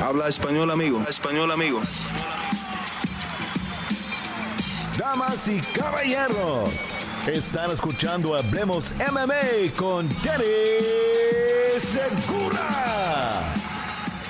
Habla 0.00 0.28
español, 0.28 0.70
amigo. 0.70 1.04
Español, 1.08 1.50
amigo. 1.50 1.82
Damas 4.96 5.48
y 5.48 5.58
caballeros, 5.76 6.70
están 7.26 7.72
escuchando 7.72 8.36
Hablemos 8.36 8.92
MMA 9.10 9.74
con 9.76 10.08
Danny 10.22 10.44
Segura. 11.82 13.52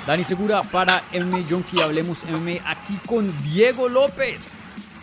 Dani 0.07 0.25
Segura 0.25 0.63
para 0.63 1.03
MMA 1.13 1.41
Junkie. 1.51 1.83
Hablemos 1.83 2.25
MMA 2.25 2.63
aquí 2.65 2.99
con 3.07 3.31
Diego 3.43 3.91
López. 3.91 4.61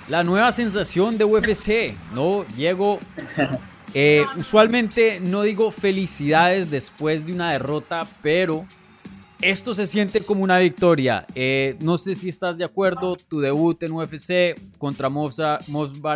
La 0.07 0.23
nueva 0.23 0.51
sensación 0.51 1.19
de 1.19 1.25
UFC, 1.25 1.95
¿no? 2.15 2.43
Diego, 2.55 2.99
eh, 3.93 4.25
usualmente 4.35 5.19
no 5.19 5.43
digo 5.43 5.69
felicidades 5.69 6.71
después 6.71 7.23
de 7.23 7.33
una 7.33 7.51
derrota, 7.51 8.07
pero 8.23 8.65
esto 9.41 9.73
se 9.73 9.85
siente 9.85 10.21
como 10.21 10.43
una 10.43 10.59
victoria. 10.59 11.25
Eh, 11.35 11.77
no 11.81 11.97
sé 11.97 12.15
si 12.15 12.29
estás 12.29 12.57
de 12.57 12.65
acuerdo. 12.65 13.15
Tu 13.15 13.39
debut 13.39 13.81
en 13.83 13.91
UFC 13.91 14.55
contra 14.77 15.09
Movsar 15.09 15.59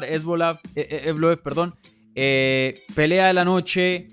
Evloev, 0.04 0.60
eh, 0.76 1.38
perdón. 1.44 1.76
Eh, 2.16 2.84
pelea 2.96 3.28
de 3.28 3.34
la 3.34 3.46
noche, 3.46 4.08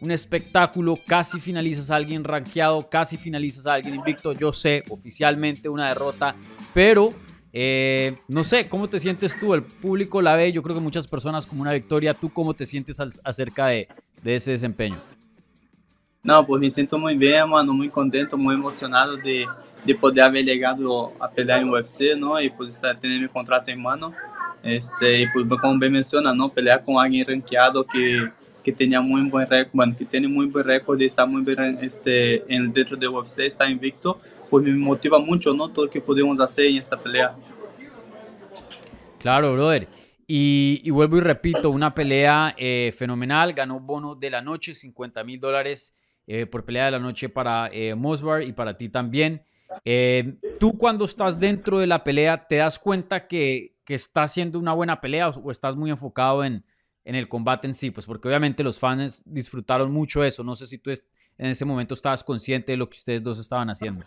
un 0.00 0.10
espectáculo. 0.10 0.98
Casi 1.06 1.40
finalizas 1.40 1.90
a 1.90 1.96
alguien 1.96 2.24
rankeado, 2.24 2.88
casi 2.88 3.16
finalizas 3.16 3.66
a 3.66 3.74
alguien 3.74 3.96
invicto. 3.96 4.32
Yo 4.32 4.52
sé, 4.52 4.82
oficialmente 4.88 5.68
una 5.68 5.88
derrota, 5.88 6.34
pero 6.72 7.12
no 8.28 8.44
sé, 8.44 8.64
¿cómo 8.66 8.88
te 8.88 8.98
sientes 8.98 9.38
tú? 9.38 9.52
El 9.52 9.62
público 9.62 10.22
la 10.22 10.34
ve, 10.34 10.52
yo 10.52 10.62
creo 10.62 10.74
que 10.74 10.80
muchas 10.80 11.06
personas 11.06 11.46
como 11.46 11.60
una 11.62 11.72
victoria. 11.72 12.14
¿Tú 12.14 12.32
cómo 12.32 12.54
te 12.54 12.64
sientes 12.64 12.98
acerca 13.22 13.66
de 13.66 13.86
ese 14.24 14.52
desempeño? 14.52 14.98
Não, 16.24 16.44
pues 16.44 16.60
me 16.60 16.70
sinto 16.70 16.98
muito 16.98 17.18
bem, 17.18 17.44
mano, 17.44 17.74
muito 17.74 17.90
contente, 17.90 18.36
muito 18.36 18.60
emocionado 18.60 19.20
de, 19.20 19.44
de 19.84 19.94
poder 19.94 20.20
haber 20.20 20.44
llegado 20.44 21.12
a 21.18 21.26
pelear 21.26 21.60
em 21.60 21.68
UFC? 21.68 22.14
E 22.42 22.50
por 22.50 22.68
estar 22.68 22.94
tendo 22.94 23.18
meu 23.18 23.28
contrato 23.28 23.68
em 23.70 23.76
mano. 23.76 24.14
Este, 24.62 25.04
e 25.04 25.32
por, 25.32 25.44
como 25.60 25.80
bem 25.80 25.90
menciona, 25.90 26.32
não? 26.32 26.48
Pelear 26.48 26.80
com 26.82 26.98
alguém 26.98 27.24
ranqueado 27.24 27.84
que 27.84 28.30
que 28.62 28.70
tenha 28.70 29.02
muito 29.02 29.30
bom 29.30 29.38
recorde, 29.38 29.70
bueno, 29.74 29.94
que 29.94 30.04
tem 30.04 30.26
muito 30.28 30.52
bom 30.52 30.62
recorde, 30.62 31.04
está 31.04 31.26
muito 31.26 31.56
bem 31.56 31.78
este, 31.82 32.44
dentro 32.72 32.96
do 32.96 33.12
UFC, 33.12 33.44
está 33.44 33.68
invicto, 33.68 34.20
pues 34.48 34.64
me 34.64 34.72
motiva 34.72 35.18
muito, 35.18 35.52
¿no? 35.52 35.68
Todo 35.68 35.86
lo 35.86 35.90
que 35.90 36.00
podemos 36.00 36.38
hacer 36.38 36.66
en 36.66 36.76
esta 36.76 36.96
pelea. 36.96 37.34
Claro, 39.18 39.52
brother. 39.52 39.88
Y, 40.28 40.80
y 40.84 40.90
vuelvo 40.90 41.18
y 41.18 41.20
repito, 41.20 41.70
una 41.70 41.92
pelea 41.92 42.54
eh, 42.56 42.94
fenomenal, 42.96 43.52
ganó 43.52 43.80
bono 43.80 44.14
de 44.14 44.30
la 44.30 44.40
noche, 44.40 44.74
50 44.74 45.24
mil 45.24 45.40
dólares 45.40 45.94
eh, 46.26 46.46
por 46.46 46.64
pelea 46.64 46.86
de 46.86 46.92
la 46.92 46.98
noche 46.98 47.28
para 47.28 47.68
eh, 47.72 47.94
Mosbar 47.94 48.42
y 48.42 48.52
para 48.52 48.76
ti 48.76 48.88
también. 48.88 49.42
Eh, 49.84 50.38
tú 50.60 50.78
cuando 50.78 51.04
estás 51.04 51.38
dentro 51.38 51.78
de 51.78 51.86
la 51.86 52.04
pelea, 52.04 52.46
¿te 52.46 52.56
das 52.56 52.78
cuenta 52.78 53.26
que, 53.26 53.76
que 53.84 53.94
está 53.94 54.28
siendo 54.28 54.58
una 54.58 54.72
buena 54.72 55.00
pelea 55.00 55.28
o, 55.30 55.50
estás 55.50 55.74
muy 55.76 55.90
enfocado 55.90 56.44
en, 56.44 56.64
en, 57.04 57.14
el 57.14 57.28
combate 57.28 57.66
en 57.66 57.74
sí? 57.74 57.90
Pues 57.90 58.06
porque 58.06 58.28
obviamente 58.28 58.62
los 58.62 58.78
fans 58.78 59.22
disfrutaron 59.26 59.90
mucho 59.90 60.22
eso. 60.22 60.44
No 60.44 60.54
sé 60.54 60.66
si 60.66 60.78
tú 60.78 60.90
en 60.90 61.46
ese 61.46 61.64
momento 61.64 61.94
estabas 61.94 62.22
consciente 62.22 62.72
de 62.72 62.78
lo 62.78 62.88
que 62.88 62.98
ustedes 62.98 63.22
dos 63.22 63.38
estaban 63.38 63.68
haciendo. 63.70 64.06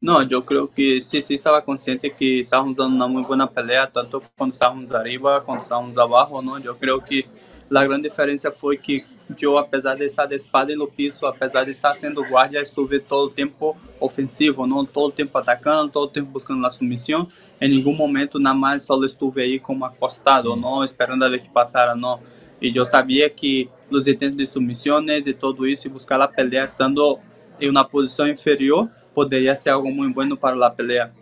No, 0.00 0.22
yo 0.22 0.46
creo 0.46 0.70
que 0.70 1.02
sí, 1.02 1.20
sí 1.20 1.34
estaba 1.34 1.62
consciente 1.62 2.14
que 2.14 2.40
estábamos 2.40 2.74
dando 2.74 2.96
una 2.96 3.06
muy 3.06 3.22
buena 3.22 3.50
pelea, 3.50 3.90
tanto 3.90 4.22
cuando 4.36 4.54
estábamos 4.54 4.90
arriba, 4.92 5.42
cuando 5.44 5.64
estábamos 5.64 5.98
abajo, 5.98 6.40
¿no? 6.40 6.58
Yo 6.58 6.78
creo 6.78 7.04
que 7.04 7.26
la 7.70 7.84
gran 7.84 8.02
diferencia 8.02 8.50
fue 8.50 8.76
que 8.76 9.04
yo, 9.36 9.56
apesar 9.58 9.96
de 9.96 10.06
estar 10.06 10.28
de 10.28 10.34
espada 10.34 10.74
no 10.74 10.88
piso, 10.88 11.26
apesar 11.26 11.64
de 11.64 11.70
estar 11.70 11.94
sendo 11.94 12.22
guardia, 12.22 12.60
estuve 12.60 12.98
todo 12.98 13.28
o 13.28 13.30
tempo 13.30 13.76
ofensivo, 14.00 14.66
não 14.66 14.84
todo 14.84 15.08
o 15.08 15.12
tempo 15.12 15.38
atacando, 15.38 15.90
todo 15.90 16.04
o 16.04 16.12
tempo 16.12 16.32
buscando 16.32 16.66
a 16.66 16.70
submissão. 16.72 17.28
Em 17.60 17.68
nenhum 17.68 17.94
momento, 17.94 18.40
nada 18.40 18.58
mais, 18.58 18.82
só 18.82 19.02
estuve 19.04 19.40
aí 19.40 19.60
como 19.60 19.84
acostado, 19.84 20.56
não 20.56 20.84
esperando 20.84 21.24
a 21.24 21.28
ver 21.28 21.40
que 21.40 21.48
passara, 21.48 21.94
não. 21.94 22.20
E 22.60 22.76
eu 22.76 22.84
sabia 22.84 23.30
que 23.30 23.70
os 23.88 24.06
intentos 24.06 24.36
de 24.36 24.46
submissões 24.48 25.26
e 25.26 25.32
tudo 25.32 25.66
isso, 25.66 25.86
e 25.86 25.90
buscar 25.90 26.20
a 26.20 26.26
pelea 26.26 26.64
estando 26.64 27.18
em 27.60 27.70
uma 27.70 27.84
posição 27.84 28.26
inferior, 28.26 28.90
poderia 29.14 29.54
ser 29.54 29.70
algo 29.70 29.90
muito 29.92 30.14
bueno 30.14 30.36
para 30.36 30.66
a 30.66 30.70
pelea. 30.70 31.12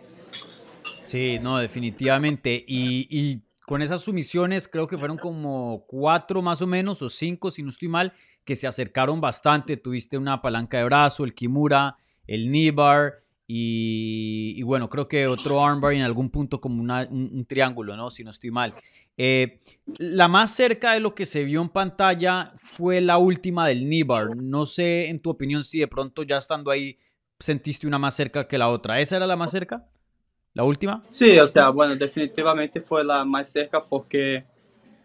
Sí, 1.03 1.39
no, 1.39 1.57
definitivamente. 1.57 2.63
Y, 2.67 3.07
y 3.09 3.41
con 3.69 3.83
esas 3.83 4.01
sumisiones, 4.01 4.67
creo 4.67 4.87
que 4.87 4.97
fueron 4.97 5.19
como 5.19 5.85
cuatro 5.87 6.41
más 6.41 6.59
o 6.63 6.65
menos, 6.65 7.03
o 7.03 7.07
cinco, 7.07 7.51
si 7.51 7.61
no 7.61 7.69
estoy 7.69 7.87
mal, 7.87 8.11
que 8.43 8.55
se 8.55 8.65
acercaron 8.65 9.21
bastante. 9.21 9.77
Tuviste 9.77 10.17
una 10.17 10.41
palanca 10.41 10.79
de 10.79 10.85
brazo, 10.85 11.23
el 11.23 11.35
Kimura, 11.35 11.95
el 12.25 12.49
Nibar 12.49 13.23
y, 13.45 14.59
bueno, 14.63 14.89
creo 14.89 15.07
que 15.07 15.27
otro 15.27 15.63
armbar 15.63 15.93
en 15.93 16.01
algún 16.01 16.31
punto 16.31 16.59
como 16.59 16.81
un, 16.81 17.45
triángulo, 17.47 17.95
¿no? 17.95 18.09
Si 18.09 18.23
no 18.23 18.31
estoy 18.31 18.49
mal. 18.49 18.73
Eh, 19.17 19.59
la 19.99 20.27
más 20.27 20.51
cerca 20.51 20.93
de 20.93 20.99
lo 20.99 21.13
que 21.13 21.27
se 21.27 21.43
vio 21.43 21.61
en 21.61 21.69
pantalla 21.69 22.51
fue 22.55 23.01
la 23.01 23.19
última 23.19 23.67
del 23.67 23.87
Nibar. 23.87 24.35
No 24.35 24.65
sé, 24.65 25.09
en 25.09 25.19
tu 25.19 25.29
opinión, 25.29 25.63
si 25.63 25.77
de 25.77 25.87
pronto 25.87 26.23
ya 26.23 26.39
estando 26.39 26.71
ahí 26.71 26.97
sentiste 27.37 27.85
una 27.85 27.99
más 27.99 28.15
cerca 28.15 28.47
que 28.47 28.57
la 28.57 28.69
otra. 28.69 28.99
¿Esa 28.99 29.17
era 29.17 29.27
la 29.27 29.35
más 29.35 29.51
cerca? 29.51 29.87
¿La 30.53 30.63
última? 30.63 31.03
Sí, 31.09 31.39
o 31.39 31.47
sea, 31.47 31.69
bueno, 31.69 31.95
definitivamente 31.95 32.81
fue 32.81 33.03
la 33.03 33.23
más 33.23 33.51
cerca 33.51 33.79
porque 33.87 34.43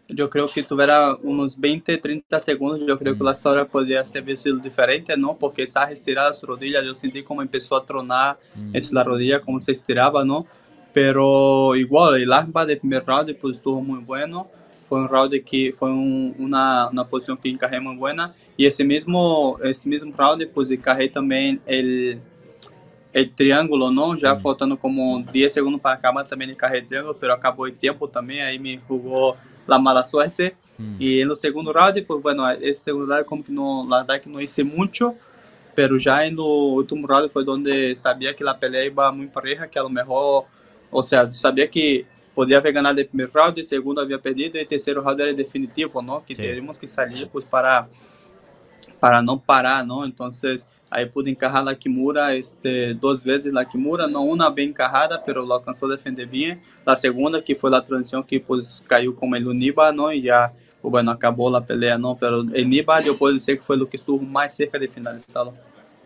yo 0.07 0.29
creo 0.29 0.47
que 0.47 0.63
tuviera 0.63 1.15
unos 1.23 1.59
20, 1.59 1.97
30 1.97 2.39
segundos, 2.39 2.81
yo 2.87 2.97
creo 2.97 3.17
que 3.17 3.23
la 3.23 3.31
historia 3.31 3.65
podría 3.65 4.05
ser 4.05 4.37
sido 4.37 4.57
diferente, 4.57 5.15
¿no? 5.17 5.35
Porque 5.37 5.63
esa 5.63 5.89
estirada 5.91 6.33
su 6.33 6.45
rodilla, 6.45 6.83
yo 6.83 6.93
sentí 6.95 7.23
como 7.23 7.41
empezó 7.41 7.75
a 7.75 7.85
tronar 7.85 8.37
mm. 8.55 8.75
es 8.75 8.91
la 8.91 9.03
rodilla, 9.03 9.41
como 9.41 9.59
se 9.61 9.71
estiraba, 9.71 10.23
¿no? 10.23 10.45
Pero 10.93 11.75
igual, 11.75 12.21
el 12.21 12.31
arma 12.31 12.65
del 12.65 12.79
primer 12.79 13.05
round 13.05 13.35
pues 13.37 13.57
estuvo 13.57 13.81
muy 13.81 13.99
bueno. 13.99 14.47
Fue 14.87 14.99
un 14.99 15.09
round 15.09 15.43
que 15.43 15.73
fue 15.77 15.89
un, 15.89 16.35
una, 16.37 16.87
una 16.89 17.03
posición 17.05 17.37
que 17.37 17.49
encarré 17.49 17.79
muy 17.79 17.95
buena. 17.95 18.33
Y 18.55 18.65
ese 18.65 18.83
mismo, 18.83 19.57
ese 19.63 19.89
mismo 19.89 20.13
round, 20.15 20.47
pues 20.53 20.71
encarré 20.71 21.09
también 21.09 21.59
el 21.65 22.21
el 23.15 23.31
triângulo, 23.31 23.89
não, 23.89 24.17
já 24.17 24.33
hum. 24.33 24.39
faltando 24.39 24.75
como 24.75 25.23
10 25.23 25.53
segundos 25.53 25.79
para 25.79 25.93
acabar 25.93 26.25
também 26.25 26.49
de 26.49 26.53
carreira 26.53 26.85
triângulo, 26.85 27.15
pero 27.15 27.31
acabou 27.31 27.65
o 27.65 27.71
tempo 27.71 28.09
também, 28.09 28.41
aí 28.41 28.59
me 28.59 28.77
jugou 28.85 29.37
la 29.65 29.79
mala 29.79 30.03
suerte. 30.03 30.53
Hum. 30.77 30.97
E 30.99 31.23
no 31.23 31.33
segundo 31.33 31.71
round, 31.71 32.01
pues 32.01 32.21
bueno, 32.21 32.45
esse 32.61 32.81
segundo 32.81 33.07
round 33.07 33.23
como 33.23 33.41
que 33.41 33.53
não, 33.53 33.87
la 33.87 33.99
verdad 33.99 34.19
que 34.19 34.27
não 34.27 34.41
hice 34.41 34.65
mucho, 34.65 35.15
pero 35.73 35.97
já 35.97 36.29
no 36.29 36.43
último 36.75 37.07
round 37.07 37.29
foi 37.29 37.45
onde 37.47 37.95
sabia 37.95 38.33
que 38.33 38.45
a 38.45 38.53
pelea 38.53 38.85
iba 38.85 39.09
muito 39.13 39.31
pareja, 39.31 39.65
que 39.65 39.79
a 39.79 39.83
lo 39.83 39.89
mejor, 39.89 40.45
ou 40.91 41.01
seja, 41.01 41.31
sabia 41.31 41.69
que 41.69 42.05
podia 42.35 42.57
haver 42.57 42.73
ganado 42.73 42.99
o 42.99 43.05
primeiro 43.05 43.31
round, 43.33 43.61
o 43.61 43.63
segundo 43.63 44.01
havia 44.01 44.19
perdido 44.19 44.57
e 44.57 44.63
o 44.63 44.67
terceiro 44.67 45.01
round 45.01 45.21
era 45.21 45.33
definitivo, 45.33 46.01
não, 46.01 46.19
que 46.19 46.35
Sim. 46.35 46.41
teríamos 46.41 46.77
que 46.77 46.85
sair 46.85 47.29
pues, 47.29 47.45
para 47.45 47.87
para 48.99 49.21
não 49.21 49.37
parar, 49.37 49.85
não, 49.85 50.05
então 50.05 50.29
Aí 50.89 51.05
pude 51.05 51.29
encarrar 51.29 51.61
la 51.61 51.75
Kimura 51.75 52.37
este, 52.37 52.93
duas 52.93 53.21
vezes 53.21 53.51
la 53.51 53.65
Kimura, 53.65 54.07
não 54.07 54.29
uma 54.29 54.49
bem 54.49 54.69
encarrada, 54.69 55.19
pero 55.19 55.43
lo 55.43 55.53
alcançou 55.53 55.91
a 55.91 55.95
defender 55.95 56.25
bem. 56.25 56.57
A 56.85 56.95
segunda, 56.95 57.41
que 57.41 57.53
foi 57.53 57.73
a 57.75 57.81
transição 57.81 58.23
que 58.23 58.39
pues, 58.39 58.81
caiu 58.87 59.13
como 59.13 59.35
el 59.35 59.53
Niba, 59.53 59.91
não, 59.91 60.09
e 60.09 60.21
já 60.21 60.53
bueno, 60.81 61.11
acabou 61.11 61.53
a 61.55 61.61
pelea, 61.61 61.97
não, 61.97 62.15
pero 62.15 62.45
el 62.53 62.65
Niba 62.65 63.01
eu 63.01 63.17
posso 63.17 63.33
dizer 63.33 63.57
que 63.57 63.65
foi 63.65 63.77
o 63.81 63.87
que 63.87 63.97
estuvo 63.97 64.23
mais 64.23 64.53
cerca 64.53 64.79
de 64.79 64.87
finalizarlo. 64.87 65.53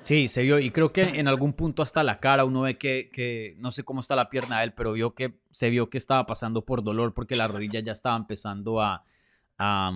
Sí, 0.01 0.29
se 0.29 0.41
vio, 0.41 0.59
y 0.59 0.71
creo 0.71 0.93
que 0.93 1.03
en 1.03 1.27
algún 1.27 1.51
punto 1.51 1.83
hasta 1.83 2.03
la 2.03 2.19
cara 2.19 2.45
uno 2.45 2.61
ve 2.61 2.77
que, 2.77 3.09
que, 3.11 3.55
no 3.59 3.69
sé 3.69 3.83
cómo 3.83 3.99
está 3.99 4.15
la 4.15 4.29
pierna 4.29 4.59
de 4.59 4.63
él, 4.63 4.73
pero 4.73 4.93
vio 4.93 5.13
que 5.13 5.41
se 5.51 5.69
vio 5.69 5.89
que 5.89 5.97
estaba 5.97 6.25
pasando 6.25 6.65
por 6.65 6.83
dolor 6.83 7.13
porque 7.13 7.35
la 7.35 7.47
rodilla 7.47 7.81
ya 7.81 7.91
estaba 7.91 8.15
empezando 8.15 8.81
a, 8.81 9.03
a, 9.57 9.91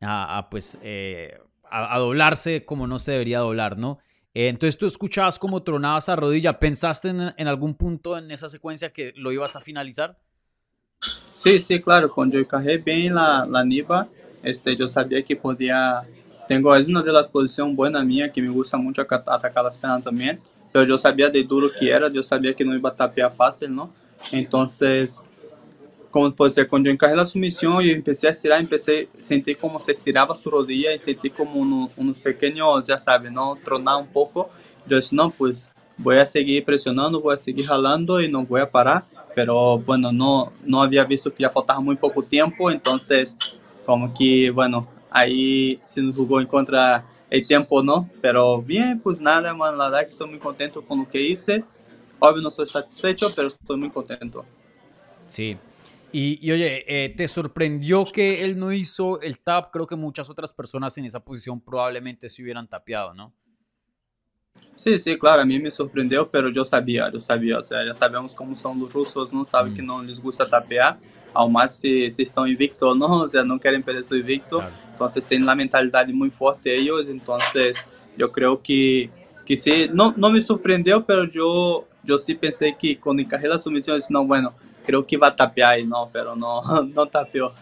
a, 0.00 0.38
a 0.38 0.48
pues, 0.48 0.78
eh, 0.82 1.36
a, 1.70 1.98
doblarse 1.98 2.64
como 2.64 2.86
no 2.86 2.98
se 2.98 3.12
debería 3.12 3.40
doblar, 3.40 3.78
¿no? 3.78 3.98
Eh, 4.34 4.48
entonces 4.48 4.78
tú 4.78 4.86
escuchabas 4.86 5.38
cómo 5.38 5.62
tronaba 5.62 5.98
esa 5.98 6.16
rodilla. 6.16 6.58
¿Pensaste 6.58 7.08
en, 7.08 7.48
algún 7.48 7.74
punto 7.74 8.16
en 8.16 8.30
esa 8.30 8.48
secuencia 8.48 8.92
que 8.92 9.12
lo 9.16 9.32
ibas 9.32 9.56
a 9.56 9.60
finalizar? 9.60 10.18
Sí, 11.34 11.58
sí, 11.60 11.80
claro. 11.80 12.10
Cuando 12.12 12.34
yo 12.34 12.40
encajé 12.40 12.78
bien 12.78 13.14
la, 13.14 13.46
la 13.48 13.64
este, 14.42 14.76
yo 14.76 14.88
sabía 14.88 15.22
que 15.22 15.36
podía... 15.36 16.02
Tengo, 16.46 16.74
es 16.74 16.88
una 16.88 17.02
de 17.02 17.12
las 17.12 17.28
posiciones 17.28 17.76
buenas 17.76 18.04
mía, 18.04 18.32
que 18.32 18.40
me 18.40 18.48
gusta 18.48 18.76
mucho 18.78 19.02
atacar 19.02 19.64
las 19.64 19.76
penas 19.76 20.02
también, 20.02 20.40
pero 20.72 20.86
yo 20.86 20.96
sabía 20.96 21.28
de 21.28 21.42
duro 21.44 21.68
que 21.78 21.90
era, 21.90 22.08
yo 22.08 22.22
sabía 22.22 22.54
que 22.54 22.64
no 22.64 22.74
iba 22.74 22.88
a 22.88 22.96
tapear 22.96 23.30
fácil, 23.34 23.74
¿no? 23.74 23.92
Entonces, 24.32 25.22
como 26.10 26.32
pode 26.32 26.54
ser, 26.54 26.66
quando 26.66 26.86
eu 26.86 26.92
encarreguei 26.92 27.22
a 27.22 27.26
submissão 27.26 27.82
e 27.82 28.00
comecei 28.00 28.28
a 28.28 28.30
estirar, 28.30 28.60
a 28.60 29.20
sentir 29.20 29.54
como 29.56 29.78
se 29.80 29.90
estirava 29.90 30.34
sua 30.34 30.52
rodilha 30.52 30.94
e 30.94 30.98
senti 30.98 31.28
como 31.28 31.64
no, 31.64 31.90
uns 31.96 32.18
pequenos, 32.18 32.86
já 32.86 32.96
sabe, 32.96 33.30
não 33.30 33.56
tronar 33.56 33.98
um 33.98 34.06
pouco. 34.06 34.48
Eu 34.88 34.98
disse, 34.98 35.14
não, 35.14 35.30
pues 35.30 35.70
vou 35.98 36.12
a 36.12 36.24
seguir 36.24 36.64
pressionando, 36.64 37.20
vou 37.20 37.30
a 37.30 37.36
seguir 37.36 37.62
ralando 37.62 38.20
e 38.20 38.28
não 38.28 38.44
vou 38.44 38.58
a 38.58 38.66
parar. 38.66 39.06
Pero, 39.34 39.78
bueno, 39.78 40.10
não, 40.10 40.50
não 40.64 40.80
havia 40.80 41.04
visto 41.04 41.30
que 41.30 41.42
já 41.42 41.50
faltava 41.50 41.80
muito 41.80 41.98
pouco 41.98 42.22
tempo, 42.22 42.70
então, 42.70 42.96
como 43.84 44.12
que, 44.12 44.50
bueno, 44.50 44.86
aí 45.10 45.78
se 45.84 46.00
nos 46.00 46.16
jogou 46.16 46.40
em 46.40 46.46
contra 46.46 47.04
el 47.30 47.46
tiempo, 47.46 47.82
¿no? 47.82 48.08
Pero 48.20 48.60
bien, 48.62 48.98
pues 48.98 49.20
nada, 49.20 49.54
man, 49.54 49.76
la 49.76 49.90
verdad 49.90 50.04
que 50.04 50.10
estoy 50.10 50.28
muy 50.28 50.38
contento 50.38 50.82
con 50.82 50.98
lo 50.98 51.08
que 51.08 51.20
hice. 51.20 51.64
Obvio 52.18 52.42
no 52.42 52.48
estoy 52.48 52.66
satisfecho, 52.66 53.32
pero 53.34 53.48
estoy 53.48 53.76
muy 53.76 53.90
contento. 53.90 54.44
Sí. 55.26 55.56
Y, 56.12 56.38
y 56.40 56.52
oye, 56.52 56.84
eh, 56.86 57.10
¿te 57.10 57.28
sorprendió 57.28 58.06
que 58.06 58.44
él 58.44 58.58
no 58.58 58.72
hizo 58.72 59.20
el 59.20 59.40
tap? 59.40 59.70
Creo 59.70 59.86
que 59.86 59.96
muchas 59.96 60.30
otras 60.30 60.54
personas 60.54 60.96
en 60.96 61.04
esa 61.04 61.20
posición 61.22 61.60
probablemente 61.60 62.28
se 62.30 62.42
hubieran 62.42 62.66
tapeado, 62.66 63.12
¿no? 63.12 63.34
Sí, 64.74 64.98
sí, 65.00 65.18
claro, 65.18 65.42
a 65.42 65.44
mí 65.44 65.58
me 65.58 65.70
sorprendió, 65.72 66.30
pero 66.30 66.50
yo 66.50 66.64
sabía, 66.64 67.10
yo 67.12 67.18
sabía, 67.18 67.58
o 67.58 67.62
sea, 67.62 67.84
ya 67.84 67.92
sabemos 67.92 68.32
cómo 68.34 68.54
son 68.54 68.78
los 68.78 68.92
rusos, 68.92 69.32
no 69.32 69.44
saben 69.44 69.74
que 69.74 69.82
no 69.82 70.00
les 70.02 70.20
gusta 70.20 70.48
tapear, 70.48 70.98
aún 71.34 71.52
más 71.52 71.80
si, 71.80 72.08
si 72.12 72.22
están 72.22 72.46
invictos, 72.46 72.96
¿no? 72.96 73.06
O 73.22 73.28
sea, 73.28 73.42
no 73.42 73.58
quieren 73.58 73.82
perder 73.82 74.04
su 74.04 74.16
invicto, 74.16 74.58
Claro. 74.58 74.72
entonces 74.92 75.26
tienen 75.26 75.46
la 75.46 75.56
mentalidad 75.56 76.06
muy 76.08 76.30
fuerte 76.30 76.76
ellos, 76.76 77.08
entonces 77.08 77.84
yo 78.16 78.30
creo 78.30 78.62
que, 78.62 79.10
que 79.44 79.56
sí, 79.56 79.88
no, 79.92 80.14
no 80.16 80.30
me 80.30 80.40
sorprendió, 80.40 81.04
pero 81.04 81.24
yo, 81.24 81.88
yo 82.04 82.16
sí 82.16 82.34
pensé 82.36 82.76
que 82.78 82.98
cuando 83.00 83.20
encajé 83.20 83.48
la 83.48 83.58
sumisión, 83.58 83.96
dije, 83.96 84.08
no, 84.10 84.24
bueno, 84.24 84.54
creo 84.88 85.06
que 85.06 85.16
iba 85.16 85.26
a 85.28 85.36
tapear 85.36 85.78
y 85.80 85.84
no, 85.84 86.08
pero 86.10 86.34
no, 86.34 86.62
no 86.94 87.06
tapeó. 87.06 87.52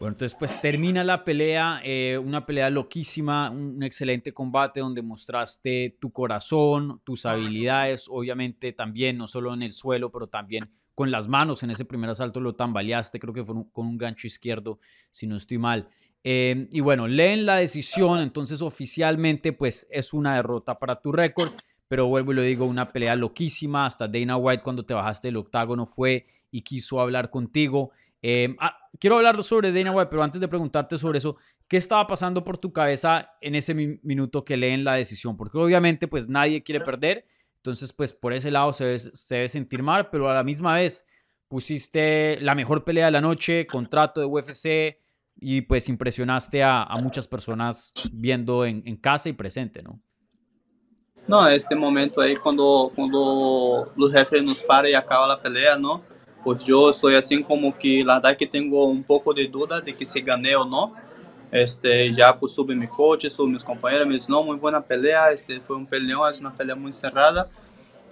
Bueno, 0.00 0.12
entonces 0.12 0.34
pues 0.38 0.58
termina 0.60 1.04
la 1.04 1.22
pelea, 1.24 1.80
eh, 1.84 2.16
una 2.24 2.46
pelea 2.46 2.70
loquísima, 2.70 3.50
un 3.50 3.82
excelente 3.82 4.32
combate 4.32 4.80
donde 4.80 5.02
mostraste 5.02 5.98
tu 6.00 6.10
corazón, 6.12 7.02
tus 7.04 7.26
habilidades, 7.26 8.06
obviamente 8.08 8.72
también, 8.72 9.18
no 9.18 9.26
solo 9.26 9.52
en 9.52 9.62
el 9.62 9.72
suelo, 9.72 10.10
pero 10.10 10.28
también 10.28 10.70
con 10.94 11.10
las 11.10 11.28
manos 11.28 11.62
en 11.62 11.72
ese 11.72 11.84
primer 11.84 12.08
asalto 12.08 12.40
lo 12.40 12.54
tambaleaste, 12.54 13.18
creo 13.20 13.34
que 13.34 13.44
fue 13.44 13.56
un- 13.56 13.64
con 13.70 13.86
un 13.86 13.98
gancho 13.98 14.26
izquierdo, 14.28 14.78
si 15.10 15.26
no 15.26 15.36
estoy 15.36 15.58
mal. 15.58 15.88
Eh, 16.24 16.68
y 16.72 16.80
bueno, 16.80 17.06
leen 17.08 17.44
la 17.44 17.56
decisión, 17.56 18.20
entonces 18.20 18.62
oficialmente 18.62 19.52
pues 19.52 19.86
es 19.90 20.12
una 20.14 20.36
derrota 20.36 20.78
para 20.78 21.00
tu 21.00 21.10
récord, 21.12 21.50
pero 21.88 22.06
vuelvo 22.06 22.32
y 22.32 22.36
lo 22.36 22.42
digo, 22.42 22.66
una 22.66 22.88
pelea 22.88 23.16
loquísima, 23.16 23.86
hasta 23.86 24.06
Dana 24.06 24.36
White 24.36 24.62
cuando 24.62 24.84
te 24.84 24.94
bajaste 24.94 25.28
del 25.28 25.38
octágono 25.38 25.86
fue 25.86 26.26
y 26.50 26.60
quiso 26.62 27.00
hablar 27.00 27.30
contigo. 27.30 27.90
Eh, 28.20 28.54
ah, 28.60 28.76
quiero 29.00 29.16
hablar 29.16 29.42
sobre 29.42 29.72
Dana 29.72 29.92
White, 29.92 30.08
pero 30.10 30.22
antes 30.22 30.40
de 30.40 30.48
preguntarte 30.48 30.98
sobre 30.98 31.18
eso, 31.18 31.36
¿qué 31.66 31.78
estaba 31.78 32.06
pasando 32.06 32.44
por 32.44 32.58
tu 32.58 32.72
cabeza 32.72 33.30
en 33.40 33.54
ese 33.54 33.74
mi- 33.74 33.98
minuto 34.02 34.44
que 34.44 34.56
leen 34.56 34.84
la 34.84 34.94
decisión? 34.94 35.36
Porque 35.36 35.58
obviamente 35.58 36.08
pues 36.08 36.28
nadie 36.28 36.62
quiere 36.62 36.84
perder, 36.84 37.24
entonces 37.56 37.92
pues 37.92 38.12
por 38.12 38.32
ese 38.32 38.50
lado 38.50 38.72
se 38.72 38.84
debe, 38.84 38.98
se 38.98 39.34
debe 39.34 39.48
sentir 39.48 39.82
mal, 39.82 40.10
pero 40.10 40.28
a 40.28 40.34
la 40.34 40.44
misma 40.44 40.74
vez 40.74 41.06
pusiste 41.48 42.38
la 42.42 42.54
mejor 42.54 42.84
pelea 42.84 43.06
de 43.06 43.12
la 43.12 43.20
noche, 43.20 43.66
contrato 43.66 44.20
de 44.20 44.26
UFC 44.26 44.98
y 45.40 45.62
pues 45.62 45.88
impresionaste 45.88 46.62
a, 46.62 46.86
muchas 47.02 47.26
personas 47.26 47.92
viendo 48.12 48.64
en, 48.64 48.82
en 48.86 48.96
casa 48.96 49.28
y 49.28 49.32
presente, 49.32 49.82
¿no? 49.82 50.02
No, 51.28 51.46
este 51.46 51.74
momento 51.74 52.22
aí, 52.22 52.34
quando, 52.34 52.90
quando 52.94 53.86
os 53.94 54.10
referees 54.10 54.48
nos 54.48 54.62
param 54.62 54.88
e 54.88 54.94
acaba 54.94 55.30
a 55.30 55.36
pelea, 55.36 55.76
não? 55.76 56.00
Pues 56.42 56.66
eu 56.66 56.88
estou 56.88 57.14
assim 57.14 57.42
como 57.42 57.70
que, 57.70 58.02
la 58.02 58.14
verdad 58.14 58.34
que 58.34 58.46
tenho 58.46 58.88
um 58.88 59.02
pouco 59.02 59.34
de 59.34 59.46
dúvida 59.46 59.82
de 59.82 59.92
que 59.92 60.06
se 60.06 60.22
ganhei 60.22 60.56
ou 60.56 60.64
não. 60.64 60.94
Este, 61.52 62.14
já 62.14 62.32
pues, 62.32 62.52
sube 62.52 62.74
mi 62.74 62.86
coach, 62.86 63.28
sube 63.30 63.52
mis 63.52 63.62
compañeros, 63.62 64.06
me 64.06 64.14
dicen, 64.14 64.32
no, 64.32 64.42
muy 64.42 64.56
buena 64.56 64.80
pelea, 64.80 65.30
este, 65.30 65.60
fue 65.60 65.76
un 65.76 65.84
peleón, 65.84 66.30
es 66.30 66.40
una 66.40 66.52
pelea 66.52 66.74
muy 66.74 66.92
cerrada. 66.92 67.50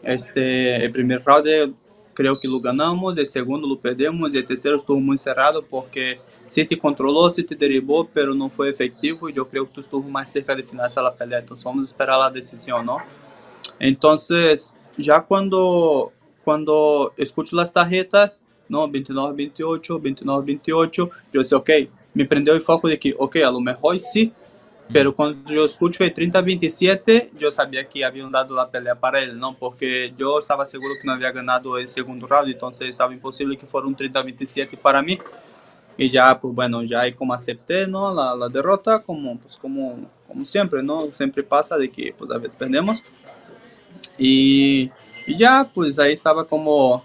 Este, 0.03 0.85
el 0.85 0.91
primer 0.91 1.23
round 1.25 1.47
eh, 1.47 1.73
creo 2.13 2.39
que 2.39 2.47
lo 2.47 2.61
ganamos, 2.61 3.17
el 3.17 3.27
segundo 3.27 3.67
lo 3.67 3.79
perdemos, 3.79 4.35
y 4.35 4.37
el 4.37 4.45
tercero 4.45 4.77
estuvo 4.77 5.01
muy 5.01 5.17
cerrado 5.17 5.63
porque 5.63 6.21
sí 6.47 6.65
te 6.65 6.79
controló, 6.79 7.31
sí 7.31 7.43
te 7.43 7.55
derribó, 7.55 8.07
pero 8.07 8.35
no 8.35 8.49
fue 8.49 8.71
efectivo 8.71 9.29
y 9.29 9.33
yo 9.33 9.49
creo 9.49 9.67
que 9.67 9.75
tú 9.75 9.81
estuvo 9.81 10.09
más 10.09 10.31
cerca 10.31 10.55
de 10.55 10.63
finalizar 10.63 11.03
la 11.03 11.15
pelea, 11.15 11.41
entonces 11.41 11.65
vamos 11.65 11.87
a 11.87 11.91
esperar 11.91 12.19
la 12.19 12.31
decisión, 12.31 12.87
¿no? 12.87 12.99
Entonces, 13.79 14.73
ya 14.97 15.21
cuando, 15.21 16.13
cuando 16.45 17.13
escucho 17.17 17.57
las 17.57 17.73
tarjetas, 17.73 18.41
no, 18.69 18.89
29-28, 18.89 20.01
29-28, 20.01 21.11
yo 21.33 21.45
sé, 21.45 21.55
ok, 21.55 21.71
me 22.15 22.25
prendeu 22.25 22.55
el 22.55 22.63
foco 22.63 22.89
de 22.89 22.99
que, 22.99 23.15
ok, 23.19 23.37
a 23.37 23.51
lo 23.51 23.61
mejor 23.61 24.01
sí, 24.01 24.33
pero 24.93 25.15
cuando 25.15 25.53
yo 25.53 25.65
escucho 25.65 26.05
el 26.05 26.15
30-27, 26.15 27.31
yo 27.37 27.51
sabía 27.51 27.89
que 27.89 28.05
habían 28.05 28.31
dado 28.31 28.55
la 28.55 28.71
pelea 28.71 28.95
para 28.95 29.21
él, 29.21 29.39
¿no? 29.39 29.55
Porque 29.55 30.15
yo 30.17 30.39
estaba 30.39 30.65
seguro 30.65 30.95
que 31.01 31.07
no 31.07 31.13
había 31.13 31.33
ganado 31.33 31.77
el 31.77 31.89
segundo 31.89 32.27
round, 32.27 32.49
entonces 32.51 32.91
estaba 32.91 33.13
imposible 33.13 33.57
que 33.57 33.67
fuera 33.67 33.87
un 33.87 33.97
30-27 33.97 34.79
para 34.79 35.03
mí. 35.03 35.19
Y 35.97 36.11
ya, 36.11 36.39
pues 36.39 36.55
bueno, 36.55 36.83
ya 36.83 37.01
ahí 37.01 37.13
como 37.13 37.33
acepté, 37.33 37.87
¿no? 37.87 38.13
La, 38.13 38.35
la 38.35 38.49
derrota, 38.49 39.01
como, 39.01 39.39
pues 39.39 39.59
como, 39.59 40.09
como 40.27 40.45
siempre, 40.45 40.83
¿no? 40.83 40.99
Siempre 40.99 41.43
pasa 41.43 41.77
de 41.77 41.91
que, 41.91 42.15
pues 42.17 42.31
a 42.31 42.39
veces 42.39 42.57
perdemos. 42.57 43.03
Y, 44.19 44.91
y 45.27 45.37
ya, 45.37 45.69
pues 45.73 45.99
ahí 45.99 46.13
estaba 46.13 46.45
como 46.47 47.03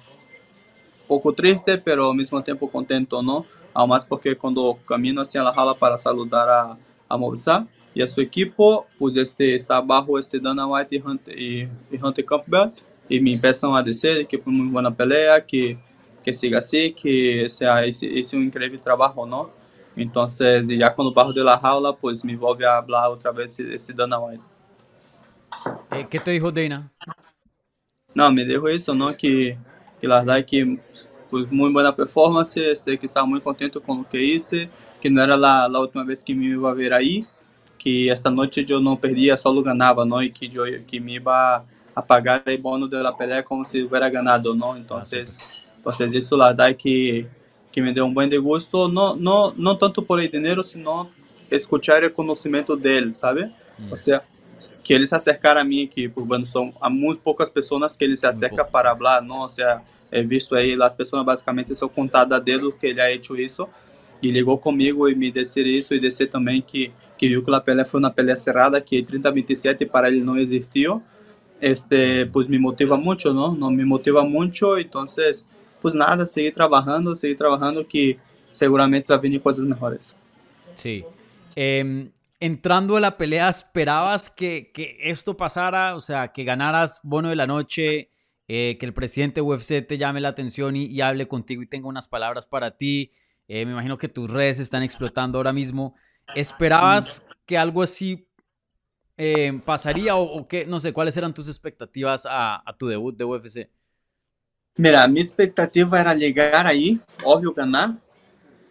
poco 1.08 1.34
triste, 1.34 1.78
pero 1.78 2.10
al 2.10 2.16
mismo 2.16 2.42
tiempo 2.44 2.70
contento, 2.70 3.22
¿no? 3.22 3.46
Aún 3.74 3.90
más 3.90 4.04
porque 4.04 4.36
cuando 4.36 4.78
camino 4.86 5.22
hacia 5.22 5.44
la 5.44 5.54
jala 5.54 5.74
para 5.74 5.98
saludar 5.98 6.50
a, 6.50 6.78
a 7.08 7.18
Movistar 7.18 7.66
y 7.94 8.02
a 8.02 8.08
su 8.08 8.22
equipo, 8.22 8.88
pues 8.98 9.16
este 9.16 9.56
está 9.56 9.78
abajo 9.78 10.20
este 10.20 10.40
Dana 10.40 10.68
White 10.68 10.96
y 10.96 11.00
Hunter, 11.00 11.40
y, 11.40 11.70
y 11.92 12.02
Hunter 12.02 12.26
Campbell 12.26 12.72
y 13.10 13.20
me 13.20 13.34
empiezan 13.34 13.76
a 13.76 13.84
decir 13.84 14.26
que 14.26 14.38
fue 14.38 14.54
muy 14.54 14.68
buena 14.68 14.90
pelea, 14.90 15.46
que, 15.46 15.78
que 16.24 16.34
siga 16.34 16.60
así, 16.60 16.94
que 16.94 17.48
sea, 17.50 17.86
hice, 17.86 18.06
hice 18.06 18.38
un 18.38 18.44
increíble 18.44 18.80
trabajo, 18.80 19.26
¿no? 19.26 19.50
Entonces, 19.96 20.66
ya 20.68 20.94
cuando 20.94 21.14
bajo 21.14 21.34
de 21.34 21.44
la 21.44 21.58
jaula, 21.58 21.94
pues 21.94 22.24
me 22.24 22.36
vuelve 22.36 22.66
a 22.66 22.78
hablar 22.78 23.10
otra 23.10 23.32
vez 23.32 23.60
este 23.60 23.94
Dana 23.94 24.20
White. 24.20 24.44
Eh, 25.92 26.08
¿Qué 26.10 26.20
te 26.20 26.32
dijo 26.32 26.52
Dana? 26.52 26.92
No, 28.14 28.32
me 28.32 28.46
dijo 28.46 28.68
eso, 28.68 28.94
¿no? 28.94 29.16
Que, 29.16 29.58
que 30.00 30.08
la 30.08 30.20
verdad 30.20 30.46
que 30.46 30.80
pues 31.30 31.50
muy 31.50 31.72
buena 31.72 31.96
performance, 31.96 32.58
este, 32.58 32.98
que 32.98 33.06
estaba 33.06 33.26
muy 33.26 33.40
contento 33.40 33.82
con 33.82 34.00
lo 34.00 34.10
que 34.10 34.22
hice, 34.22 34.70
que 35.00 35.10
no 35.10 35.24
era 35.24 35.38
la, 35.38 35.68
la 35.70 35.80
última 35.80 36.04
vez 36.04 36.22
que 36.22 36.36
me 36.36 36.46
iba 36.46 36.70
a 36.70 36.74
ver 36.74 36.94
ahí, 36.94 37.26
que 37.78 38.12
esta 38.12 38.30
noche 38.30 38.66
yo 38.66 38.80
no 38.82 39.00
perdía, 39.00 39.38
solo 39.38 39.64
ganaba, 39.64 40.06
¿no? 40.06 40.22
Y 40.22 40.32
que 40.32 40.50
yo 40.50 40.64
que 40.86 41.00
me 41.00 41.14
iba 41.14 41.66
a 41.96 42.06
pagar 42.06 42.44
el 42.46 42.58
bono 42.62 42.88
de 42.88 43.02
la 43.02 43.16
pelea 43.16 43.44
como 43.44 43.64
si 43.64 43.82
hubiera 43.82 44.10
ganado, 44.10 44.54
¿no? 44.54 44.76
Entonces, 44.76 45.61
entonces 45.82 46.14
eso 46.14 46.38
la 46.38 46.50
verdad 46.50 46.76
que, 46.78 47.26
que 47.72 47.82
me 47.82 47.92
dio 47.92 48.06
un 48.06 48.14
buen 48.14 48.30
de 48.30 48.38
gusto, 48.38 48.88
no, 48.88 49.16
no, 49.16 49.52
no 49.58 49.78
tanto 49.80 50.06
por 50.06 50.22
el 50.22 50.30
dinero, 50.30 50.64
sino 50.64 51.10
escuchar 51.50 52.04
el 52.04 52.14
conocimiento 52.14 52.78
de 52.78 53.00
él, 53.00 53.16
¿sabe? 53.16 53.52
O 53.90 53.96
sea, 53.96 54.24
que 54.84 54.94
ele 54.94 55.08
se 55.08 55.16
acercar 55.16 55.58
a 55.58 55.64
mim, 55.64 55.88
que 55.88 56.08
pues, 56.08 56.28
bueno, 56.28 56.46
são 56.46 56.72
há 56.80 56.88
muito 56.88 57.20
poucas 57.24 57.50
pessoas 57.50 57.98
que 57.98 58.06
ele 58.06 58.16
se 58.16 58.28
acerca 58.28 58.64
para 58.64 58.96
falar, 58.96 59.24
não, 59.24 59.42
ou 59.42 59.50
seja, 59.50 59.82
é 60.12 60.22
visto 60.22 60.54
aí, 60.54 60.80
as 60.80 60.94
pessoas 60.94 61.26
basicamente 61.26 61.74
são 61.74 61.90
contadas 61.90 62.38
a 62.38 62.40
dedo 62.40 62.72
que 62.72 62.86
ele 62.86 63.02
ha 63.02 63.12
hecho 63.12 63.36
isso, 63.36 63.68
e 64.22 64.30
ligou 64.30 64.60
comigo 64.60 65.10
e 65.10 65.16
me 65.16 65.32
dizer 65.32 65.66
isso, 65.66 65.96
e 65.96 66.00
dizer 66.00 66.28
também 66.28 66.62
que, 66.62 66.92
que 67.18 67.28
viu 67.28 67.44
que 67.44 67.52
a 67.52 67.60
pelea 67.60 67.86
foi 67.86 68.00
uma 68.00 68.12
pelea 68.12 68.36
cerrada, 68.36 68.80
que 68.80 69.02
30-27 69.02 69.90
para 69.90 70.10
ele 70.10 70.22
não 70.22 70.38
existiu, 70.38 71.02
este, 71.60 72.28
pues 72.28 72.48
me 72.48 72.60
motiva 72.60 72.98
muito, 72.98 73.34
não, 73.34 73.56
não 73.56 73.72
me 73.72 73.84
motiva 73.84 74.24
muito, 74.24 74.78
então, 74.78 75.06
pues 75.82 75.96
nada, 75.96 76.28
seguir 76.28 76.54
trabalhando, 76.54 77.16
seguir 77.16 77.38
trabalhando, 77.38 77.88
que 77.88 78.20
seguramente 78.52 79.12
vai 79.12 79.20
vir 79.20 79.42
coisas 79.42 79.66
melhores. 79.66 80.16
Sí. 80.76 81.04
Eh, 81.56 82.12
entrando 82.42 82.98
a 82.98 83.00
la 83.00 83.18
pelea, 83.18 83.48
¿esperabas 83.50 84.30
que, 84.30 84.72
que, 84.74 84.98
esto 85.00 85.38
pasara? 85.38 85.96
O 85.96 86.02
sea, 86.02 86.30
que 86.30 86.44
ganaras 86.44 87.00
bono 87.04 87.30
de 87.30 87.36
la 87.36 87.48
noche, 87.48 88.10
eh, 88.48 88.78
que 88.80 88.86
el 88.86 88.94
presidente 88.94 89.42
UFC 89.42 89.86
te 89.88 89.98
llame 89.98 90.20
la 90.20 90.30
atención 90.30 90.76
y, 90.76 90.86
y, 90.86 91.02
hable 91.02 91.28
contigo 91.28 91.62
y 91.62 91.68
tenga 91.68 91.88
unas 91.88 92.08
palabras 92.08 92.48
para 92.48 92.78
ti. 92.78 93.12
Eh, 93.48 93.66
me 93.66 93.74
imagino 93.74 93.98
que 93.98 94.10
tus 94.10 94.30
redes 94.30 94.60
están 94.60 94.82
explotando 94.82 95.38
ahora 95.38 95.54
mismo. 95.54 95.96
¿Esperabas 96.36 97.26
que 97.46 97.58
algo 97.58 97.84
así 97.84 98.28
eh, 99.18 99.62
pasaría 99.64 100.16
o, 100.16 100.24
o 100.24 100.48
que, 100.48 100.66
no 100.66 100.80
sé, 100.80 100.94
cuáles 100.94 101.16
eran 101.18 101.34
tus 101.34 101.48
expectativas 101.48 102.26
a, 102.26 102.68
a 102.68 102.76
tu 102.76 102.88
debut 102.88 103.16
de 103.16 103.24
UFC? 103.24 103.70
Mira, 104.82 105.08
minha 105.08 105.22
expectativa 105.22 106.00
era 106.00 106.18
chegar 106.18 106.66
aí, 106.66 107.00
óbvio 107.24 107.54
ganhar, 107.54 107.96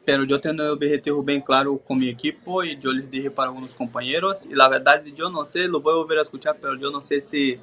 pero 0.05 0.26
eu 0.29 0.40
tenho 0.40 0.61
o 0.61 0.73
objetivo 0.73 1.23
bem 1.23 1.40
claro 1.40 1.81
com 1.87 1.95
minha 1.95 2.11
equipe 2.11 2.40
e 2.64 2.76
eu 2.83 2.90
lhes 2.90 3.09
dije 3.09 3.31
para 3.31 3.49
alguns 3.49 3.75
companheiros 3.76 4.45
e 4.45 4.49
na 4.49 4.69
verdade 4.69 5.14
eu 5.17 5.31
não 5.31 5.47
sei, 5.47 5.69
lo 5.69 5.81
vou 5.81 5.95
volver 5.95 6.19
a 6.19 6.23
escuchar, 6.23 6.52
pero 6.61 6.76
eu 6.83 6.90
não 6.90 7.00
sei 7.00 7.21
se 7.21 7.61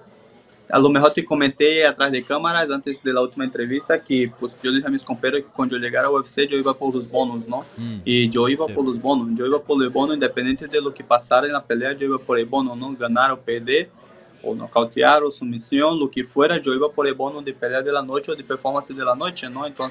a 0.71 0.77
lo 0.77 0.87
mejor 0.87 1.11
te 1.11 1.23
comentei 1.23 1.85
atrás 1.85 2.09
de 2.09 2.21
câmeras 2.21 2.69
antes 2.69 3.03
da 3.03 3.19
última 3.19 3.43
entrevista 3.43 3.99
que 3.99 4.31
pues, 4.39 4.55
eu 4.63 4.71
disse 4.71 4.87
a 4.87 4.89
meus 4.89 5.03
companheiros 5.03 5.45
que 5.45 5.51
quando 5.53 5.75
eu 5.75 5.81
chegar 5.81 6.05
ao 6.05 6.13
UFC 6.13 6.47
eu 6.49 6.61
ia 6.61 6.73
por 6.73 6.95
os 6.95 7.05
bônus, 7.05 7.45
não? 7.45 7.65
Mm. 7.77 7.99
E 8.05 8.31
eu 8.33 8.47
ia 8.47 8.55
Sí. 8.55 8.73
por 8.73 8.85
os 8.87 8.97
bônus, 8.97 9.37
eu 9.37 9.51
ia 9.51 9.59
por 9.59 9.83
o 9.83 9.91
bônus 9.91 10.15
independente 10.15 10.65
de 10.69 10.79
lo 10.79 10.93
que 10.93 11.03
passara 11.03 11.49
na 11.49 11.59
pelea, 11.59 11.97
eu 11.99 12.13
ia 12.13 12.19
por 12.19 12.39
o 12.39 12.45
bônus, 12.45 12.79
não 12.79 12.93
ganhar 12.93 13.29
ou 13.31 13.35
perder 13.35 13.91
ou 14.43 14.55
nocautear 14.55 15.23
ou 15.23 15.31
submissão, 15.31 15.93
o 16.01 16.07
que 16.07 16.23
fuera, 16.23 16.61
eu 16.63 16.73
ia 16.73 16.89
por 16.89 17.05
o 17.05 17.15
bônus 17.15 17.43
de 17.43 17.53
pelea 17.53 17.81
de 17.81 17.91
la 17.91 18.01
noite 18.01 18.29
ou 18.29 18.35
de 18.35 18.43
performance 18.43 18.93
de 18.93 19.03
la 19.03 19.15
noite, 19.15 19.47
não? 19.47 19.67
Então, 19.67 19.89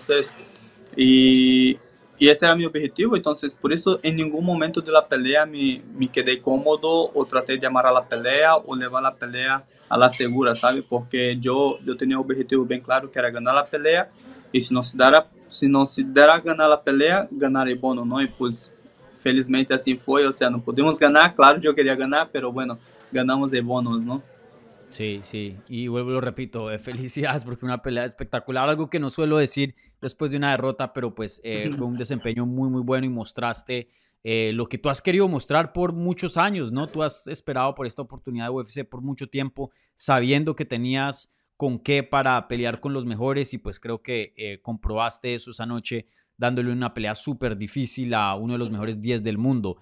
e 0.96 1.78
y 2.18 2.28
ese 2.28 2.46
era 2.46 2.56
mi 2.56 2.64
objetivo, 2.64 3.14
entonces 3.14 3.52
por 3.52 3.72
eso 3.72 4.00
en 4.02 4.16
ningún 4.16 4.44
momento 4.44 4.80
de 4.80 4.90
la 4.90 5.06
pelea 5.06 5.44
me, 5.44 5.82
me 5.94 6.08
quedé 6.08 6.40
cómodo 6.40 7.10
o 7.12 7.26
traté 7.26 7.58
de 7.58 7.66
amar 7.66 7.86
a 7.86 7.92
la 7.92 8.08
pelea 8.08 8.56
o 8.56 8.74
llevar 8.74 9.02
la 9.02 9.14
pelea 9.14 9.64
a 9.88 9.98
la 9.98 10.08
segura, 10.08 10.54
¿sabe? 10.54 10.82
Porque 10.82 11.36
yo, 11.38 11.78
yo 11.84 11.96
tenía 11.96 12.18
un 12.18 12.24
objetivo 12.24 12.64
bien 12.64 12.80
claro 12.80 13.10
que 13.10 13.18
era 13.18 13.30
ganar 13.30 13.54
la 13.54 13.66
pelea 13.66 14.10
y 14.50 14.60
si 14.62 14.72
no 14.72 14.82
se 14.82 14.96
dara, 14.96 15.28
si 15.48 15.68
no 15.68 15.86
se 15.86 16.02
dara 16.04 16.40
ganar 16.40 16.70
la 16.70 16.82
pelea, 16.82 17.28
ganar 17.30 17.68
el 17.68 17.76
bono, 17.76 18.04
¿no? 18.04 18.20
Y 18.22 18.28
pues 18.28 18.72
felizmente 19.20 19.74
así 19.74 19.96
fue, 19.96 20.26
o 20.26 20.32
sea, 20.32 20.48
no 20.48 20.62
pudimos 20.62 20.98
ganar, 20.98 21.34
claro, 21.34 21.60
yo 21.60 21.74
quería 21.74 21.96
ganar, 21.96 22.30
pero 22.32 22.50
bueno, 22.50 22.78
ganamos 23.12 23.52
el 23.52 23.62
bonos, 23.62 24.02
¿no? 24.02 24.22
Sí, 24.90 25.20
sí, 25.22 25.56
y 25.68 25.88
vuelvo 25.88 26.10
lo 26.12 26.20
repito, 26.20 26.70
eh, 26.70 26.78
felicidades 26.78 27.44
porque 27.44 27.64
una 27.64 27.82
pelea 27.82 28.04
espectacular, 28.04 28.68
algo 28.68 28.88
que 28.88 28.98
no 28.98 29.10
suelo 29.10 29.36
decir 29.36 29.74
después 30.00 30.30
de 30.30 30.36
una 30.36 30.52
derrota, 30.52 30.92
pero 30.92 31.14
pues 31.14 31.40
eh, 31.44 31.70
fue 31.76 31.86
un 31.86 31.96
desempeño 31.96 32.46
muy, 32.46 32.70
muy 32.70 32.82
bueno 32.82 33.06
y 33.06 33.10
mostraste 33.10 33.88
eh, 34.22 34.52
lo 34.54 34.68
que 34.68 34.78
tú 34.78 34.88
has 34.88 35.02
querido 35.02 35.28
mostrar 35.28 35.72
por 35.72 35.92
muchos 35.92 36.36
años, 36.36 36.72
¿no? 36.72 36.88
Tú 36.88 37.02
has 37.02 37.26
esperado 37.28 37.74
por 37.74 37.86
esta 37.86 38.02
oportunidad 38.02 38.46
de 38.46 38.50
UFC 38.50 38.84
por 38.88 39.02
mucho 39.02 39.28
tiempo, 39.28 39.70
sabiendo 39.94 40.56
que 40.56 40.64
tenías 40.64 41.28
con 41.56 41.78
qué 41.78 42.02
para 42.02 42.48
pelear 42.48 42.80
con 42.80 42.92
los 42.92 43.06
mejores 43.06 43.54
y 43.54 43.58
pues 43.58 43.80
creo 43.80 44.02
que 44.02 44.60
comprobaste 44.62 45.34
eso 45.34 45.50
esa 45.50 45.64
noche 45.64 46.04
dándole 46.36 46.70
una 46.70 46.92
pelea 46.92 47.14
súper 47.14 47.56
difícil 47.56 48.12
a 48.12 48.34
uno 48.34 48.54
de 48.54 48.58
los 48.58 48.70
mejores 48.70 49.00
10 49.00 49.22
del 49.22 49.38
mundo. 49.38 49.78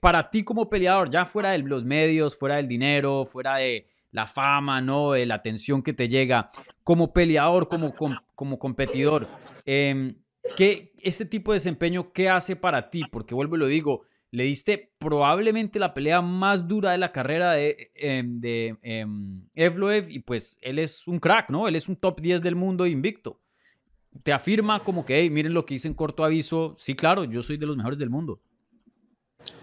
para 0.00 0.28
ti 0.28 0.44
como 0.44 0.68
peleador, 0.68 1.08
ya 1.08 1.24
fuera 1.24 1.52
de 1.52 1.58
los 1.60 1.86
medios, 1.86 2.36
fuera 2.36 2.56
del 2.56 2.68
dinero, 2.68 3.24
fuera 3.24 3.56
de 3.56 3.86
la 4.16 4.26
fama, 4.26 4.80
¿no? 4.80 5.14
la 5.14 5.34
atención 5.34 5.82
que 5.82 5.92
te 5.92 6.08
llega 6.08 6.48
como 6.82 7.12
peleador, 7.12 7.68
como, 7.68 7.94
como, 8.34 8.58
competidor. 8.58 9.28
Eh, 9.66 10.14
¿qué, 10.56 10.94
este 11.02 11.26
tipo 11.26 11.52
de 11.52 11.56
desempeño, 11.56 12.14
¿qué 12.14 12.30
hace 12.30 12.56
para 12.56 12.88
ti? 12.88 13.02
Porque 13.12 13.34
vuelvo 13.34 13.56
y 13.56 13.58
lo 13.58 13.66
digo, 13.66 14.04
le 14.30 14.44
diste 14.44 14.94
probablemente 14.98 15.78
la 15.78 15.92
pelea 15.92 16.22
más 16.22 16.66
dura 16.66 16.92
de 16.92 16.98
la 16.98 17.12
carrera 17.12 17.52
de, 17.52 17.90
em, 17.94 18.40
de 18.40 18.78
em, 18.80 19.42
Evloev 19.54 20.08
y 20.08 20.20
pues 20.20 20.56
él 20.62 20.78
es 20.78 21.06
un 21.06 21.18
crack, 21.18 21.50
¿no? 21.50 21.68
Él 21.68 21.76
es 21.76 21.86
un 21.86 21.96
top 21.96 22.22
10 22.22 22.40
del 22.40 22.56
mundo 22.56 22.86
invicto. 22.86 23.42
Te 24.22 24.32
afirma 24.32 24.82
como 24.82 25.04
que, 25.04 25.28
miren 25.28 25.52
lo 25.52 25.66
que 25.66 25.74
hice 25.74 25.88
en 25.88 25.94
corto 25.94 26.24
aviso. 26.24 26.74
Sí, 26.78 26.94
claro, 26.94 27.24
yo 27.24 27.42
soy 27.42 27.58
de 27.58 27.66
los 27.66 27.76
mejores 27.76 27.98
del 27.98 28.08
mundo. 28.08 28.40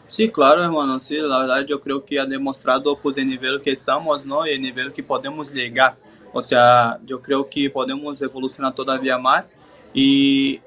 Sí, 0.07 0.27
claro, 0.27 0.63
hermano. 0.63 0.99
Sí, 0.99 1.15
la 1.17 1.39
verdad 1.39 1.65
yo 1.65 1.81
creo 1.81 2.05
que 2.05 2.19
ha 2.19 2.25
demostrado 2.25 2.97
pues 2.97 3.17
el 3.17 3.27
nivel 3.27 3.61
que 3.61 3.71
estamos, 3.71 4.25
¿no? 4.25 4.45
Y 4.45 4.51
el 4.51 4.61
nivel 4.61 4.93
que 4.93 5.01
podemos 5.01 5.51
llegar. 5.51 5.95
O 6.31 6.41
sea, 6.41 6.99
yo 7.05 7.21
creo 7.21 7.49
que 7.49 7.69
podemos 7.69 8.21
evolucionar 8.21 8.75
todavía 8.75 9.17
más. 9.17 9.55
Y, 9.93 10.59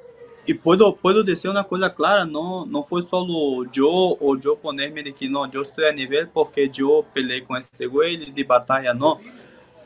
y 0.47 0.55
puedo, 0.55 0.95
puedo 0.97 1.23
decir 1.23 1.51
una 1.51 1.65
cosa 1.65 1.95
clara, 1.95 2.25
no, 2.25 2.67
no 2.67 2.83
fue 2.85 3.03
solo 3.03 3.71
yo 3.71 3.89
o 3.89 4.37
yo 4.37 4.57
ponerme 4.57 5.03
de 5.03 5.13
que 5.13 5.29
no, 5.29 5.51
yo 5.51 5.63
estoy 5.63 5.87
a 5.87 5.93
nivel 5.93 6.29
porque 6.29 6.69
yo 6.69 7.05
peleé 7.13 7.45
con 7.45 7.57
este 7.57 7.87
güey 7.87 8.17
de 8.17 8.45
batalla, 8.45 8.95
no. 8.95 9.21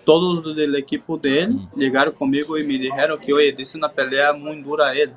Todos 0.04 0.56
del 0.56 0.74
equipo 0.76 1.18
de 1.18 1.42
él 1.42 1.58
llegaron 1.76 2.14
conmigo 2.14 2.56
y 2.58 2.64
me 2.66 2.78
dijeron 2.78 3.18
que, 3.18 3.32
oye, 3.32 3.52
dice 3.52 3.76
una 3.76 3.90
pelea 3.90 4.32
muy 4.32 4.60
dura 4.62 4.88
a 4.88 4.94
él 4.94 5.12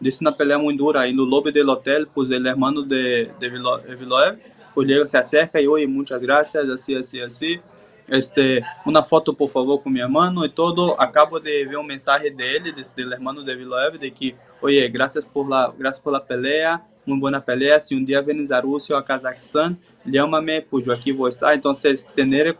disse 0.00 0.18
una 0.20 0.36
pelea 0.36 0.58
muy 0.58 0.76
dura 0.76 1.06
y 1.06 1.14
no 1.14 1.24
lobby 1.24 1.52
del 1.52 1.68
hotel, 1.68 2.08
pues 2.12 2.30
el 2.30 2.46
hermano 2.46 2.82
de, 2.82 3.30
de 3.38 3.48
Viloev, 3.48 4.38
pues 4.74 5.10
se 5.10 5.18
acerca 5.18 5.60
y 5.60 5.66
oye, 5.66 5.86
muchas 5.86 6.20
gracias, 6.20 6.68
así, 6.68 6.94
así, 6.94 7.20
así. 7.20 7.60
Este, 8.08 8.62
una 8.84 9.02
foto 9.02 9.32
por 9.32 9.50
favor 9.50 9.82
con 9.82 9.92
mi 9.92 10.00
hermano 10.00 10.44
y 10.44 10.50
todo. 10.50 11.00
Acabo 11.00 11.40
de 11.40 11.64
ver 11.64 11.76
un 11.76 11.86
mensaje 11.86 12.30
de 12.30 12.56
él, 12.56 12.62
de, 12.62 12.86
del 12.94 13.12
hermano 13.12 13.42
de 13.42 13.54
Viloev, 13.54 13.98
de 13.98 14.12
que, 14.12 14.36
oye, 14.60 14.88
gracias 14.88 15.24
por 15.24 15.48
la, 15.48 15.72
gracias 15.76 16.02
por 16.02 16.12
la 16.12 16.24
pelea, 16.24 16.86
muy 17.04 17.18
buena 17.18 17.44
pelea. 17.44 17.80
Si 17.80 17.94
un 17.94 18.06
día 18.06 18.20
vienes 18.20 18.52
a 18.52 18.60
Rusia 18.60 18.94
o 18.94 18.98
a 18.98 19.04
Kazajstán, 19.04 19.78
llámame, 20.04 20.62
pues 20.62 20.86
yo 20.86 20.92
aquí 20.92 21.10
voy 21.10 21.30
estar. 21.30 21.52
Entonces, 21.52 22.06
tener 22.14 22.46
el 22.46 22.56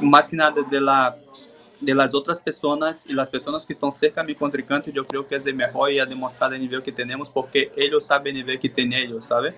más 0.00 0.28
que 0.28 0.36
nada 0.36 0.56
de 0.70 0.80
la 0.80 1.16
de 1.80 1.94
las 1.94 2.14
otras 2.14 2.40
personas 2.40 3.04
y 3.08 3.12
las 3.12 3.30
personas 3.30 3.66
que 3.66 3.72
están 3.72 3.92
cerca 3.92 4.20
de 4.20 4.28
mi 4.28 4.34
contrincante, 4.34 4.92
yo 4.92 5.06
creo 5.06 5.26
que 5.26 5.36
es 5.36 5.46
el 5.46 5.54
mejor 5.54 5.92
y 5.92 5.98
ha 5.98 6.06
demostrado 6.06 6.54
el 6.54 6.60
nivel 6.60 6.82
que 6.82 6.92
tenemos 6.92 7.30
porque 7.30 7.72
ellos 7.76 8.06
saben 8.06 8.36
el 8.36 8.42
nivel 8.42 8.60
que 8.60 8.68
tienen 8.68 8.98
ellos, 8.98 9.24
¿sabe? 9.26 9.54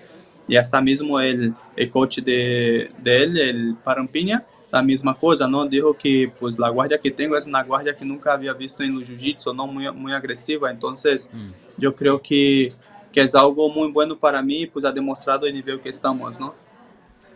Y 0.47 0.55
hasta 0.55 0.81
mismo 0.81 1.19
el, 1.19 1.53
el 1.75 1.89
coach 1.89 2.19
de, 2.19 2.91
de 2.97 3.23
él, 3.23 3.37
el 3.37 3.75
Parampiña, 3.83 4.45
la 4.71 4.81
misma 4.81 5.13
cosa, 5.13 5.47
¿no? 5.47 5.65
Dijo 5.65 5.93
que 5.95 6.31
pues 6.39 6.57
la 6.57 6.69
guardia 6.69 6.97
que 6.97 7.11
tengo 7.11 7.37
es 7.37 7.45
una 7.45 7.63
guardia 7.63 7.95
que 7.95 8.03
nunca 8.03 8.33
había 8.33 8.53
visto 8.53 8.81
en 8.83 8.93
el 8.97 9.05
jiu-jitsu, 9.05 9.55
¿no? 9.55 9.67
Muy, 9.67 9.91
muy 9.91 10.13
agresiva, 10.13 10.71
entonces 10.71 11.29
mm. 11.31 11.51
yo 11.77 11.95
creo 11.95 12.21
que, 12.21 12.73
que 13.11 13.21
es 13.21 13.35
algo 13.35 13.69
muy 13.69 13.91
bueno 13.91 14.17
para 14.17 14.41
mí, 14.41 14.65
pues 14.65 14.83
ha 14.85 14.91
demostrado 14.91 15.45
el 15.45 15.53
nivel 15.53 15.79
que 15.79 15.89
estamos, 15.89 16.39
¿no? 16.39 16.55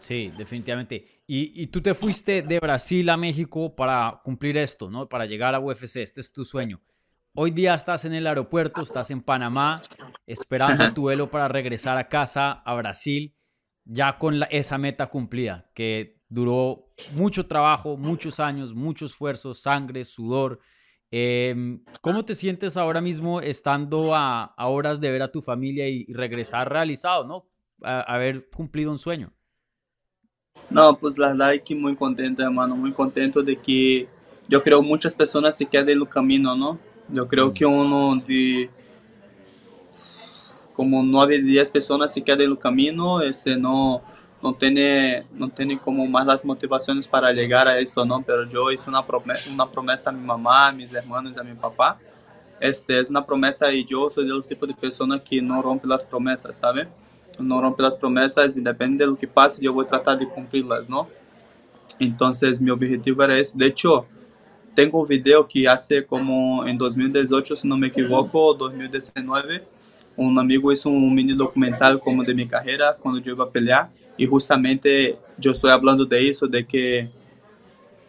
Sí, 0.07 0.31
definitivamente. 0.37 1.05
Y, 1.27 1.67
tú 1.67 1.81
te 1.81 1.93
fuiste 1.93 2.41
de 2.41 2.61
Brasil 2.61 3.09
a 3.09 3.17
México 3.17 3.75
para 3.75 4.21
cumplir 4.23 4.55
esto, 4.55 4.89
¿no? 4.89 5.09
Para 5.09 5.25
llegar 5.25 5.53
a 5.53 5.59
UFC. 5.59 5.97
Este 5.97 6.21
es 6.21 6.31
tu 6.31 6.45
sueño. 6.45 6.79
Hoy 7.35 7.51
día 7.51 7.73
estás 7.73 8.05
en 8.05 8.13
el 8.13 8.25
aeropuerto, 8.25 8.81
estás 8.81 9.11
en 9.11 9.21
Panamá, 9.21 9.75
esperando 10.25 10.93
tu 10.93 11.01
vuelo 11.01 11.29
para 11.29 11.49
regresar 11.49 11.97
a 11.97 12.07
casa, 12.07 12.53
a 12.53 12.73
Brasil, 12.75 13.35
ya 13.83 14.17
con 14.17 14.41
esa 14.49 14.77
meta 14.77 15.07
cumplida, 15.07 15.69
que 15.73 16.21
duró 16.29 16.93
mucho 17.11 17.45
trabajo, 17.45 17.97
muchos 17.97 18.39
años, 18.39 18.73
mucho 18.73 19.07
esfuerzo, 19.07 19.53
sangre, 19.53 20.05
sudor. 20.05 20.61
Em, 21.11 21.83
¿Cómo 21.99 22.23
te 22.23 22.33
sientes 22.33 22.77
ahora 22.77 23.01
mismo 23.01 23.41
estando 23.41 24.15
a, 24.15 24.55
horas 24.57 25.01
de 25.01 25.11
ver 25.11 25.21
a 25.23 25.33
tu 25.33 25.41
familia 25.41 25.85
y, 25.89 26.05
regresar 26.13 26.71
realizado, 26.71 27.25
¿no? 27.25 27.49
haber 27.81 28.49
cumplido 28.49 28.89
un 28.89 28.97
sueño. 28.97 29.36
No, 30.69 30.97
pues 30.97 31.17
la 31.17 31.29
verdad 31.29 31.53
es 31.53 31.61
que 31.61 31.75
muy 31.75 31.95
contento, 31.95 32.43
hermano, 32.43 32.75
muy 32.75 32.91
contento 32.91 33.41
de 33.41 33.55
que 33.55 34.07
yo 34.49 34.61
creo 34.61 34.81
muchas 34.81 35.15
personas 35.15 35.55
se 35.57 35.65
quedan 35.65 35.89
en 35.89 35.99
el 35.99 36.09
camino, 36.09 36.55
¿no? 36.55 36.77
Yo 37.09 37.27
creo 37.27 37.53
que 37.53 37.65
uno 37.65 38.15
de 38.27 38.69
como 40.73 41.01
nueve, 41.01 41.41
diez 41.41 41.71
personas 41.71 42.13
se 42.13 42.21
quedan 42.21 42.41
en 42.41 42.51
el 42.51 42.57
camino, 42.57 43.21
ese 43.21 43.55
no, 43.55 44.03
no 44.43 44.53
tiene, 44.53 45.25
no 45.33 45.49
tiene 45.49 45.79
como 45.79 46.05
más 46.05 46.25
las 46.25 46.45
motivaciones 46.45 47.07
para 47.07 47.31
llegar 47.31 47.67
a 47.67 47.79
eso, 47.79 48.05
¿no? 48.05 48.21
Pero 48.21 48.47
yo 48.47 48.71
hice 48.71 48.89
una 48.89 49.03
promesa, 49.03 49.49
una 49.51 49.65
promesa 49.65 50.09
a 50.09 50.13
mi 50.13 50.23
mamá, 50.23 50.67
a 50.67 50.71
mis 50.71 50.93
hermanos, 50.93 51.37
a 51.37 51.43
mi 51.43 51.55
papá. 51.55 51.97
Este 52.59 52.99
es 52.99 53.09
una 53.09 53.25
promesa 53.25 53.71
y 53.71 53.85
yo 53.85 54.09
soy 54.09 54.27
del 54.27 54.43
tipo 54.43 54.67
de 54.67 54.73
persona 54.73 55.17
que 55.19 55.41
no 55.41 55.61
rompe 55.61 55.87
las 55.87 56.03
promesas, 56.03 56.59
¿sabe? 56.59 56.87
No 57.39 57.61
rompe 57.61 57.83
las 57.83 57.95
promesas 57.95 58.57
y 58.57 58.61
depende 58.61 59.05
de 59.05 59.15
que 59.15 59.27
pase, 59.27 59.61
yo 59.61 59.73
voy 59.73 59.85
a 59.85 59.89
tratar 59.89 60.17
de 60.17 60.27
cumplirlas, 60.27 60.89
¿no? 60.89 61.07
Entonces 61.99 62.59
mi 62.59 62.69
objetivo 62.69 63.23
era 63.23 63.37
ese. 63.37 63.57
De 63.57 63.67
hecho, 63.67 64.05
tengo 64.75 65.01
un 65.01 65.07
video 65.07 65.47
que 65.47 65.67
hace 65.67 66.05
como 66.05 66.65
en 66.67 66.77
2018, 66.77 67.55
si 67.55 67.67
no 67.67 67.77
me 67.77 67.87
equivoco, 67.87 68.53
2019, 68.53 69.63
un 70.15 70.37
amigo 70.37 70.71
hizo 70.71 70.89
un 70.89 71.13
mini 71.13 71.33
documental 71.33 71.99
como 71.99 72.23
de 72.23 72.33
mi 72.33 72.47
carrera 72.47 72.95
cuando 72.99 73.19
yo 73.21 73.33
iba 73.33 73.45
a 73.45 73.49
pelear 73.49 73.89
y 74.17 74.25
justamente 74.25 75.17
yo 75.37 75.51
estoy 75.51 75.71
hablando 75.71 76.05
de 76.05 76.29
eso, 76.29 76.47
de 76.47 76.65
que 76.65 77.09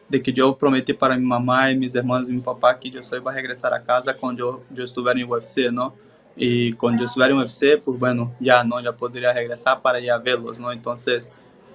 de 0.08 0.22
que 0.22 0.32
yo 0.32 0.56
prometí 0.56 0.94
para 0.94 1.16
mi 1.18 1.24
mamá 1.24 1.70
y 1.70 1.76
mis 1.76 1.94
hermanos 1.94 2.30
y 2.30 2.32
mi 2.32 2.40
papá 2.40 2.78
que 2.78 2.88
yo 2.90 3.02
só 3.02 3.14
iba 3.14 3.30
a 3.30 3.34
regresar 3.34 3.74
a 3.74 3.82
casa 3.82 4.16
cuando 4.16 4.38
yo, 4.38 4.64
yo 4.74 4.84
estuviera 4.84 5.20
en 5.20 5.30
UFC, 5.30 5.70
¿no? 5.70 5.94
Y 6.40 6.72
cuando 6.74 7.00
yo 7.00 7.06
estuviera 7.06 7.34
en 7.34 7.40
UFC, 7.40 7.82
pues 7.84 7.98
bueno, 7.98 8.32
ya 8.38 8.62
no, 8.62 8.80
ya 8.80 8.92
podría 8.92 9.32
regresar 9.32 9.82
para 9.82 9.98
ir 9.98 10.12
a 10.12 10.18
verlos, 10.18 10.60
¿no? 10.60 10.70
Entonces, 10.70 11.32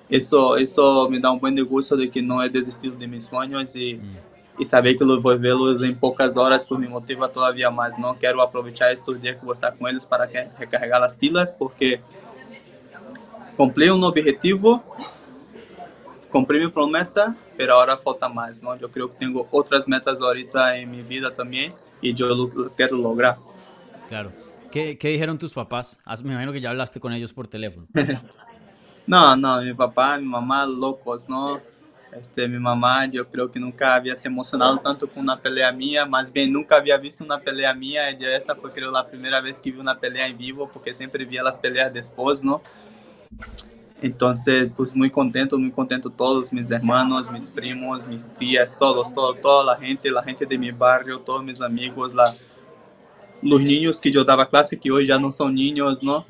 eso, 0.09 0.55
eso 0.55 1.09
me 1.09 1.19
da 1.19 1.31
un 1.31 1.39
buen 1.39 1.61
gusto 1.65 1.97
de 1.97 2.09
que 2.09 2.21
no 2.21 2.41
he 2.41 2.49
desistido 2.49 2.95
de 2.95 3.05
mis 3.05 3.25
sueños 3.25 3.75
y, 3.75 3.95
mm. 3.95 4.17
y 4.59 4.63
saber 4.63 4.97
que 4.97 5.03
los 5.03 5.21
voy 5.21 5.35
a 5.35 5.37
verlos 5.37 5.83
en 5.83 5.93
pocas 5.97 6.37
horas, 6.37 6.63
pues 6.63 6.79
me 6.79 6.87
motiva 6.87 7.27
todavía 7.27 7.69
más, 7.69 7.99
¿no? 7.99 8.15
Quiero 8.17 8.41
aprovechar 8.41 8.89
estos 8.93 9.21
días 9.21 9.35
que 9.35 9.41
voy 9.41 9.51
a 9.51 9.55
estar 9.55 9.77
con 9.77 9.89
ellos 9.89 10.05
para 10.05 10.27
recargar 10.57 11.01
las 11.01 11.13
pilas, 11.13 11.51
porque 11.51 11.99
cumplí 13.57 13.89
un 13.89 14.01
objetivo, 14.01 14.81
cumplí 16.29 16.59
mi 16.59 16.69
promesa, 16.69 17.35
pero 17.57 17.73
ahora 17.73 17.97
falta 17.97 18.29
más, 18.29 18.63
¿no? 18.63 18.77
Yo 18.77 18.89
creo 18.89 19.11
que 19.11 19.17
tengo 19.17 19.45
otras 19.51 19.89
metas 19.89 20.21
ahorita 20.21 20.77
en 20.77 20.89
mi 20.89 21.01
vida 21.01 21.31
también 21.31 21.73
y 22.01 22.13
yo 22.13 22.49
las 22.55 22.77
quiero 22.77 22.95
lograr. 22.95 23.35
Claro. 24.07 24.31
¿Qué, 24.73 24.97
¿Qué, 24.97 25.09
dijeron 25.09 25.37
tus 25.37 25.53
papás? 25.53 26.01
Me 26.23 26.31
imagino 26.31 26.51
que 26.51 26.59
ya 26.59 26.71
hablaste 26.71 26.99
con 26.99 27.13
ellos 27.13 27.31
por 27.31 27.45
teléfono. 27.45 27.85
no, 29.05 29.35
no, 29.35 29.61
mi 29.61 29.71
papá, 29.75 30.17
mi 30.17 30.25
mamá, 30.25 30.65
locos, 30.65 31.29
¿no? 31.29 31.61
Este, 32.11 32.47
mi 32.47 32.57
mamá, 32.57 33.05
yo 33.05 33.29
creo 33.29 33.51
que 33.51 33.59
nunca 33.59 33.93
había 33.93 34.15
se 34.15 34.27
emocionado 34.27 34.79
tanto 34.79 35.07
con 35.07 35.21
una 35.21 35.39
pelea 35.39 35.71
mía, 35.71 36.07
más 36.07 36.33
bien 36.33 36.51
nunca 36.51 36.77
había 36.77 36.97
visto 36.97 37.23
una 37.23 37.37
pelea 37.37 37.71
mía, 37.75 38.09
y 38.19 38.25
esa 38.25 38.55
fue 38.55 38.71
creo 38.71 38.89
la 38.89 39.05
primera 39.05 39.41
vez 39.41 39.61
que 39.61 39.69
vi 39.69 39.77
una 39.77 39.99
pelea 39.99 40.25
en 40.25 40.39
vivo, 40.39 40.67
porque 40.73 40.91
siempre 40.95 41.23
vía 41.23 41.43
las 41.43 41.55
peleas 41.55 41.93
después, 41.93 42.43
¿no? 42.43 42.63
Entonces, 44.01 44.73
pues 44.75 44.95
muy 44.95 45.11
contento, 45.11 45.59
muy 45.59 45.69
contento 45.69 46.09
todos 46.09 46.51
mis 46.51 46.71
hermanos, 46.71 47.29
mis 47.29 47.51
primos, 47.51 48.07
mis 48.07 48.27
tías, 48.27 48.75
todos, 48.75 49.13
todo, 49.13 49.35
toda 49.35 49.63
la 49.63 49.75
gente, 49.75 50.09
la 50.09 50.23
gente 50.23 50.47
de 50.47 50.57
mi 50.57 50.71
barrio, 50.71 51.19
todos 51.19 51.43
mis 51.43 51.61
amigos, 51.61 52.15
la, 52.15 52.25
los 53.43 53.61
niños 53.61 53.99
que 53.99 54.11
yo 54.11 54.23
daba 54.23 54.47
clase, 54.47 54.79
que 54.79 54.91
hoy 54.91 55.07
ya 55.07 55.19
no 55.19 55.31
son 55.31 55.53
niños, 55.53 56.03
¿no? 56.03 56.25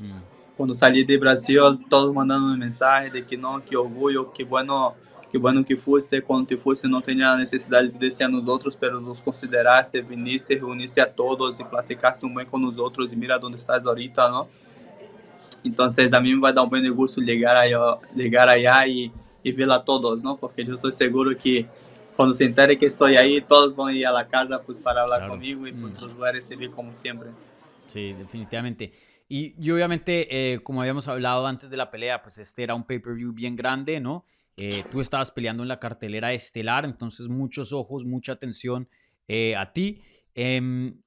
Cuando 0.57 0.73
salí 0.73 1.03
de 1.03 1.17
Brasil, 1.17 1.59
todos 1.89 2.13
mandando 2.13 2.55
mensaje 2.57 3.09
de 3.09 3.25
que 3.25 3.37
no, 3.37 3.57
que 3.59 3.75
orgullo, 3.75 4.31
que 4.31 4.43
bueno, 4.43 4.95
que 5.31 5.37
bueno 5.37 5.65
que 5.65 5.75
fuiste, 5.75 6.21
cuando 6.21 6.47
te 6.47 6.57
fuiste 6.57 6.87
no 6.87 7.01
tenía 7.01 7.35
necesidad 7.35 7.83
de 7.83 7.89
decir 7.89 8.25
a 8.25 8.29
nosotros, 8.29 8.77
pero 8.79 8.99
nos 8.99 9.21
consideraste, 9.21 10.01
viniste, 10.01 10.55
reuniste 10.55 11.01
a 11.01 11.11
todos 11.11 11.59
y 11.59 11.63
platicaste 11.63 12.25
un 12.25 12.33
buen 12.33 12.47
con 12.47 12.61
nosotros 12.61 13.11
y 13.11 13.15
mira 13.15 13.37
dónde 13.39 13.57
estás 13.57 13.85
ahorita, 13.85 14.29
¿no? 14.29 14.47
Entonces 15.63 16.09
también 16.09 16.43
va 16.43 16.49
a 16.49 16.53
dar 16.53 16.63
un 16.63 16.69
buen 16.69 16.93
gusto 16.93 17.21
llegar 17.21 17.55
allá, 17.55 17.79
llegar 18.15 18.49
allá 18.49 18.85
y, 18.85 19.11
y 19.41 19.51
ver 19.51 19.71
a 19.71 19.83
todos, 19.83 20.23
¿no? 20.23 20.37
Porque 20.37 20.63
yo 20.65 20.75
estoy 20.75 20.91
seguro 20.91 21.35
que 21.37 21.67
cuando 22.15 22.33
se 22.33 22.45
entere 22.45 22.77
que 22.77 22.85
estoy 22.85 23.15
ahí, 23.15 23.41
todos 23.41 23.75
van 23.75 23.89
a 23.89 23.93
ir 23.97 24.05
a 24.07 24.11
la 24.11 24.27
casa 24.27 24.61
pues 24.63 24.77
para 24.79 25.01
hablar 25.01 25.19
Claro. 25.19 25.33
conmigo 25.33 25.67
y 25.67 25.71
pues 25.73 25.99
Mm. 26.01 26.03
los 26.05 26.15
voy 26.15 26.29
a 26.29 26.31
recibir 26.31 26.71
como 26.71 26.93
siempre. 26.93 27.29
Sí, 27.87 28.13
definitivamente. 28.13 28.91
Y, 29.29 29.55
y 29.59 29.71
obviamente, 29.71 30.53
eh, 30.53 30.59
como 30.63 30.81
habíamos 30.81 31.07
hablado 31.07 31.45
antes 31.47 31.69
de 31.69 31.77
la 31.77 31.89
pelea, 31.91 32.21
pues 32.21 32.37
este 32.37 32.63
era 32.63 32.75
un 32.75 32.83
pay-per-view 32.83 33.31
bien 33.33 33.55
grande, 33.55 33.99
¿no? 33.99 34.25
Eh, 34.57 34.83
tú 34.91 35.01
estabas 35.01 35.31
peleando 35.31 35.63
en 35.63 35.69
la 35.69 35.79
cartelera 35.79 36.31
estelar, 36.33 36.85
entonces 36.85 37.27
muchos 37.27 37.73
ojos, 37.73 38.05
mucha 38.05 38.33
atención 38.33 38.87
eh, 39.27 39.55
a 39.55 39.71
ti. 39.73 40.01
Em, 40.35 40.99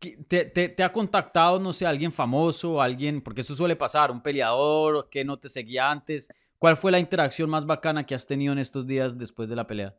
¿qué- 0.00 0.16
te, 0.28 0.44
te- 0.46 0.68
te 0.70 0.82
ha 0.82 0.90
contactado, 0.90 1.60
no 1.60 1.72
sé, 1.72 1.86
alguien 1.86 2.10
famoso, 2.12 2.80
alguien, 2.82 3.20
porque 3.22 3.42
eso 3.42 3.54
suele 3.54 3.76
pasar, 3.76 4.10
un 4.10 4.22
peleador 4.22 5.08
que 5.10 5.24
no 5.24 5.38
te 5.38 5.48
seguía 5.48 5.90
antes? 5.90 6.28
¿Cuál 6.58 6.76
fue 6.76 6.90
la 6.90 6.98
interacción 6.98 7.48
más 7.50 7.66
bacana 7.66 8.04
que 8.06 8.14
has 8.14 8.26
tenido 8.26 8.52
en 8.52 8.58
estos 8.58 8.86
días 8.86 9.16
después 9.18 9.48
de 9.48 9.56
la 9.56 9.66
pelea? 9.66 9.94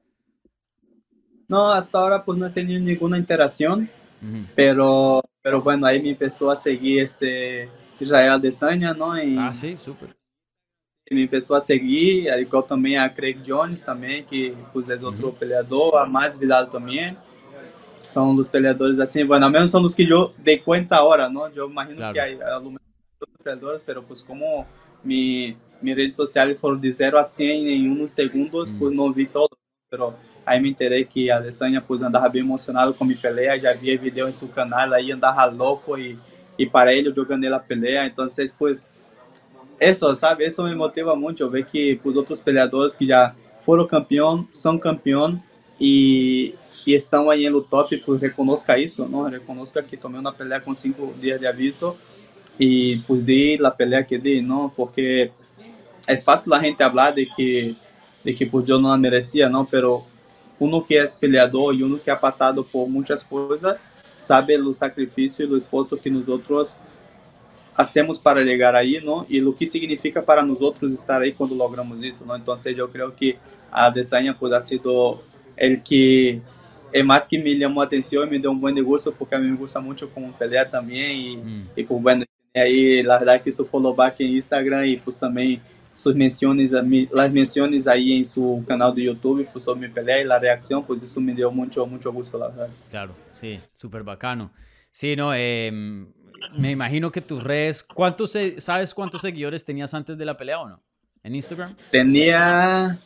No, 1.48 1.72
hasta 1.72 1.98
ahora 2.00 2.24
pues 2.24 2.38
no 2.38 2.46
he 2.46 2.50
tenido 2.50 2.80
ninguna 2.80 3.18
interacción, 3.18 3.90
Ujú. 4.22 4.46
pero, 4.56 5.22
pero 5.42 5.62
bueno, 5.62 5.86
ahí 5.88 6.02
me 6.02 6.10
empezó 6.10 6.52
a 6.52 6.56
seguir 6.56 7.02
este 7.04 7.70
Israel 8.00 8.32
Adesanya, 8.32 8.90
¿no? 8.90 9.18
Y 9.22 9.36
Ah, 9.38 9.54
sí, 9.54 9.78
súper. 9.78 10.10
me 11.10 11.22
empezó 11.22 11.56
a 11.56 11.62
seguir, 11.62 12.30
al 12.30 12.42
igual 12.42 12.66
também 12.66 12.98
a 12.98 13.10
Craig 13.10 13.38
Jones 13.48 13.82
também, 13.82 14.24
que 14.26 14.54
pues 14.74 14.90
é 14.90 14.96
outro 15.02 15.32
peleador, 15.32 15.96
a 15.98 16.06
Mais 16.06 16.36
Vidal 16.36 16.68
também. 16.68 17.16
São 18.06 18.36
dos 18.36 18.48
peleadores 18.50 19.00
assim, 19.00 19.26
bueno, 19.26 19.46
ao 19.46 19.52
menos 19.52 19.72
são 19.72 19.82
dos 19.82 19.94
que 19.96 20.04
eu 20.04 20.34
dei 20.38 20.58
conta 20.58 20.98
agora, 20.98 21.30
não? 21.30 21.48
Eu 21.50 21.70
imagino 21.70 21.98
Claro. 21.98 22.14
que 22.14 22.20
há 22.44 22.56
alguns 22.56 22.78
peleadores, 23.42 23.82
pero 23.86 24.04
pues 24.04 24.22
como 24.22 24.66
mi, 25.04 25.56
mi 25.82 25.94
redes 25.94 26.16
sociais 26.16 26.60
foram 26.60 26.78
de 26.78 26.92
0 26.92 27.18
a 27.18 27.24
100 27.24 27.68
em 27.70 27.90
uns 27.90 28.12
segundos, 28.12 28.72
Hum. 28.72 28.78
pues 28.80 28.94
não 28.96 29.12
vi 29.14 29.26
todos, 29.28 29.58
pero 29.90 30.14
aí 30.48 30.62
me 30.62 30.70
enterei 30.70 31.04
que 31.04 31.30
a 31.30 31.38
Adesanya 31.38 31.82
pues 31.82 32.02
andava 32.02 32.30
bem 32.30 32.42
emocionado 32.42 32.94
com 32.94 33.04
minha 33.04 33.20
pelea, 33.20 33.60
já 33.60 33.74
via 33.74 33.98
vídeo 33.98 34.30
em 34.30 34.32
seu 34.32 34.48
canal, 34.48 34.94
aí 34.94 35.12
andava 35.12 35.44
louco 35.44 35.98
e, 35.98 36.18
e 36.58 36.66
para 36.66 36.94
ele 36.94 37.12
eu 37.14 37.26
ganhei 37.26 37.52
a 37.52 37.60
pelea, 37.60 38.06
então 38.06 38.26
pues 38.58 38.86
eso, 39.78 40.16
sabe? 40.16 40.46
Eso 40.46 40.64
me 40.64 40.74
motiva 40.74 41.16
mucho, 41.18 41.50
ver 41.50 41.66
que 41.66 42.00
pues, 42.02 42.16
otros 42.16 42.40
peleadores 42.40 42.96
que 42.96 43.06
ya 43.06 43.36
fueron 43.66 43.86
campeón, 43.88 44.48
son 44.54 44.80
campeón 44.80 45.44
y, 45.78 46.56
y 46.86 46.96
están 46.96 47.30
ahí 47.30 47.46
en 47.46 47.54
el 47.54 47.64
top, 47.70 47.90
pues 48.06 48.22
reconozca 48.22 48.78
eso, 48.78 49.06
¿no? 49.06 49.30
Reconozca 49.30 49.84
que 49.84 49.98
tomé 49.98 50.18
una 50.18 50.32
pelea 50.32 50.62
con 50.62 50.78
cinco 50.78 51.14
días 51.20 51.42
de 51.42 51.48
aviso 51.50 51.98
y 52.58 53.00
pues 53.00 53.26
di 53.26 53.58
la 53.58 53.76
pelea 53.76 54.08
que 54.08 54.18
di, 54.18 54.42
¿no? 54.42 54.72
Porque 54.74 55.32
es 56.08 56.24
fácil 56.24 56.52
la 56.52 56.62
gente 56.62 56.86
hablar 56.86 57.14
de 57.14 57.28
que, 57.36 57.76
de 58.24 58.34
que 58.34 58.46
pues 58.48 58.66
yo 58.66 58.80
no 58.80 58.90
la 58.90 58.98
merecía, 58.98 59.50
¿no? 59.50 59.68
Pero 59.70 60.06
uno 60.60 60.86
que 60.86 60.98
es 61.00 61.14
peleador 61.14 61.76
y 61.76 61.84
uno 61.84 62.00
que 62.04 62.12
ha 62.12 62.20
pasado 62.20 62.64
por 62.64 62.88
muchas 62.88 63.24
cosas, 63.24 63.86
sabe 64.18 64.58
los 64.58 64.78
sacrificios 64.78 65.48
y 65.48 65.52
los 65.52 65.64
esfuerzos 65.64 66.00
que 66.00 66.10
nosotros 66.10 66.76
hacemos 67.76 68.20
para 68.20 68.42
llegar 68.42 68.76
ahí, 68.76 69.00
¿no? 69.04 69.26
Y 69.30 69.40
lo 69.40 69.56
que 69.56 69.68
significa 69.68 70.22
para 70.24 70.42
nosotros 70.42 70.92
estar 70.94 71.22
ahí 71.22 71.32
cuando 71.34 71.56
logramos 71.56 71.98
eso, 72.04 72.26
¿no? 72.26 72.36
Entonces 72.36 72.76
yo 72.76 72.90
creo 72.90 73.16
que 73.16 73.38
a 73.72 73.92
Desaña 73.92 74.36
pues 74.38 74.52
ha 74.54 74.62
sido 74.62 75.22
el 75.56 75.84
que 75.84 76.42
es 76.92 77.06
más 77.06 77.28
que 77.28 77.38
me 77.38 77.56
llamó 77.56 77.82
atención 77.82 78.28
y 78.28 78.32
me 78.32 78.40
dio 78.40 78.50
un 78.50 78.60
buen 78.60 78.74
disgusto 78.74 79.14
porque 79.14 79.36
a 79.36 79.40
mí 79.40 79.48
me 79.48 79.58
gusta 79.58 79.80
mucho 79.80 80.10
como 80.10 80.32
pelear 80.32 80.70
también 80.72 81.12
y, 81.12 81.38
Mm. 81.38 81.68
y 81.76 81.84
pues 81.84 82.02
bueno, 82.02 82.26
ahí 82.56 83.04
la 83.04 83.20
verdad 83.20 83.42
que 83.42 83.52
su 83.52 83.66
follow 83.66 83.94
back 83.94 84.16
en 84.22 84.30
Instagram 84.30 84.86
y 84.86 84.98
pues 84.98 85.20
también 85.20 85.62
sus 85.98 86.16
menciones, 86.16 86.72
las 86.72 87.32
menciones 87.32 87.88
ahí 87.88 88.14
en 88.18 88.26
su 88.26 88.64
canal 88.68 88.94
de 88.94 89.04
YouTube 89.06 89.48
pues 89.52 89.66
sobre 89.66 89.88
mi 89.88 89.94
pelea 89.94 90.22
y 90.22 90.26
la 90.26 90.38
reacción, 90.38 90.86
pues 90.86 91.02
eso 91.02 91.20
me 91.20 91.34
dio 91.34 91.52
mucho, 91.52 91.86
mucho 91.88 92.12
gusto, 92.14 92.38
la 92.38 92.50
verdad. 92.50 92.70
Claro, 92.92 93.16
sí, 93.34 93.60
súper 93.74 94.04
bacano. 94.04 94.52
Sí, 94.92 95.16
no, 95.16 95.34
em, 95.34 96.08
me 96.58 96.70
imagino 96.72 97.12
que 97.12 97.22
tus 97.22 97.44
redes, 97.44 97.82
¿cuántos, 97.84 98.32
se- 98.32 98.62
¿sabes 98.62 98.94
cuántos 98.94 99.22
seguidores 99.22 99.66
tenías 99.66 99.94
antes 99.96 100.18
de 100.18 100.26
la 100.26 100.38
pelea 100.38 100.60
o 100.60 100.70
no? 100.70 100.84
¿En 101.24 101.34
Instagram? 101.36 101.76
Tenía 101.92 103.00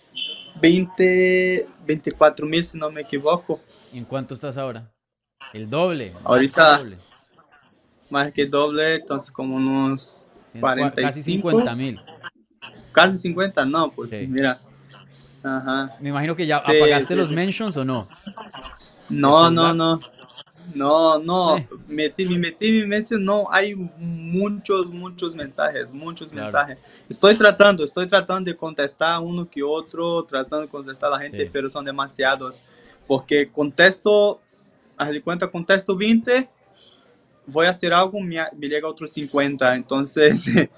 20, 0.61 1.65
24 1.85 2.45
mil 2.45 2.63
si 2.65 2.77
no 2.77 2.91
me 2.91 3.01
equivoco. 3.01 3.61
¿Y 3.93 3.97
en 3.97 4.05
cuánto 4.05 4.33
estás 4.33 4.57
ahora? 4.57 4.91
El 5.53 5.69
doble. 5.69 6.11
más 6.11 6.21
que 6.21 6.27
Ahorita- 6.27 6.77
doble. 6.77 6.97
más 8.09 8.33
que 8.33 8.45
doble, 8.45 8.95
entonces 8.95 9.31
como 9.31 9.55
unos 9.55 10.25
Tienes 10.51 10.69
cua- 10.69 10.93
Casi 10.93 11.39
45. 11.41 11.51
50 11.51 11.75
mil. 11.75 11.99
Casi 12.91 13.17
50, 13.17 13.65
no, 13.65 13.91
pues 13.91 14.11
Sí. 14.11 14.27
mira. 14.27 14.59
Ajá. 15.43 15.95
Me 15.99 16.09
imagino 16.09 16.35
que 16.35 16.45
ya 16.45 16.61
Sí, 16.63 16.77
apagaste 16.77 17.13
sí, 17.13 17.15
los 17.15 17.31
mentions 17.31 17.75
o 17.77 17.83
no. 17.85 18.07
No, 19.09 19.47
¿El 19.47 19.55
no, 19.55 19.73
no. 19.73 19.99
No, 20.75 21.19
no, 21.19 21.57
Eh. 21.57 21.67
metí, 21.87 22.25
me 22.25 22.37
metí 22.37 22.71
mi 22.71 22.85
mente, 22.85 23.17
no, 23.17 23.45
hay 23.51 23.75
muchos, 23.97 24.85
muchos 24.89 25.35
mensajes, 25.35 25.91
muchos 25.91 26.31
Claro. 26.31 26.45
mensajes. 26.45 26.77
Estoy 27.09 27.35
tratando, 27.35 27.83
estoy 27.83 28.07
tratando 28.07 28.49
de 28.49 28.55
contestar 28.55 29.19
uno 29.21 29.49
que 29.49 29.63
otro, 29.63 30.23
tratando 30.23 30.61
de 30.61 30.67
contestar 30.69 31.11
a 31.11 31.17
la 31.17 31.21
gente, 31.23 31.43
Sí. 31.45 31.49
pero 31.51 31.69
son 31.69 31.83
demasiados. 31.83 32.63
Porque 33.07 33.49
contesto, 33.51 34.39
haz 34.95 35.09
de 35.09 35.21
cuenta, 35.21 35.47
contesto 35.51 35.97
20, 35.97 36.47
voy 37.47 37.65
a 37.65 37.71
hacer 37.71 37.91
algo, 37.93 38.21
me, 38.21 38.37
me 38.55 38.67
llega 38.69 38.87
otros 38.87 39.11
50. 39.11 39.75
Entonces, 39.75 40.45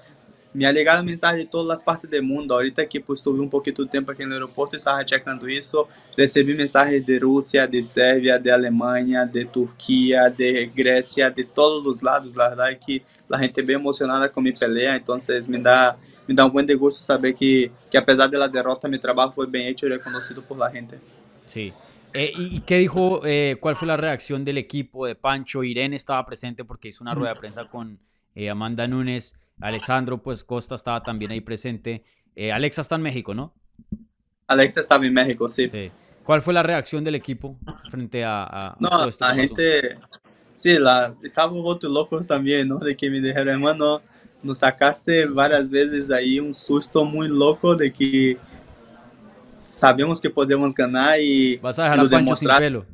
me 0.54 0.66
ha 0.66 0.72
llegado 0.72 1.02
mensaje 1.02 1.38
de 1.38 1.46
todas 1.46 1.66
las 1.66 1.82
partes 1.82 2.08
del 2.08 2.22
mundo. 2.22 2.54
Ahorita 2.54 2.86
que 2.88 3.00
pues 3.00 3.22
tuve 3.22 3.40
un 3.40 3.50
poquito 3.50 3.82
de 3.82 3.90
tiempo 3.90 4.12
aquí 4.12 4.22
en 4.22 4.28
el 4.28 4.34
aeropuerto, 4.34 4.76
estaba 4.76 5.04
checando 5.04 5.46
eso. 5.48 5.88
Recibí 6.16 6.54
mensajes 6.54 7.04
de 7.04 7.18
Rusia, 7.18 7.66
de 7.66 7.82
Serbia, 7.82 8.38
de 8.38 8.52
Alemania, 8.52 9.26
de 9.26 9.44
Turquía, 9.46 10.30
de 10.30 10.70
Grecia, 10.74 11.28
de 11.28 11.44
todos 11.44 11.84
los 11.84 12.02
lados. 12.02 12.34
La 12.36 12.50
verdad 12.50 12.70
es 12.70 12.78
que 12.78 13.02
la 13.28 13.38
gente 13.38 13.62
bien 13.62 13.80
emocionada 13.80 14.30
con 14.30 14.44
mi 14.44 14.52
pelea. 14.52 14.94
Entonces, 14.94 15.48
me 15.48 15.58
da, 15.58 15.96
me 16.26 16.34
da 16.34 16.44
un 16.46 16.52
buen 16.52 16.66
de 16.66 16.76
gusto 16.76 17.02
saber 17.02 17.34
que, 17.34 17.72
que 17.90 17.98
a 17.98 18.04
pesar 18.04 18.30
de 18.30 18.38
la 18.38 18.48
derrota, 18.48 18.88
mi 18.88 18.98
trabajo 19.00 19.32
fue 19.32 19.46
bien 19.48 19.66
hecho 19.66 19.86
y 19.86 19.88
reconocido 19.88 20.40
por 20.40 20.56
la 20.56 20.70
gente. 20.70 21.00
Sí. 21.46 21.72
Eh, 22.12 22.32
¿y, 22.36 22.58
y 22.58 22.60
qué 22.60 22.78
dijo, 22.78 23.22
eh, 23.24 23.56
cuál 23.58 23.74
fue 23.74 23.88
la 23.88 23.96
reacción 23.96 24.44
del 24.44 24.58
equipo 24.58 25.04
de 25.04 25.16
Pancho? 25.16 25.64
Irene 25.64 25.96
estaba 25.96 26.24
presente 26.24 26.64
porque 26.64 26.86
hizo 26.88 27.02
una 27.02 27.12
rueda 27.12 27.34
de 27.34 27.40
prensa 27.40 27.68
con 27.68 27.98
eh, 28.36 28.50
Amanda 28.50 28.86
Núñez. 28.86 29.34
Alessandro, 29.60 30.22
pues 30.22 30.44
Costa 30.44 30.74
estaba 30.74 31.00
también 31.00 31.30
ahí 31.30 31.40
presente. 31.40 32.04
Eh, 32.34 32.52
Alexa 32.52 32.80
está 32.80 32.96
en 32.96 33.02
México, 33.02 33.34
¿no? 33.34 33.54
Alexa 34.46 34.80
estaba 34.80 35.06
en 35.06 35.14
México, 35.14 35.48
sí. 35.48 35.68
Sí. 35.68 35.90
¿Cuál 36.24 36.42
fue 36.42 36.54
la 36.54 36.62
reacción 36.62 37.04
del 37.04 37.14
equipo 37.14 37.58
frente 37.90 38.24
a, 38.24 38.44
a 38.44 38.76
No, 38.80 38.88
todo 38.88 39.08
esto 39.08 39.26
la 39.26 39.34
gente, 39.34 39.98
sí, 40.54 40.78
la, 40.78 41.14
estaban 41.22 41.60
otros 41.62 41.92
locos 41.92 42.26
también, 42.26 42.68
¿no? 42.68 42.78
De 42.78 42.96
que 42.96 43.10
me 43.10 43.20
dijeron, 43.20 43.48
hermano, 43.48 44.00
nos 44.42 44.58
sacaste 44.58 45.26
varias 45.26 45.68
veces 45.68 46.10
ahí 46.10 46.40
un 46.40 46.54
susto 46.54 47.04
muy 47.04 47.28
loco 47.28 47.76
de 47.76 47.92
que 47.92 48.38
sabemos 49.66 50.20
que 50.20 50.30
podemos 50.30 50.74
ganar 50.74 51.20
y 51.20 51.56
Vas 51.58 51.78
a 51.78 51.84
dejar 51.84 52.00
a 52.00 52.08
Pancho 52.08 52.36
sin 52.36 52.48
pelo. 52.48 52.86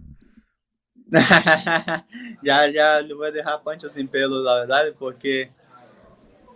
ya, 2.42 2.68
ya 2.68 3.00
le 3.00 3.14
voy 3.14 3.28
a 3.28 3.32
dejar 3.32 3.62
Pancho 3.62 3.90
sin 3.90 4.08
pelo, 4.08 4.42
la 4.42 4.60
verdad, 4.60 4.84
porque, 4.98 5.50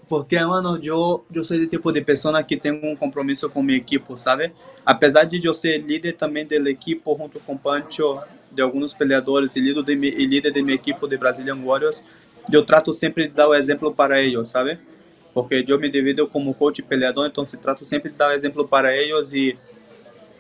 porque, 0.09 0.39
mano, 0.41 0.79
yo, 0.79 1.25
yo 1.31 1.45
soy 1.45 1.59
el 1.59 1.69
tipo 1.69 1.93
de 1.93 2.03
persona 2.03 2.47
que 2.47 2.57
tengo 2.57 2.89
un 2.89 2.97
compromiso 2.97 3.51
con 3.51 3.65
mi 3.65 3.75
equipo, 3.75 4.19
¿sabe? 4.19 4.53
Apesar 4.85 5.29
de 5.29 5.41
yo 5.41 5.55
ser 5.55 5.83
líder 5.83 6.15
también 6.17 6.47
del 6.49 6.67
equipo 6.67 7.15
junto 7.17 7.41
con 7.41 7.59
Pancho, 7.59 8.21
de 8.51 8.63
algunos 8.63 8.95
peleadores 8.95 9.57
y 9.57 9.61
líder 9.61 9.85
de 9.85 9.97
mi, 9.97 10.09
y 10.09 10.27
líder 10.27 10.53
de 10.53 10.63
mi 10.63 10.73
equipo 10.73 11.07
de 11.07 11.17
Brazilian 11.17 11.63
Warriors, 11.65 12.03
yo 12.49 12.65
trato 12.65 12.93
siempre 12.93 13.29
de 13.29 13.35
dar 13.35 13.49
o 13.49 13.55
ejemplo 13.55 13.95
para 13.95 14.21
ellos, 14.21 14.51
¿sabe? 14.51 14.79
Porque 15.33 15.65
yo 15.65 15.79
me 15.79 15.89
divido 15.89 16.29
como 16.29 16.55
coach 16.55 16.81
y 16.81 16.83
peleador, 16.83 17.27
entonces 17.27 17.61
trato 17.61 17.85
siempre 17.85 18.11
de 18.11 18.17
dar 18.17 18.31
o 18.31 18.35
ejemplo 18.35 18.67
para 18.67 18.95
ellos 18.95 19.33
y 19.35 19.57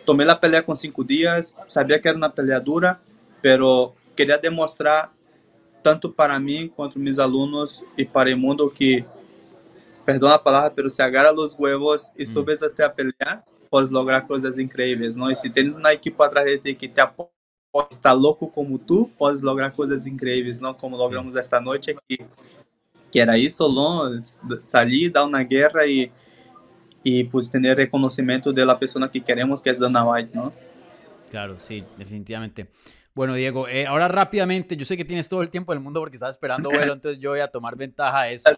tomé 0.04 0.24
la 0.24 0.38
pelea 0.38 0.64
con 0.64 0.76
cinco 0.76 1.02
días, 1.02 1.56
sabía 1.66 2.00
que 2.00 2.08
era 2.08 2.16
una 2.16 2.32
pelea 2.32 2.60
dura, 2.60 3.00
pero 3.40 3.94
quería 4.14 4.38
demostrar 4.38 5.10
tanto 5.82 6.12
para 6.12 6.38
mí 6.38 6.70
quanto 6.74 6.98
mis 6.98 7.18
alunos 7.18 7.82
y 7.96 8.04
para 8.04 8.30
el 8.30 8.36
mundo 8.36 8.72
que, 8.74 9.04
perdón 10.04 10.30
la 10.30 10.42
palabra, 10.42 10.72
pero 10.74 10.90
se 10.90 11.02
agarra 11.02 11.32
los 11.32 11.54
huevos 11.58 12.12
y 12.16 12.26
subes 12.26 12.62
até 12.62 12.82
a 12.82 12.92
pelear, 12.92 13.44
puedes 13.70 13.90
lograr 13.90 14.26
cosas 14.26 14.58
increíbles, 14.58 15.16
¿no? 15.16 15.30
Y 15.30 15.36
si 15.36 15.50
tienes 15.50 15.74
una 15.74 15.92
equipo 15.92 16.22
atrás 16.22 16.44
de 16.44 16.58
ti 16.58 16.74
que 16.74 16.88
te 16.88 17.00
apoya, 17.00 17.30
está 17.90 18.14
louco 18.14 18.50
como 18.50 18.78
tu, 18.78 19.10
podes 19.18 19.42
lograr 19.42 19.72
coisas 19.72 20.06
incríveis, 20.06 20.60
não? 20.60 20.74
Como 20.74 20.96
logramos 20.96 21.34
esta 21.36 21.60
noite 21.60 21.90
aqui, 21.90 22.24
que 23.10 23.20
era 23.20 23.36
isso, 23.36 23.68
não? 23.68 24.22
Salir, 24.60 25.10
dar 25.10 25.24
uma 25.24 25.42
guerra 25.42 25.86
e 25.86 26.10
e 27.04 27.24
pues 27.24 27.50
tener 27.50 27.76
reconocimiento 27.76 28.50
de 28.52 28.64
la 28.64 28.78
persona 28.78 29.10
que 29.10 29.20
queremos, 29.20 29.60
que 29.60 29.68
es 29.68 29.78
Dana 29.78 30.02
White, 30.04 30.30
¿no? 30.34 30.52
Claro, 31.30 31.58
sí, 31.58 31.84
definitivamente. 31.98 32.68
Bueno, 33.14 33.34
Diego, 33.34 33.68
eh, 33.68 33.86
ahora 33.86 34.08
rápidamente, 34.08 34.76
yo 34.76 34.84
sé 34.84 34.96
que 34.96 35.04
tienes 35.04 35.28
todo 35.28 35.42
el 35.42 35.50
tiempo 35.50 35.72
del 35.72 35.80
mundo 35.80 36.00
porque 36.00 36.16
estás 36.16 36.30
esperando 36.30 36.70
vuelo, 36.70 36.94
entonces 36.94 37.18
yo 37.18 37.30
voy 37.30 37.40
a 37.40 37.48
tomar 37.48 37.76
ventaja 37.76 38.22
de 38.22 38.34
eso. 38.34 38.50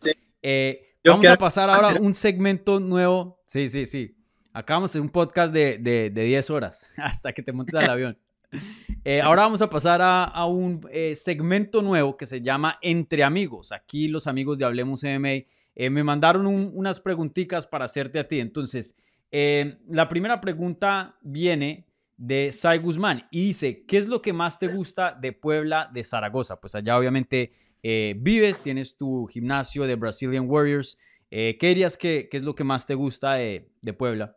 Eh, 0.42 0.95
vamos 1.07 1.27
a 1.27 1.37
pasar 1.37 1.71
ahora 1.71 1.90
a 1.90 2.01
un 2.01 2.14
segmento 2.14 2.81
nuevo. 2.81 3.40
Sí, 3.47 3.69
sí, 3.69 3.87
sí. 3.87 4.16
Acabamos 4.53 4.92
de 4.92 5.01
un 5.01 5.11
podcast 5.11 5.53
de, 5.53 5.79
de, 5.79 6.11
de 6.11 6.23
10 6.25 6.51
horas 6.51 6.92
hasta 6.99 7.33
que 7.33 7.42
te 7.42 7.53
montes 7.53 7.75
al 7.75 7.90
avión. 7.90 8.19
Eh, 9.05 9.21
ahora 9.21 9.42
vamos 9.42 9.62
a 9.62 9.71
pasar 9.71 10.03
a, 10.03 10.25
a 10.25 10.47
un 10.47 10.81
segmento 11.14 11.81
nuevo 11.81 12.16
que 12.16 12.27
se 12.27 12.40
llama 12.40 12.77
Entre 12.83 13.23
Amigos. 13.23 13.71
Aquí 13.71 14.09
los 14.09 14.27
amigos 14.27 14.59
de 14.59 14.64
Hablemos 14.64 15.05
MMA 15.05 15.47
eh, 15.77 15.90
me 15.90 16.03
mandaron 16.03 16.47
unas 16.47 17.01
preguntitas 17.01 17.66
para 17.66 17.85
hacerte 17.85 18.19
a 18.19 18.27
ti. 18.27 18.40
Entonces, 18.40 18.97
eh, 19.31 19.79
la 19.88 20.09
primera 20.09 20.40
pregunta 20.40 21.19
viene 21.21 21.87
de 22.16 22.51
Sai 22.51 22.79
Guzmán 22.79 23.29
y 23.31 23.49
dice, 23.49 23.85
¿qué 23.85 23.99
es 23.99 24.09
lo 24.09 24.23
que 24.23 24.33
más 24.33 24.59
te 24.59 24.69
gusta 24.69 25.12
de 25.12 25.33
Puebla 25.33 25.90
de 25.92 26.03
Zaragoza? 26.03 26.59
Pues 26.59 26.75
allá 26.75 26.97
obviamente 26.99 27.53
eh, 27.83 28.15
vives, 28.19 28.61
tienes 28.61 28.97
tu 28.97 29.27
gimnasio 29.27 29.87
de 29.87 29.95
Brazilian 29.97 30.49
Warriors. 30.49 30.99
¿Qué 31.29 31.57
dirías 31.61 31.99
que, 31.99 32.29
es 32.33 32.43
lo 32.43 32.55
que 32.55 32.65
más 32.65 32.87
te 32.87 32.95
gusta 32.95 33.35
de, 33.35 33.69
Puebla? 33.99 34.37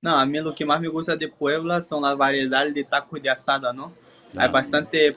No, 0.00 0.16
a 0.16 0.24
mí 0.24 0.38
lo 0.38 0.54
que 0.54 0.64
más 0.64 0.80
me 0.80 0.88
gusta 0.88 1.16
de 1.16 1.28
Puebla 1.28 1.82
son 1.82 2.02
las 2.02 2.16
variedades 2.16 2.72
de 2.74 2.84
tacos 2.84 3.20
de 3.20 3.28
asada, 3.28 3.72
¿no? 3.72 3.92
Hay 4.36 4.48
bastante 4.50 5.16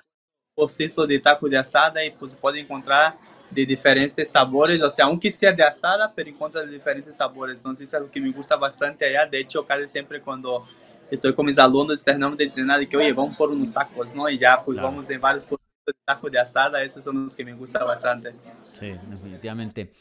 postitos 0.55 1.07
de 1.07 1.19
tacos 1.19 1.49
de 1.49 1.57
asada 1.57 2.03
y 2.03 2.11
pues 2.11 2.35
puede 2.35 2.61
encontrar 2.61 3.17
de 3.53 3.65
diferentes 3.65 4.29
sabores, 4.29 4.81
o 4.81 4.89
sea, 4.89 5.05
aunque 5.05 5.31
sea 5.31 5.51
de 5.51 5.63
asada, 5.63 6.11
pero 6.13 6.29
encuentra 6.29 6.65
de 6.65 6.71
diferentes 6.71 7.15
sabores. 7.15 7.57
Entonces, 7.57 7.87
eso 7.87 7.97
es 7.97 8.03
lo 8.03 8.11
que 8.11 8.19
me 8.19 8.31
gusta 8.31 8.55
bastante 8.55 9.05
allá. 9.05 9.25
De 9.25 9.39
hecho, 9.39 9.65
casi 9.65 9.87
siempre 9.87 10.21
cuando 10.21 10.65
estoy 11.09 11.33
con 11.33 11.45
mis 11.45 11.59
alumnos 11.59 12.03
terminamos 12.03 12.37
de 12.37 12.45
entrenar, 12.45 12.79
de 12.79 12.89
que, 12.89 12.97
oye, 12.97 13.13
vamos 13.13 13.37
por 13.37 13.49
unos 13.49 13.71
tacos, 13.73 14.13
¿no? 14.13 14.27
Y 14.29 14.39
ya, 14.39 14.61
pues 14.63 14.77
vamos 14.77 15.09
en 15.09 15.21
varios 15.21 15.45
de 15.85 15.93
tacos 16.05 16.31
de 16.31 16.39
asada, 16.39 16.83
esos 16.83 17.03
son 17.03 17.23
los 17.23 17.35
que 17.35 17.43
me 17.43 17.53
gustan 17.53 17.85
bastante. 17.85 18.33
Sí, 18.71 18.93
definitivamente. 19.07 19.91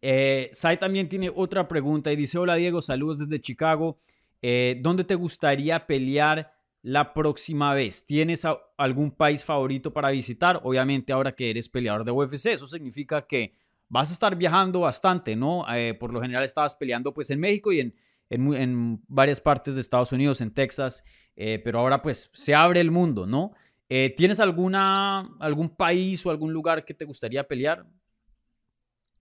Eh, 0.00 0.50
Sai 0.52 0.76
también 0.78 1.08
tiene 1.08 1.30
otra 1.34 1.68
pregunta 1.68 2.12
y 2.12 2.16
dice, 2.16 2.38
hola 2.38 2.56
Diego, 2.56 2.82
saludos 2.82 3.20
desde 3.20 3.40
Chicago. 3.40 3.98
Eh, 4.40 4.76
¿Dónde 4.80 5.04
te 5.04 5.14
gustaría 5.14 5.86
pelear 5.86 6.52
la 6.82 7.12
próxima 7.12 7.74
vez? 7.74 8.04
¿Tienes 8.04 8.44
algún 8.76 9.12
país 9.12 9.44
favorito 9.44 9.92
para 9.92 10.10
visitar? 10.10 10.60
Obviamente 10.64 11.12
ahora 11.12 11.32
que 11.32 11.50
eres 11.50 11.68
peleador 11.68 12.04
de 12.04 12.10
UFC, 12.10 12.46
eso 12.46 12.66
significa 12.66 13.22
que 13.22 13.54
vas 13.88 14.10
a 14.10 14.14
estar 14.14 14.34
viajando 14.34 14.80
bastante, 14.80 15.36
¿no? 15.36 15.64
Eh, 15.72 15.94
por 15.94 16.12
lo 16.12 16.20
general 16.20 16.42
estabas 16.42 16.74
peleando 16.74 17.12
pues 17.14 17.30
en 17.30 17.38
México 17.38 17.72
y 17.72 17.80
en, 17.80 17.94
en, 18.30 19.02
varias 19.06 19.40
partes 19.40 19.74
de 19.74 19.82
Estados 19.82 20.12
Unidos, 20.12 20.40
en 20.40 20.50
Texas, 20.50 21.04
eh, 21.36 21.60
pero 21.62 21.78
ahora 21.78 22.02
pues 22.02 22.30
se 22.32 22.54
abre 22.54 22.80
el 22.80 22.90
mundo, 22.90 23.26
¿no? 23.26 23.52
Eh, 23.94 24.08
¿Tienes 24.16 24.40
alguna, 24.40 25.20
algún 25.38 25.68
país 25.68 26.24
o 26.24 26.30
algún 26.30 26.50
lugar 26.50 26.82
que 26.82 26.94
te 26.94 27.04
gustaría 27.04 27.46
pelear? 27.46 27.84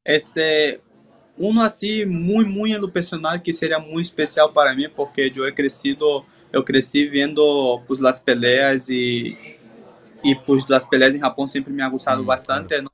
Este, 0.01 0.79
uno 1.37 1.61
así 1.61 2.05
muy, 2.05 2.45
muy 2.45 2.71
en 2.71 2.79
lo 2.79 2.89
personal 2.89 3.41
que 3.41 3.53
sería 3.53 3.79
muy 3.79 4.01
especial 4.01 4.49
para 4.53 4.73
mí 4.73 4.87
porque 4.87 5.29
yo 5.29 5.45
he 5.45 5.53
crecido 5.53 6.25
eu 6.53 6.63
cresci 6.63 7.05
vendo 7.09 7.83
pues, 7.85 8.01
as 8.01 8.21
peleas 8.21 8.89
e 8.89 9.57
e 10.23 10.35
pues 10.45 10.71
as 10.71 10.85
peleas 10.85 11.13
em 11.13 11.19
Japão 11.19 11.49
sempre 11.49 11.73
me 11.73 11.83
ha 11.83 11.89
gustado 11.89 12.23
bastante. 12.23 12.75
Claro. 12.75 12.83
¿no? 12.83 12.91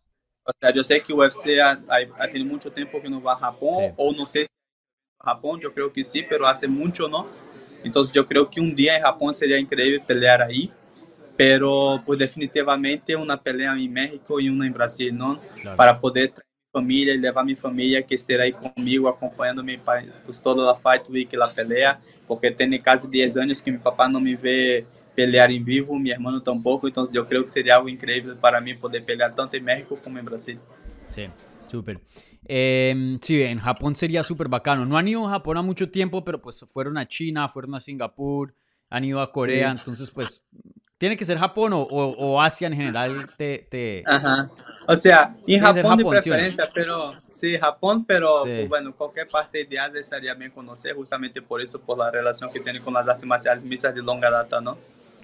O 0.47 0.53
sea, 0.59 0.75
eu 0.75 0.83
sei 0.83 0.99
que 0.99 1.13
o 1.13 1.17
UFC 1.17 1.59
ha, 1.59 1.73
ha, 1.73 2.23
ha 2.23 2.27
tenido 2.27 2.49
muito 2.49 2.71
tempo 2.71 2.99
que 2.99 3.07
não 3.07 3.21
vai 3.21 3.35
a 3.35 3.39
Japão, 3.39 3.69
sí. 3.69 3.93
ou 3.97 4.13
não 4.13 4.25
sei 4.25 4.45
se 4.45 4.51
Japão, 5.23 5.59
eu 5.61 5.71
creio 5.71 5.91
que 5.91 6.03
sim, 6.03 6.23
pero 6.23 6.43
hace 6.47 6.65
muito, 6.65 7.07
não. 7.07 7.29
Então, 7.83 8.03
eu 8.15 8.25
creio 8.25 8.47
que 8.47 8.59
um 8.59 8.73
dia 8.73 8.97
em 8.97 9.01
Japão 9.01 9.31
seria 9.31 9.59
incrível 9.59 10.01
pelear 10.01 10.41
aí. 10.41 10.71
Pero, 11.37 12.01
pues 12.05 12.17
definitivamente 12.17 13.15
uma 13.15 13.37
pelea 13.37 13.77
em 13.77 13.87
México 13.87 14.41
e 14.41 14.49
uma 14.49 14.65
em 14.65 14.71
Brasil, 14.71 15.13
não? 15.13 15.39
Claro. 15.61 15.77
Para 15.77 15.93
poder 15.93 16.33
família 16.73 17.13
e 17.13 17.17
levar 17.17 17.43
minha 17.43 17.57
família 17.57 18.03
que 18.03 18.13
esteja 18.13 18.43
aí 18.43 18.51
comigo, 18.51 19.07
acompanhando-me 19.07 19.79
pues, 20.25 20.39
toda 20.41 20.71
a 20.71 20.75
Fight 20.75 21.09
Week, 21.09 21.35
a 21.35 21.47
pelea, 21.47 21.99
porque 22.27 22.51
tem 22.51 22.81
quase 22.81 23.07
10 23.07 23.37
anos 23.37 23.61
que 23.61 23.71
meu 23.71 23.79
papá 23.79 24.07
não 24.07 24.19
me 24.19 24.35
vê 24.35 24.85
pelear 25.15 25.49
em 25.49 25.63
vivo, 25.63 25.97
meu 25.97 26.13
irmão 26.13 26.39
tampouco, 26.39 26.87
então 26.87 27.03
eu 27.11 27.25
creio 27.25 27.43
que 27.43 27.49
seria 27.49 27.75
algo 27.75 27.89
incrível 27.89 28.35
para 28.35 28.61
mim 28.61 28.77
poder 28.77 29.01
pelear 29.01 29.33
tanto 29.33 29.55
em 29.55 29.61
México 29.61 29.97
como 30.03 30.19
em 30.19 30.23
Brasil. 30.23 30.59
Sí, 31.09 31.27
súper. 31.65 31.99
Eh, 32.47 33.17
sí, 33.21 33.41
en 33.41 33.59
Japón 33.59 33.95
sería 33.95 34.21
súper 34.21 34.47
bacano. 34.47 34.85
No 34.85 34.95
han 34.95 35.07
ido 35.07 35.25
a 35.25 35.31
Japón 35.31 35.57
a 35.57 35.63
mucho 35.63 35.89
tiempo, 35.89 36.23
pero 36.23 36.39
pues 36.39 36.63
fueron 36.71 36.97
a 36.97 37.07
China, 37.07 37.47
fueron 37.47 37.73
a 37.73 37.79
Singapur, 37.79 38.53
han 38.89 39.03
ido 39.03 39.19
a 39.19 39.31
Corea, 39.31 39.71
entonces 39.71 40.11
pues 40.11 40.45
tiene 40.97 41.15
que 41.15 41.25
ser 41.25 41.37
Japón 41.37 41.73
o, 41.73 41.81
o, 41.81 42.41
Asia 42.41 42.67
en 42.67 42.75
general 42.75 43.15
te, 43.37 43.67
te... 43.69 44.03
Ajá. 44.05 44.49
O 44.87 44.95
sea, 44.95 45.35
en 45.45 45.61
Japón, 45.61 45.97
de 45.97 46.05
preferencia, 46.05 46.69
pero 46.73 47.13
sí, 47.31 47.57
Japón, 47.57 48.03
pero 48.05 48.41
pues, 48.43 48.67
bueno, 48.67 48.95
cualquier 48.95 49.27
parte 49.27 49.63
de 49.65 49.79
Asia 49.79 49.99
estaría 49.99 50.33
bien 50.33 50.51
conocer, 50.51 50.95
justamente 50.95 51.41
por 51.41 51.61
eso, 51.61 51.79
por 51.79 51.97
la 51.97 52.09
relación 52.09 52.51
que 52.51 52.59
tiene 52.59 52.79
con 52.79 52.93
las 52.93 53.07
artes 53.07 53.25
marciales 53.25 53.63
mixtas 53.63 53.93
de 53.93 54.01
longa 54.01 54.29
data, 54.31 54.59
¿no? 54.59 54.77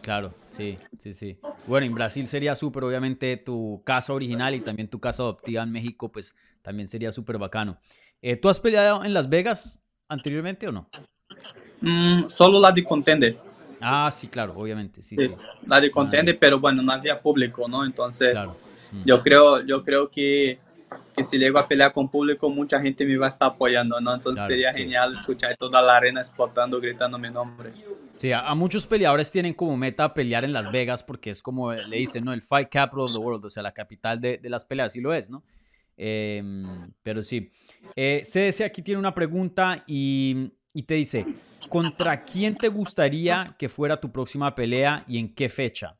Claro, 0.04 0.34
sí, 0.50 0.78
sí, 1.00 1.14
sí. 1.14 1.40
Bueno, 1.66 1.86
en 1.86 1.94
Brasil 1.96 2.28
sería 2.28 2.56
súper, 2.56 2.84
obviamente, 2.84 3.38
tu 3.38 3.82
casa 3.86 4.14
original 4.14 4.54
y 4.54 4.60
también 4.60 4.90
tu 4.90 5.00
casa 5.00 5.24
adoptiva 5.24 5.64
en 5.64 5.72
México, 5.72 6.12
pues 6.12 6.36
también 6.62 6.88
sería 6.88 7.12
súper 7.12 7.38
bacano. 7.38 7.80
Eh, 8.22 8.36
¿Tú 8.36 8.50
has 8.50 8.60
peleado 8.60 9.04
en 9.04 9.14
Las 9.14 9.30
Vegas 9.30 9.82
anteriormente 10.10 10.68
o 10.68 10.74
no? 10.74 10.90
Mm, 11.82 12.28
solo 12.28 12.60
la 12.60 12.72
de 12.72 12.84
Contender. 12.84 13.53
Ah, 13.84 14.10
sí, 14.12 14.28
claro, 14.28 14.54
obviamente, 14.56 15.02
sí, 15.02 15.16
sí. 15.18 15.32
Nadie 15.66 15.92
contende, 15.92 16.34
pero 16.34 16.60
bueno, 16.60 16.82
no 16.82 16.92
había 16.92 17.22
público, 17.22 17.68
¿no? 17.68 17.86
Entonces, 17.86 18.40
mm. 18.92 19.04
yo 19.06 19.22
creo, 19.22 19.62
yo 19.66 19.84
creo 19.84 20.10
que, 20.10 20.60
que 21.16 21.24
si 21.24 21.38
llego 21.38 21.60
a 21.60 21.68
pelear 21.68 21.92
con 21.92 22.10
público, 22.10 22.50
mucha 22.50 22.82
gente 22.82 23.06
me 23.06 23.18
va 23.18 23.26
a 23.26 23.30
estar 23.30 23.52
apoyando, 23.52 24.00
¿no? 24.00 24.14
Entonces 24.14 24.46
sería 24.46 24.74
genial 24.74 25.14
escuchar 25.14 25.56
toda 25.58 25.82
la 25.82 25.98
arena 25.98 26.20
explotando, 26.20 26.80
gritando 26.80 27.20
mi 27.20 27.30
nombre. 27.30 27.74
Sí, 28.16 28.32
a, 28.32 28.54
muchos 28.56 28.88
peleadores 28.88 29.32
tienen 29.32 29.54
como 29.54 29.76
meta 29.76 30.14
pelear 30.14 30.44
en 30.44 30.54
Las 30.54 30.72
Vegas 30.72 31.04
porque 31.04 31.32
es 31.32 31.42
como 31.42 31.74
le 31.74 31.98
dicen, 31.98 32.24
¿no? 32.24 32.34
El 32.34 32.42
Fight 32.42 32.70
Capital 32.70 33.02
of 33.02 33.12
the 33.12 33.20
World, 33.20 33.46
o 33.46 33.50
sea, 33.50 33.64
la 33.64 33.74
capital 33.74 34.20
de, 34.22 34.38
de 34.38 34.50
las 34.50 34.66
peleas, 34.66 34.96
y 34.96 35.02
lo 35.02 35.14
es, 35.14 35.30
¿no? 35.30 35.44
Em, 35.98 36.92
pero 37.04 37.22
sí. 37.22 37.52
Eh, 37.96 38.22
CDC 38.24 38.62
aquí 38.66 38.82
tiene 38.82 39.00
una 39.00 39.14
pregunta 39.14 39.84
y, 39.88 40.52
y 40.74 40.84
te 40.84 40.96
dice, 40.96 41.26
¿Contra 41.70 42.24
quién 42.24 42.56
te 42.56 42.68
gustaría 42.68 43.56
que 43.58 43.70
fuera 43.70 44.00
tu 44.00 44.12
próxima 44.12 44.54
pelea 44.54 45.04
y 45.08 45.18
en 45.18 45.34
qué 45.34 45.50
fecha? 45.50 45.98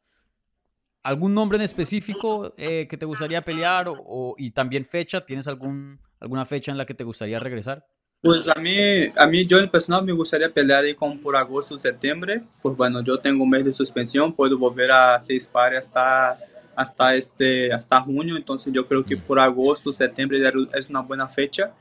¿Algún 1.02 1.34
nombre 1.34 1.58
en 1.58 1.64
específico 1.64 2.54
eh, 2.58 2.88
que 2.88 2.98
te 2.98 3.06
gustaría 3.06 3.42
pelear 3.42 3.88
o, 3.90 4.36
y 4.38 4.52
también 4.52 4.86
fecha? 4.86 5.26
¿Tienes 5.26 5.48
algún, 5.48 6.00
alguna 6.20 6.46
fecha 6.46 6.72
en 6.72 6.78
la 6.78 6.86
que 6.86 6.94
te 6.94 7.04
gustaría 7.04 7.40
regresar? 7.40 7.86
Pues 8.22 8.48
a 8.48 8.60
mí, 8.60 8.78
a 9.18 9.28
mí 9.28 9.46
yo 9.46 9.60
en 9.60 9.70
personal 9.70 10.06
me 10.06 10.14
gustaría 10.14 10.50
pelear 10.50 10.86
ahí 10.86 10.96
con 10.96 11.20
por 11.20 11.36
agosto, 11.36 11.78
septiembre. 11.78 12.44
Pues 12.62 12.78
bueno, 12.78 13.04
yo 13.04 13.20
tengo 13.20 13.44
un 13.44 13.50
mes 13.50 13.66
de 13.66 13.74
suspensión, 13.74 14.34
puedo 14.34 14.58
volver 14.58 14.92
a 14.92 15.20
seis 15.20 15.46
pares 15.46 15.80
hasta, 15.80 16.38
hasta, 16.74 17.16
este, 17.16 17.74
hasta 17.74 18.00
junio. 18.00 18.38
Entonces 18.38 18.72
yo 18.72 18.88
creo 18.88 19.04
que 19.04 19.18
por 19.18 19.40
agosto, 19.40 19.92
septiembre 19.92 20.40
es 20.74 20.90
una 20.90 21.02
buena 21.02 21.28
fecha. 21.28 21.74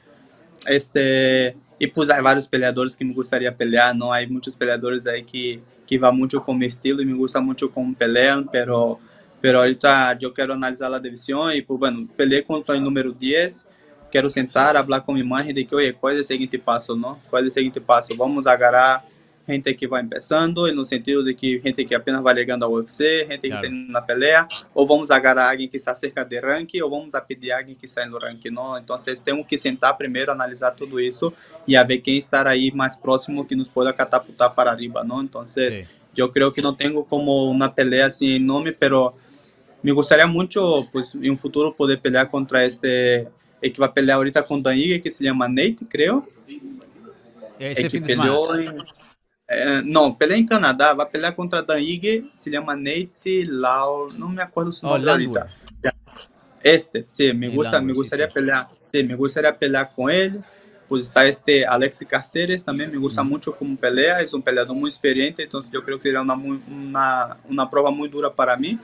Este, 0.67 1.57
y 1.83 1.89
pues 1.89 2.09
hay 2.11 2.23
varios 2.23 2.47
peleadores 2.47 2.95
que 2.95 3.05
me 3.05 3.13
gustaría 3.13 3.53
pelear, 3.53 3.97
¿no? 3.97 4.13
Hay 4.13 4.29
muchos 4.29 4.55
peleadores 4.55 5.05
ahí 5.05 5.25
que, 5.25 5.61
que 5.85 5.99
va 5.99 6.13
mucho 6.13 6.41
con 6.41 6.57
mi 6.57 6.67
estilo 6.67 7.03
y 7.03 7.05
me 7.05 7.15
gusta 7.15 7.41
mucho 7.41 7.69
cómo 7.69 7.93
pelean, 7.93 8.49
pero, 8.53 9.01
pero 9.41 9.59
ahorita 9.59 10.17
yo 10.17 10.33
quiero 10.33 10.55
analizar 10.55 10.89
la 10.89 11.01
división 11.01 11.53
y 11.53 11.61
pues 11.61 11.81
bueno, 11.81 12.07
peleé 12.17 12.45
contra 12.45 12.77
el 12.77 12.85
número 12.85 13.11
10, 13.11 13.67
quiero 14.13 14.31
sentar, 14.31 14.77
hablar 14.77 15.03
con 15.03 15.17
mi 15.17 15.23
imagen 15.23 15.53
de 15.53 15.67
que, 15.67 15.75
oye, 15.75 15.93
¿cuál 15.93 16.15
es 16.15 16.21
el 16.21 16.25
siguiente 16.27 16.57
paso, 16.57 16.95
no? 16.95 17.19
¿Cuál 17.29 17.43
es 17.43 17.47
el 17.49 17.55
siguiente 17.55 17.81
paso? 17.81 18.15
Vamos 18.17 18.47
a 18.47 18.53
agarrar 18.53 19.03
gente 19.49 19.75
que 19.75 19.87
vai 19.89 20.03
começando, 20.03 20.73
no 20.73 20.85
sentido 20.85 21.25
de 21.25 21.35
que 21.35 21.61
gente 21.61 21.85
que 21.85 21.95
apenas 21.95 22.23
vai 22.23 22.35
ligando 22.35 22.65
ao 22.65 22.73
UFC, 22.73 23.27
gente 23.31 23.49
claro. 23.49 23.63
que 23.63 23.69
tem 23.69 23.89
na 23.89 24.01
pelea, 24.01 24.47
ou 24.75 24.87
vamos 24.87 25.11
agarrar 25.11 25.51
alguém 25.51 25.69
que 25.69 25.77
está 25.77 25.95
cerca 25.95 26.25
de 26.25 26.41
ranking, 26.41 26.81
ou 26.81 26.91
vamos 26.91 27.15
a 27.15 27.21
pedir 27.21 27.53
alguém 27.53 27.75
que 27.75 27.87
está 27.87 28.07
no 28.07 28.19
ranking, 28.19 28.51
não? 28.51 28.79
Então, 28.79 28.97
temos 29.25 29.47
que 29.47 29.59
sentar 29.59 29.97
primeiro, 29.97 30.33
analisar 30.33 30.71
tudo 30.73 31.01
isso 31.01 31.33
e 31.67 31.77
a 31.77 31.83
ver 31.83 31.99
quem 31.99 32.17
estar 32.17 32.47
aí 32.47 32.73
mais 32.73 32.97
próximo 32.97 33.45
que 33.45 33.55
nos 33.57 33.69
pode 33.69 33.93
catapultar 33.93 34.55
para 34.55 34.71
arriba, 34.71 35.03
não? 35.03 35.23
Então, 35.23 35.45
sí. 35.47 35.87
eu 36.17 36.29
creio 36.29 36.53
que 36.53 36.63
não 36.63 36.75
tenho 36.75 37.05
como 37.05 37.51
uma 37.51 37.69
pelea 37.69 38.07
assim 38.07 38.29
em 38.31 38.39
nome, 38.39 38.73
pero 38.73 39.15
me 39.83 39.93
gostaria 39.93 40.27
muito, 40.27 40.87
pues, 40.93 41.15
em 41.15 41.31
um 41.31 41.37
futuro 41.37 41.73
poder 41.73 41.99
pelear 41.99 42.29
contra 42.29 42.65
este, 42.65 43.27
que 43.61 43.79
vai 43.79 43.89
pelear 43.89 44.17
ahorita 44.17 44.43
com 44.43 44.61
Dan 44.61 44.77
que 45.03 45.11
se 45.11 45.25
chama 45.25 45.49
Nate, 45.49 45.85
creio. 45.89 46.27
Este 47.59 47.89
fim 47.91 48.01
de 48.01 48.07
semana. 48.09 48.31
Em, 48.63 49.02
É, 49.49 49.83
não, 49.83 50.15
pelea 50.15 50.39
em 50.39 50.47
Canadá, 50.47 50.95
vai 50.95 51.07
pelear 51.07 51.35
contra 51.35 51.63
Dan 51.63 51.81
Ige, 51.81 52.25
se 52.37 52.51
chama 52.51 52.75
Nate 52.75 53.43
Lau, 53.49 54.09
não 54.15 54.29
me 54.29 54.43
acordo 54.43 54.73
su 54.73 54.87
Oh, 54.87 54.89
nombre 54.89 55.11
ahorita. 55.11 55.47
Landwehr. 55.47 55.51
Este, 56.63 57.05
sí, 57.09 57.33
me 57.33 57.49
El 57.49 57.55
gusta, 57.55 57.77
Landwehr, 57.77 57.87
me 57.87 57.93
sí, 57.95 57.95
gustaría 57.95 58.29
sí. 58.31 58.35
pelear, 58.35 58.69
sí, 58.85 59.03
me 59.03 59.15
gustaría 59.17 59.57
pelear 59.59 59.91
con 59.95 60.11
él. 60.11 60.43
Pues 60.89 61.05
está 61.07 61.27
este 61.27 61.65
Alex 61.65 62.05
Carceres, 62.07 62.65
también 62.65 62.91
me 62.91 62.99
gusta 62.99 63.23
mucho 63.23 63.57
como 63.57 63.77
pelea, 63.79 64.21
es 64.21 64.35
un 64.35 64.43
peleador 64.43 64.77
muy 64.77 64.91
experiente, 64.91 65.43
entonces 65.45 65.73
yo 65.73 65.83
creo 65.83 65.99
que 65.99 66.11
era 66.11 66.21
una, 66.21 66.35
muy- 66.35 66.61
una, 66.71 67.39
una 67.49 67.71
prueba 67.71 67.91
muy 67.91 68.09
dura 68.11 68.31
para 68.35 68.57
mí. 68.59 68.79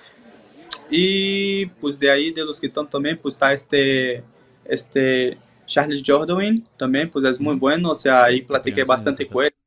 Y 0.90 1.66
pues 1.81 1.99
de 1.99 2.11
ahí, 2.11 2.33
de 2.33 2.44
los 2.44 2.61
que 2.61 2.68
están 2.68 2.88
también, 2.88 3.18
pues 3.18 3.35
está 3.35 3.53
este, 3.53 4.25
este 4.64 5.38
Charles 5.66 6.03
Jordan, 6.07 6.57
también, 6.79 7.11
pues 7.11 7.25
es 7.27 7.40
muy 7.40 7.57
bueno, 7.57 7.90
o 7.92 7.97
sea, 7.97 8.25
ahí 8.25 8.42
platiqué 8.42 8.85
Opinión, 8.85 8.87
sí, 8.87 9.01
bastante 9.01 9.27
perfecto. 9.27 9.29
con 9.29 9.44
él, 9.44 9.53
una 9.53 9.58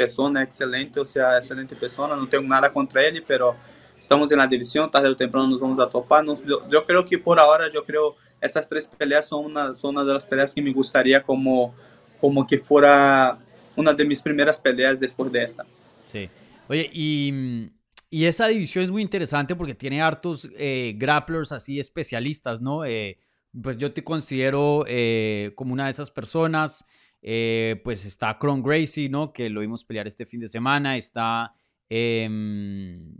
persona 0.00 0.42
excelente, 0.42 1.00
o 1.00 1.04
sea, 1.04 1.38
excelente 1.38 1.74
persona, 1.74 2.14
no 2.14 2.28
tengo 2.28 2.46
nada 2.46 2.72
contra 2.72 3.04
él, 3.04 3.24
pero 3.26 3.56
estamos 3.98 4.30
en 4.30 4.38
la 4.38 4.46
división, 4.46 4.90
tarde 4.90 5.08
o 5.08 5.16
temprano 5.16 5.48
nos 5.48 5.58
vamos 5.60 5.80
a 5.80 5.88
topar. 5.88 6.24
Nos- 6.24 6.44
yo, 6.44 6.68
yo 6.68 6.84
creo 6.84 7.04
que 7.04 7.18
por 7.18 7.40
ahora, 7.40 7.70
yo 7.72 7.84
creo 7.84 8.14
esas 8.40 8.68
tres 8.68 8.86
peleas 8.86 9.26
son 9.26 9.46
una, 9.46 9.74
son 9.74 9.94
de 9.94 10.12
las 10.12 10.26
peleas 10.26 10.54
que 10.54 10.60
me 10.62 10.72
gustaría 10.72 11.22
como, 11.22 11.74
como 12.20 12.46
que 12.46 12.58
fuera 12.58 13.38
una 13.74 13.92
de 13.94 14.04
mis 14.04 14.20
primeras 14.22 14.60
peleas 14.60 15.00
después 15.00 15.32
de 15.32 15.42
esta. 15.42 15.64
Sí. 16.04 16.28
Oye, 16.68 16.90
y, 16.92 17.70
y 18.10 18.26
esa 18.26 18.46
división 18.48 18.84
es 18.84 18.90
muy 18.90 19.00
interesante 19.02 19.56
porque 19.56 19.74
tiene 19.74 20.02
hartos 20.02 20.48
eh, 20.56 20.94
grapplers 20.96 21.52
así 21.52 21.80
especialistas, 21.80 22.60
¿no? 22.60 22.84
Eh, 22.84 23.18
pues 23.62 23.78
yo 23.78 23.92
te 23.92 24.04
considero 24.04 24.84
eh, 24.86 25.52
como 25.56 25.72
una 25.72 25.86
de 25.86 25.90
esas 25.90 26.10
personas. 26.10 26.84
Eh, 27.28 27.80
pues 27.82 28.06
está 28.06 28.38
Cron 28.38 28.62
Gracie, 28.62 29.08
¿no? 29.08 29.32
Que 29.32 29.50
lo 29.50 29.60
vimos 29.60 29.82
pelear 29.84 30.06
este 30.06 30.24
fin 30.24 30.38
de 30.38 30.46
semana. 30.46 30.96
Está. 30.96 31.52
em, 31.88 33.12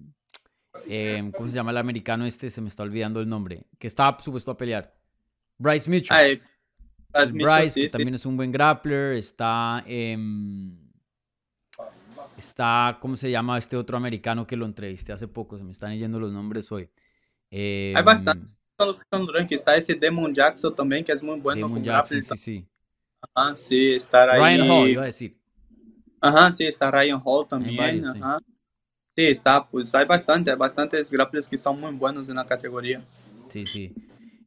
em, 0.87 1.33
¿Cómo 1.33 1.49
se 1.49 1.57
llama 1.57 1.73
el 1.73 1.77
americano 1.77 2.25
este? 2.25 2.49
Se 2.49 2.61
me 2.61 2.69
está 2.69 2.85
olvidando 2.85 3.19
el 3.21 3.29
nombre. 3.29 3.67
Que 3.81 3.89
está 3.89 4.17
supuesto 4.21 4.53
a 4.53 4.57
pelear. 4.57 4.97
Bryce 5.59 5.91
Mitchell. 5.91 6.41
El 7.15 7.33
Mitchell, 7.33 7.49
Bryce, 7.49 7.71
sí, 7.71 7.81
que 7.81 7.89
sí. 7.89 7.93
también 7.97 8.15
es 8.15 8.25
un 8.25 8.37
buen 8.37 8.53
grappler. 8.53 9.15
Está. 9.15 9.83
em, 9.85 10.79
está. 12.37 12.99
¿Cómo 13.01 13.17
se 13.17 13.29
llama 13.29 13.59
este 13.59 13.77
otro 13.77 13.97
americano 13.97 14.47
que 14.47 14.57
lo 14.57 14.67
entrevisté 14.67 15.13
hace 15.13 15.27
poco? 15.27 15.59
Se 15.59 15.65
me 15.65 15.73
están 15.73 15.99
yendo 15.99 16.21
los 16.21 16.31
nombres 16.31 16.71
hoy. 16.71 16.89
Hay 17.51 18.05
bastante. 18.05 18.47
Los 18.79 19.05
que 19.05 19.17
están 19.17 19.47
está 19.51 19.75
ese 19.75 19.97
Demon 19.97 20.33
Jackson 20.33 20.77
también, 20.77 21.03
que 21.03 21.11
es 21.11 21.25
muy 21.25 21.41
bueno. 21.41 21.67
Como 21.67 21.83
Jackson, 21.83 22.23
sí, 22.23 22.37
sí. 22.37 22.69
Ajá, 23.35 23.57
sí, 23.57 23.95
estar 23.95 24.29
ahí. 24.31 24.57
Ryan 24.57 24.71
Hall, 24.71 24.89
iba 24.91 25.03
a 25.03 25.07
decir. 25.07 25.37
Ajá, 26.21 26.53
sí, 26.53 26.65
está 26.65 26.91
Ryan 26.91 27.21
Hall 27.25 27.47
también. 27.49 27.77
varios, 27.77 28.13
sí. 28.13 28.19
ajá. 28.23 28.39
Sí, 29.17 29.25
está, 29.25 29.67
pues 29.67 29.95
hay 29.95 30.05
bastante, 30.05 30.51
hay 30.51 30.57
bastantes 30.57 31.11
grapplers 31.11 31.49
que 31.49 31.57
son 31.57 31.81
muy 31.81 31.93
buenos 31.93 32.29
en 32.29 32.37
la 32.37 32.45
categoría. 32.45 33.03
Sí, 33.49 33.65
sí. 33.65 33.95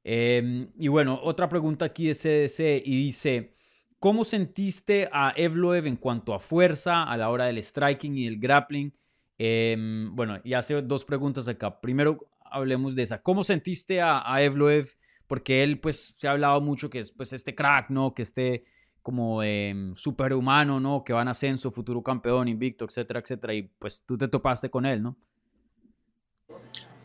Em, 0.03 0.67
y 0.77 0.87
bueno, 0.87 1.19
otra 1.23 1.49
pregunta 1.49 1.85
aquí 1.85 2.07
de 2.07 2.13
CDC 2.13 2.83
y 2.85 3.05
dice, 3.05 3.55
¿cómo 3.99 4.23
sentiste 4.25 5.09
a 5.11 5.33
Evloev 5.35 5.87
en 5.87 5.95
cuanto 5.95 6.35
a 6.35 6.39
fuerza 6.39 7.03
a 7.03 7.17
la 7.17 7.29
hora 7.29 7.45
del 7.45 7.61
striking 7.63 8.15
y 8.15 8.27
el 8.27 8.39
grappling? 8.39 8.93
Em, 9.39 10.15
bueno, 10.15 10.39
y 10.43 10.53
hace 10.53 10.79
dos 10.81 11.03
preguntas 11.03 11.47
acá. 11.47 11.81
Primero, 11.81 12.19
hablemos 12.43 12.95
de 12.95 13.03
esa. 13.03 13.21
¿Cómo 13.21 13.43
sentiste 13.43 14.01
a, 14.01 14.21
a 14.31 14.41
Evloev? 14.43 14.85
Porque 15.29 15.63
él, 15.63 15.79
pues, 15.79 16.15
se 16.17 16.27
ha 16.27 16.31
hablado 16.31 16.59
mucho 16.59 16.89
que 16.89 16.99
es, 16.99 17.13
pues, 17.13 17.31
este 17.31 17.55
crack, 17.55 17.89
¿no? 17.89 18.13
Que 18.13 18.23
este 18.23 18.65
como 19.01 19.41
em, 19.43 19.95
superhumano, 19.95 20.79
¿no? 20.79 21.03
Que 21.03 21.13
va 21.13 21.21
en 21.21 21.29
ascenso, 21.29 21.71
futuro 21.71 22.03
campeón, 22.03 22.47
invicto, 22.47 22.85
etcétera, 22.85 23.21
etcétera. 23.21 23.53
Y 23.53 23.63
pues 23.79 24.03
tú 24.05 24.17
te 24.17 24.27
topaste 24.27 24.69
con 24.69 24.85
él, 24.85 25.01
¿no? 25.01 25.15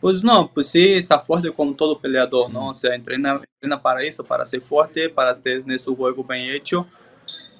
Pues 0.01 0.23
no, 0.23 0.51
pues 0.53 0.67
sí, 0.67 0.93
está 0.93 1.19
fuerte 1.19 1.51
como 1.51 1.73
todo 1.73 1.99
peleador, 1.99 2.51
¿no? 2.51 2.69
O 2.69 2.73
sea, 2.73 2.93
entrena, 2.93 3.41
entrena 3.55 3.81
para 3.81 4.03
eso, 4.03 4.23
para 4.23 4.45
ser 4.45 4.61
fuerte, 4.61 5.09
para 5.09 5.33
tener 5.33 5.79
su 5.79 5.95
juego 5.95 6.23
bien 6.23 6.51
hecho. 6.51 6.85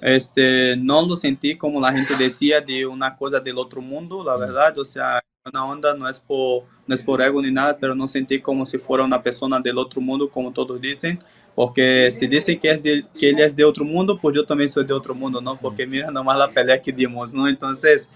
Este, 0.00 0.76
no 0.76 1.06
lo 1.06 1.16
sentí 1.16 1.56
como 1.56 1.80
la 1.80 1.92
gente 1.92 2.14
decía 2.16 2.60
de 2.60 2.86
una 2.86 3.16
cosa 3.16 3.40
del 3.40 3.58
otro 3.58 3.80
mundo, 3.80 4.22
la 4.22 4.36
verdad, 4.36 4.78
o 4.78 4.84
sea, 4.84 5.20
una 5.46 5.64
onda 5.64 5.94
no 5.94 6.08
es 6.08 6.18
por, 6.20 6.64
no 6.86 6.94
es 6.94 7.02
por 7.02 7.22
ego 7.22 7.40
ni 7.40 7.50
nada, 7.50 7.76
pero 7.78 7.94
no 7.94 8.08
sentí 8.08 8.40
como 8.40 8.66
si 8.66 8.78
fuera 8.78 9.04
una 9.04 9.22
persona 9.22 9.60
del 9.60 9.78
otro 9.78 10.00
mundo, 10.00 10.28
como 10.28 10.52
todos 10.52 10.80
dicen, 10.80 11.18
porque 11.54 12.12
si 12.14 12.26
dicen 12.26 12.58
que, 12.58 12.70
es 12.70 12.82
de, 12.82 13.06
que 13.18 13.30
él 13.30 13.38
es 13.38 13.54
de 13.54 13.64
otro 13.64 13.84
mundo, 13.84 14.18
pues 14.20 14.34
yo 14.34 14.44
también 14.44 14.68
soy 14.70 14.84
de 14.84 14.92
otro 14.92 15.14
mundo, 15.14 15.40
¿no? 15.40 15.56
Porque 15.58 15.86
mira 15.86 16.10
nomás 16.10 16.38
la 16.38 16.48
pelea 16.48 16.80
que 16.80 16.92
dimos, 16.92 17.32
¿no? 17.32 17.48
Entonces, 17.48 18.10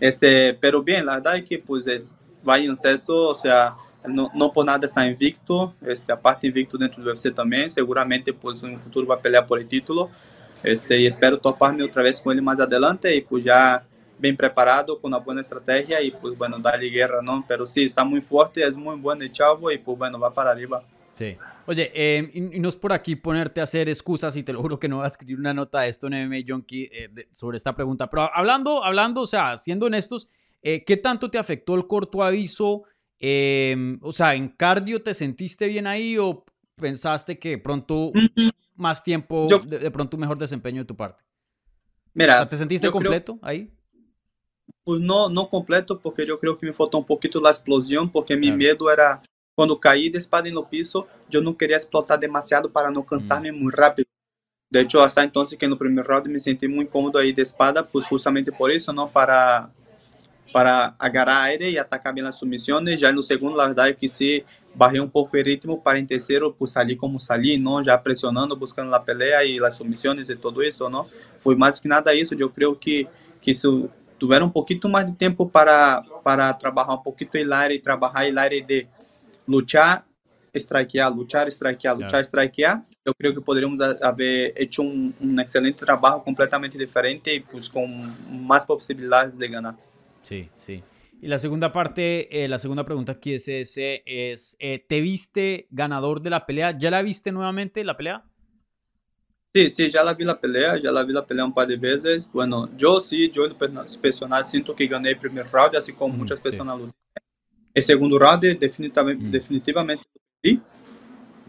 este, 0.00 0.54
pero 0.54 0.82
bien, 0.82 1.04
la 1.04 1.14
verdad 1.14 1.36
es 1.36 1.44
que 1.44 1.58
pues 1.58 1.86
es, 1.86 2.18
va 2.48 2.58
en 2.58 2.70
exceso, 2.70 3.28
o 3.28 3.34
sea, 3.34 3.74
no, 4.06 4.30
no 4.34 4.52
por 4.52 4.64
nada 4.64 4.86
está 4.86 5.06
invicto, 5.06 5.74
este, 5.86 6.12
aparte 6.12 6.46
invicto 6.46 6.78
dentro 6.78 7.02
do 7.02 7.10
UFC 7.10 7.34
também, 7.34 7.68
seguramente 7.68 8.32
pues 8.32 8.62
un 8.62 8.78
futuro 8.78 9.06
va 9.06 9.16
a 9.16 9.20
pelear 9.20 9.46
por 9.46 9.62
título, 9.64 10.10
este, 10.62 11.00
y 11.00 11.06
espero 11.06 11.38
toparme 11.38 11.82
otra 11.82 12.02
vez 12.02 12.20
con 12.20 12.36
él 12.36 12.42
más 12.42 12.60
adelante 12.60 13.14
y 13.14 13.20
pues 13.20 13.42
ya 13.44 13.84
bien 14.18 14.36
preparado, 14.36 15.00
con 15.00 15.12
una 15.12 15.18
buena 15.22 15.40
estrategia 15.40 16.00
y 16.02 16.10
pues 16.10 16.36
bueno, 16.36 16.58
darle 16.58 16.88
guerra, 16.88 17.20
¿no? 17.22 17.44
Pero 17.46 17.66
sí, 17.66 17.84
está 17.84 18.04
muy 18.04 18.20
fuerte, 18.20 18.62
es 18.66 18.76
muy 18.76 18.96
bueno 18.96 19.22
el 19.22 19.32
chavo 19.32 19.70
y 19.70 19.78
pues 19.78 19.98
bueno, 19.98 20.18
va 20.18 20.32
para 20.32 20.50
arriba. 20.50 20.82
Sí. 21.14 21.36
Oye, 21.66 21.90
eh, 21.94 22.30
y, 22.34 22.56
y 22.56 22.60
no 22.60 22.68
es 22.68 22.76
por 22.76 22.92
aquí 22.92 23.16
ponerte 23.16 23.60
a 23.60 23.64
hacer 23.64 23.88
excusas 23.88 24.36
y 24.36 24.42
te 24.42 24.52
lo 24.52 24.60
juro 24.60 24.78
que 24.78 24.86
no 24.88 24.96
voy 24.96 25.04
a 25.04 25.08
escribir 25.08 25.38
una 25.38 25.54
nota 25.54 25.80
de 25.80 25.88
esto 25.88 26.06
en 26.06 26.14
MMA 26.14 26.36
Junkie 26.46 26.88
eh, 26.92 27.08
de- 27.10 27.28
sobre 27.32 27.56
esta 27.56 27.74
pregunta. 27.74 28.08
Pero 28.10 28.30
hablando, 28.34 28.84
hablando, 28.84 29.22
o 29.22 29.26
sea, 29.26 29.56
siendo 29.56 29.86
honestos, 29.86 30.28
eh, 30.62 30.84
¿qué 30.84 30.96
tanto 30.98 31.30
te 31.30 31.38
afectó 31.38 31.74
el 31.74 31.86
corto 31.86 32.22
aviso? 32.22 32.82
Eh, 33.18 33.96
o 34.02 34.12
sea, 34.12 34.34
¿en 34.34 34.48
cardio 34.48 35.02
te 35.02 35.14
sentiste 35.14 35.66
bien 35.68 35.86
ahí 35.86 36.18
o 36.18 36.44
pensaste 36.76 37.38
que 37.38 37.56
pronto 37.58 38.12
más 38.74 39.02
tiempo, 39.02 39.46
Yo- 39.48 39.58
de, 39.60 39.78
de 39.78 39.90
pronto 39.90 40.16
un 40.18 40.20
mejor 40.20 40.38
desempeño 40.38 40.82
de 40.82 40.84
tu 40.86 40.96
parte? 40.96 41.24
Mira, 42.12 42.46
¿Te 42.48 42.56
sentiste 42.58 42.86
yo 42.86 42.90
creo- 42.92 43.02
completo 43.02 43.38
ahí? 43.42 43.70
Pues 44.86 45.00
no, 45.00 45.28
no 45.28 45.48
completo, 45.48 45.98
porque 45.98 46.24
yo 46.24 46.38
creo 46.38 46.56
que 46.56 46.64
me 46.64 46.72
faltó 46.72 46.98
un 46.98 47.04
poquito 47.04 47.40
la 47.40 47.50
explosión, 47.50 48.08
porque 48.08 48.36
mi 48.36 48.46
Claro. 48.46 48.56
miedo 48.58 48.90
era, 48.92 49.20
cuando 49.56 49.80
caí 49.80 50.08
de 50.08 50.18
espada 50.18 50.48
en 50.48 50.56
el 50.56 50.64
piso, 50.70 51.08
yo 51.28 51.40
no 51.40 51.56
quería 51.56 51.74
explotar 51.74 52.20
demasiado 52.20 52.70
para 52.70 52.88
no 52.88 53.04
cansarme 53.04 53.50
muy 53.50 53.72
rápido. 53.72 54.06
De 54.70 54.82
hecho, 54.82 55.02
hasta 55.02 55.24
entonces 55.24 55.58
que 55.58 55.66
en 55.66 55.72
el 55.72 55.78
primer 55.78 56.06
round 56.06 56.28
me 56.28 56.38
sentí 56.38 56.68
muy 56.68 56.86
cómodo 56.86 57.18
ahí 57.18 57.32
de 57.32 57.42
espada, 57.42 57.84
pues 57.84 58.06
justamente 58.06 58.52
por 58.52 58.70
eso, 58.70 58.92
¿no? 58.92 59.08
Para, 59.08 59.72
para 60.52 60.94
agarrar 61.00 61.48
aire 61.50 61.68
y 61.68 61.78
atacar 61.78 62.14
bien 62.14 62.26
las 62.26 62.38
sumisiones. 62.38 63.00
Ya 63.00 63.08
en 63.08 63.16
el 63.16 63.24
segundo, 63.24 63.56
la 63.56 63.66
verdad 63.66 63.88
es 63.88 63.96
que 63.96 64.08
sí, 64.08 64.44
bajé 64.72 65.00
un 65.00 65.10
poco 65.10 65.36
el 65.36 65.46
ritmo 65.46 65.82
para 65.82 65.98
en 65.98 66.06
tercero, 66.06 66.54
pues 66.54 66.70
salí 66.70 66.96
como 66.96 67.18
salí, 67.18 67.58
¿no? 67.58 67.82
Ya 67.82 68.00
presionando, 68.00 68.56
buscando 68.56 68.92
la 68.92 69.02
pelea 69.04 69.42
y 69.42 69.58
las 69.58 69.78
sumisiones 69.78 70.30
y 70.30 70.36
todo 70.36 70.62
eso, 70.62 70.88
¿no? 70.88 71.08
Fue 71.40 71.56
más 71.56 71.80
que 71.80 71.88
nada 71.88 72.12
eso. 72.12 72.36
Yo 72.36 72.52
creo 72.52 72.78
que, 72.78 73.08
que 73.42 73.50
eso 73.50 73.90
tuviera 74.18 74.44
un 74.44 74.52
poquito 74.52 74.88
más 74.88 75.06
de 75.06 75.12
tiempo 75.12 75.48
para, 75.48 76.02
para 76.22 76.56
trabajar 76.58 76.96
un 76.96 77.02
poquito 77.02 77.38
el 77.38 77.52
aire 77.52 77.74
y 77.76 77.80
trabajar 77.80 78.24
el 78.24 78.36
aire 78.38 78.62
de 78.66 78.88
luchar, 79.46 80.04
strikear, 80.54 81.12
luchar, 81.14 81.50
strikear, 81.52 81.96
luchar, 81.98 82.24
strikear. 82.24 82.82
Yo 83.04 83.12
creo 83.14 83.34
que 83.34 83.40
podríamos 83.40 83.80
a- 83.80 83.96
haber 84.02 84.52
hecho 84.56 84.82
un, 84.82 85.14
un 85.20 85.38
excelente 85.40 85.84
trabajo 85.84 86.22
completamente 86.24 86.78
diferente 86.78 87.34
y 87.34 87.40
pues 87.40 87.68
con 87.68 88.14
más 88.46 88.64
posibilidades 88.66 89.38
de 89.38 89.48
ganar. 89.48 89.74
Sí, 90.22 90.48
sí. 90.56 90.82
Y 91.20 91.28
la 91.28 91.38
segunda 91.38 91.72
parte, 91.72 92.44
eh, 92.44 92.48
la 92.48 92.58
segunda 92.58 92.84
pregunta 92.84 93.12
aquí 93.12 93.34
es, 93.34 93.48
ese, 93.48 94.02
es 94.06 94.56
eh, 94.60 94.84
¿te 94.86 95.00
viste 95.00 95.66
ganador 95.70 96.20
de 96.20 96.30
la 96.30 96.44
pelea? 96.44 96.76
¿Ya 96.76 96.90
la 96.90 97.00
viste 97.02 97.32
nuevamente 97.32 97.84
la 97.84 97.96
pelea? 97.96 98.24
Sí, 99.56 99.70
sí, 99.70 99.88
ya 99.88 100.04
la 100.04 100.12
vi 100.12 100.22
la 100.22 100.38
pelea, 100.38 100.76
ya 100.76 100.92
la 100.92 101.02
vi 101.02 101.14
la 101.14 101.24
pelea 101.24 101.42
un 101.42 101.54
par 101.54 101.66
de 101.66 101.76
veces. 101.78 102.28
Bueno, 102.30 102.68
yo 102.76 103.00
sí, 103.00 103.30
yo 103.30 103.46
en 103.46 103.54
personal 104.02 104.44
siento 104.44 104.76
que 104.76 104.86
gané 104.86 105.12
el 105.12 105.16
primer 105.18 105.50
round, 105.50 105.76
así 105.76 105.94
como 105.94 106.12
Mm, 106.12 106.18
muchas 106.18 106.38
sí. 106.38 106.42
personas 106.42 106.76
dicen. 106.76 106.94
El 107.72 107.82
segundo 107.82 108.18
round 108.18 108.42
definitivamente, 108.58 109.24
Mm. 109.24 109.30
definitivamente 109.30 110.04
sí. 110.44 110.60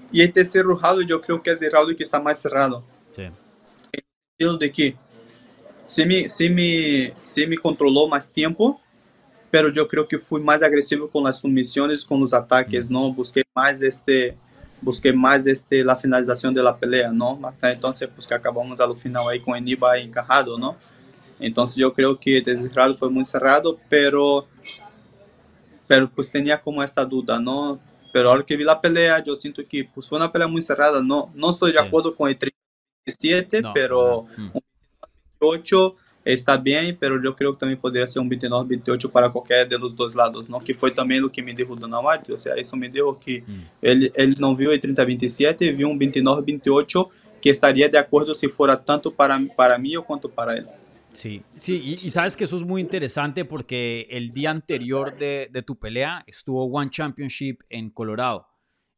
Y 0.10 0.22
el 0.22 0.32
tercer 0.32 0.64
round 0.64 1.06
yo 1.06 1.20
creo 1.20 1.44
que 1.44 1.52
es 1.52 1.62
el 1.62 1.70
round 1.70 1.98
que 1.98 2.04
está 2.04 2.18
más 2.18 2.42
cerrado. 2.42 2.82
Sí. 3.12 3.24
sentido 4.38 4.58
de 4.58 4.72
que 4.72 4.96
sí 5.86 6.06
me, 6.06 6.30
sí 6.30 6.50
me, 6.50 7.14
sí 7.26 7.46
me 7.46 7.58
controló 7.58 8.08
más 8.08 8.32
tiempo, 8.32 8.80
pero 9.52 9.70
yo 9.70 9.86
creo 9.86 10.08
que 10.08 10.18
fui 10.18 10.40
más 10.40 10.64
agresivo 10.64 11.10
con 11.10 11.26
las 11.26 11.42
sumisiones, 11.42 12.06
con 12.06 12.22
los 12.22 12.34
ataques, 12.34 12.90
¿no? 12.90 13.12
Busqué 13.12 13.44
más 13.54 13.82
este, 13.82 14.38
busqué 14.82 15.12
más 15.14 15.48
este, 15.48 15.84
la 15.84 15.96
finalización 15.96 16.54
de 16.54 16.62
la 16.64 16.78
pelea, 16.78 17.12
¿no? 17.12 17.40
Hasta 17.44 17.72
entonces, 17.72 18.10
pues 18.14 18.28
que 18.28 18.34
acabamos 18.36 18.80
al 18.80 18.96
final 18.96 19.24
ahí 19.30 19.40
con 19.40 19.56
Eniba 19.56 19.98
encajado, 19.98 20.58
¿no? 20.58 20.76
Entonces 21.40 21.76
yo 21.78 21.94
creo 21.94 22.20
que 22.20 22.38
el 22.40 22.74
round 22.74 22.98
fue 22.98 23.10
muy 23.10 23.26
cerrado, 23.26 23.78
pero, 23.90 24.48
pero 25.88 26.10
pues 26.10 26.30
tenía 26.32 26.60
como 26.60 26.84
esta 26.84 27.06
duda, 27.06 27.40
¿no? 27.40 27.80
Pero 28.12 28.30
ahora 28.30 28.46
que 28.46 28.58
vi 28.58 28.64
la 28.64 28.80
pelea, 28.82 29.24
yo 29.24 29.36
siento 29.36 29.62
que 29.68 29.84
pues 29.94 30.08
fue 30.08 30.18
una 30.18 30.32
pelea 30.32 30.48
muy 30.48 30.62
cerrada, 30.62 31.02
no, 31.04 31.32
no 31.36 31.50
estoy 31.52 31.72
de 31.72 31.80
Sí. 31.80 31.86
acuerdo 31.86 32.16
con 32.16 32.30
el 32.30 32.38
37, 32.38 33.62
No, 33.62 33.74
pero 33.74 34.26
no, 34.38 34.44
mm. 34.46 34.58
8 35.40 35.96
está 36.34 36.58
bien, 36.58 36.98
pero 37.00 37.22
yo 37.22 37.36
creo 37.36 37.54
que 37.54 37.60
también 37.62 37.80
podría 37.80 38.06
ser 38.06 38.22
un 38.22 38.30
29-28 38.30 39.10
para 39.10 39.30
cualquier 39.30 39.68
de 39.68 39.80
los 39.80 39.96
dos 39.96 40.16
lados, 40.16 40.50
¿no? 40.50 40.60
Que 40.60 40.74
fue 40.74 40.92
también 40.92 41.22
lo 41.22 41.32
que 41.32 41.42
me 41.42 41.54
dijo 41.54 41.76
Dana 41.76 42.00
White, 42.00 42.34
o 42.34 42.38
sea, 42.38 42.54
eso 42.56 42.76
me 42.76 42.90
dijo 42.90 43.18
que 43.20 43.42
mm. 43.42 43.62
él, 43.82 44.12
él 44.16 44.36
no 44.38 44.56
vio 44.56 44.72
el 44.72 44.82
30-27, 44.82 45.76
vio 45.76 45.88
un 45.88 46.00
29-28 46.00 47.10
que 47.42 47.50
estaría 47.50 47.88
de 47.88 47.98
acuerdo 47.98 48.36
si 48.36 48.48
fuera 48.48 48.84
tanto 48.84 49.14
para, 49.14 49.40
para 49.56 49.78
mí 49.78 49.96
o 49.96 50.04
cuanto 50.04 50.30
para 50.30 50.58
él. 50.58 50.68
Sí, 51.14 51.42
sí, 51.56 51.98
y, 52.04 52.10
sabes 52.12 52.36
que 52.38 52.44
eso 52.44 52.58
es 52.58 52.64
muy 52.64 52.82
interesante 52.82 53.46
porque 53.46 54.06
el 54.10 54.34
día 54.34 54.52
anterior 54.52 55.18
de, 55.18 55.50
de 55.52 55.62
tu 55.64 55.76
pelea 55.80 56.24
estuvo 56.28 56.66
One 56.66 56.92
Championship 56.92 57.62
en 57.70 57.90
Colorado. 57.90 58.48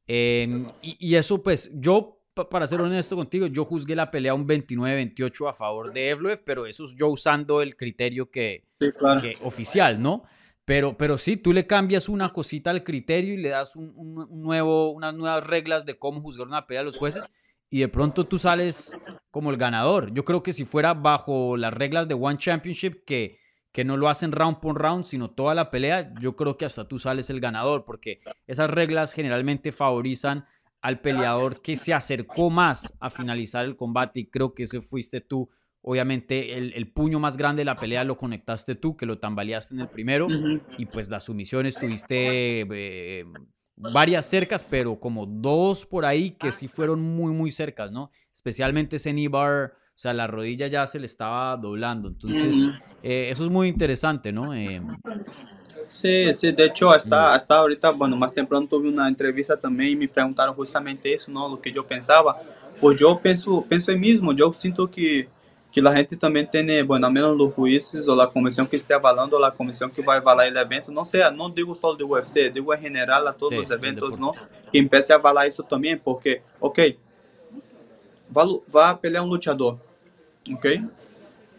Em, 0.05 0.67
y, 0.81 0.97
y, 0.99 1.15
eso, 1.15 1.41
pues, 1.41 1.71
yo 1.75 2.18
para 2.33 2.67
ser 2.67 2.81
honesto 2.81 3.15
contigo, 3.15 3.47
yo 3.47 3.65
juzgué 3.65 3.95
la 3.95 4.11
pelea 4.11 4.33
un 4.33 4.47
29-28 4.47 5.49
a 5.49 5.53
favor 5.53 5.91
de 5.91 6.09
Evloev, 6.09 6.43
pero 6.43 6.65
eso 6.65 6.85
es 6.85 6.95
yo 6.95 7.07
usando 7.07 7.61
el 7.61 7.75
criterio 7.75 8.29
que, 8.29 8.65
oficial, 9.43 10.01
¿no? 10.01 10.23
Pero, 10.65 10.95
pero 10.97 11.17
sí, 11.17 11.35
tú 11.35 11.51
le 11.51 11.65
cambias 11.65 12.09
una 12.09 12.29
cosita 12.29 12.69
al 12.69 12.83
criterio 12.83 13.33
y 13.33 13.37
le 13.37 13.49
das 13.49 13.75
un, 13.75 14.27
nuevo, 14.29 14.91
unas 14.91 15.15
nuevas 15.15 15.45
reglas 15.47 15.85
de 15.85 15.97
cómo 15.97 16.21
juzgar 16.21 16.47
una 16.47 16.67
pelea 16.67 16.81
a 16.81 16.85
los 16.85 16.97
jueces 16.97 17.27
y 17.71 17.79
de 17.79 17.87
pronto 17.87 18.27
tú 18.27 18.37
sales 18.37 18.93
como 19.31 19.49
el 19.49 19.57
ganador. 19.57 20.13
Yo 20.13 20.23
creo 20.25 20.43
que 20.43 20.53
si 20.53 20.65
fuera 20.65 20.93
bajo 20.93 21.57
las 21.57 21.73
reglas 21.73 22.07
de 22.07 22.13
One 22.13 22.37
Championship, 22.37 23.03
que, 23.03 23.39
que 23.71 23.83
no 23.83 23.97
lo 23.97 24.09
hacen 24.09 24.31
round 24.31 24.59
por 24.59 24.79
round, 24.79 25.05
sino 25.05 25.31
toda 25.31 25.55
la 25.55 25.71
pelea, 25.71 26.13
yo 26.21 26.35
creo 26.35 26.57
que 26.57 26.65
hasta 26.65 26.87
tú 26.87 26.99
sales 26.99 27.29
el 27.29 27.39
ganador, 27.39 27.85
porque 27.85 28.19
esas 28.47 28.69
reglas 28.69 29.13
generalmente 29.13 29.71
favorizan 29.71 30.45
al 30.81 31.01
peleador 31.01 31.61
que 31.61 31.75
se 31.75 31.93
acercó 31.93 32.49
más 32.49 32.93
a 32.99 33.09
finalizar 33.09 33.65
el 33.65 33.75
combate 33.75 34.21
y 34.21 34.29
creo 34.29 34.53
que 34.53 34.63
ese 34.63 34.81
fuiste 34.81 35.21
tú. 35.21 35.49
Obviamente 35.81 36.57
el, 36.57 36.91
puño 36.91 37.19
más 37.19 37.37
grande 37.37 37.61
de 37.61 37.65
la 37.65 37.75
pelea 37.75 38.03
lo 38.03 38.17
conectaste 38.17 38.75
tú, 38.75 38.97
que 38.97 39.05
lo 39.05 39.17
tambaleaste 39.17 39.75
en 39.75 39.81
el 39.81 39.87
primero 39.87 40.27
y 40.77 40.85
pues 40.85 41.09
las 41.09 41.23
sumisiones 41.23 41.75
tuviste 41.75 42.67
eh, 42.69 43.25
varias 43.93 44.25
cercas, 44.25 44.63
pero 44.63 44.99
como 44.99 45.25
dos 45.25 45.85
por 45.85 46.05
ahí 46.05 46.31
que 46.31 46.51
sí 46.51 46.67
fueron 46.67 47.01
muy, 47.01 47.31
muy 47.31 47.49
cercas, 47.49 47.91
¿no? 47.91 48.09
Especialmente 48.33 48.97
ese 48.97 49.13
knee 49.13 49.29
bar, 49.29 49.73
o 49.73 49.88
sea, 50.01 50.13
la 50.13 50.27
rodilla 50.27 50.67
ya 50.67 50.87
se 50.87 50.97
le 50.97 51.05
estaba 51.05 51.57
doblando. 51.57 52.07
Entonces, 52.07 52.81
eh, 53.03 53.27
eso 53.29 53.43
es 53.43 53.49
muy 53.49 53.67
interesante, 53.67 54.31
¿no? 54.31 54.53
Eh, 54.53 54.81
Sí, 55.89 56.33
sí, 56.35 56.51
de 56.51 56.65
hecho, 56.65 56.91
hasta, 56.91 57.33
hasta 57.33 57.57
ahorita, 57.57 57.89
bueno, 57.91 58.15
más 58.15 58.31
temprano 58.31 58.67
tuve 58.67 58.87
una 58.89 59.07
entrevista 59.07 59.57
también 59.57 59.91
y 59.91 59.95
me 59.95 60.07
preguntaron 60.07 60.53
justamente 60.53 61.11
eso, 61.11 61.31
¿no? 61.31 61.49
Lo 61.49 61.59
que 61.59 61.71
yo 61.71 61.85
pensaba. 61.85 62.39
Pues 62.79 62.99
yo 62.99 63.19
pienso, 63.19 63.65
pienso 63.67 63.91
en 63.91 63.99
mismo, 63.99 64.31
yo 64.31 64.53
siento 64.53 64.89
que, 64.89 65.27
que 65.71 65.81
la 65.81 65.93
gente 65.93 66.15
también 66.15 66.49
tiene, 66.49 66.83
bueno, 66.83 67.07
al 67.07 67.13
menos 67.13 67.35
los 67.35 67.53
jueces 67.53 68.07
o 68.07 68.15
la 68.15 68.27
comisión 68.27 68.67
que 68.67 68.75
esté 68.75 68.93
avalando, 68.93 69.39
la 69.39 69.51
comisión 69.51 69.89
que 69.89 70.03
va 70.03 70.13
a 70.13 70.17
avalar 70.17 70.47
el 70.47 70.57
evento, 70.57 70.91
no 70.91 71.03
sé, 71.03 71.19
no 71.35 71.49
digo 71.49 71.73
solo 71.75 71.97
de 71.97 72.03
UFC, 72.03 72.53
digo 72.53 72.73
en 72.73 72.81
general 72.81 73.27
a 73.27 73.33
todos 73.33 73.55
los 73.55 73.71
eventos, 73.71 74.17
¿no? 74.19 74.31
Que 74.71 74.77
empiece 74.77 75.11
a 75.11 75.15
avalar 75.15 75.47
eso 75.47 75.63
también, 75.63 75.99
porque, 76.01 76.43
ok, 76.59 76.79
va, 78.35 78.45
va 78.73 78.89
a 78.91 79.01
pelear 79.01 79.23
un 79.23 79.29
luchador, 79.29 79.88
ok? 80.53 80.83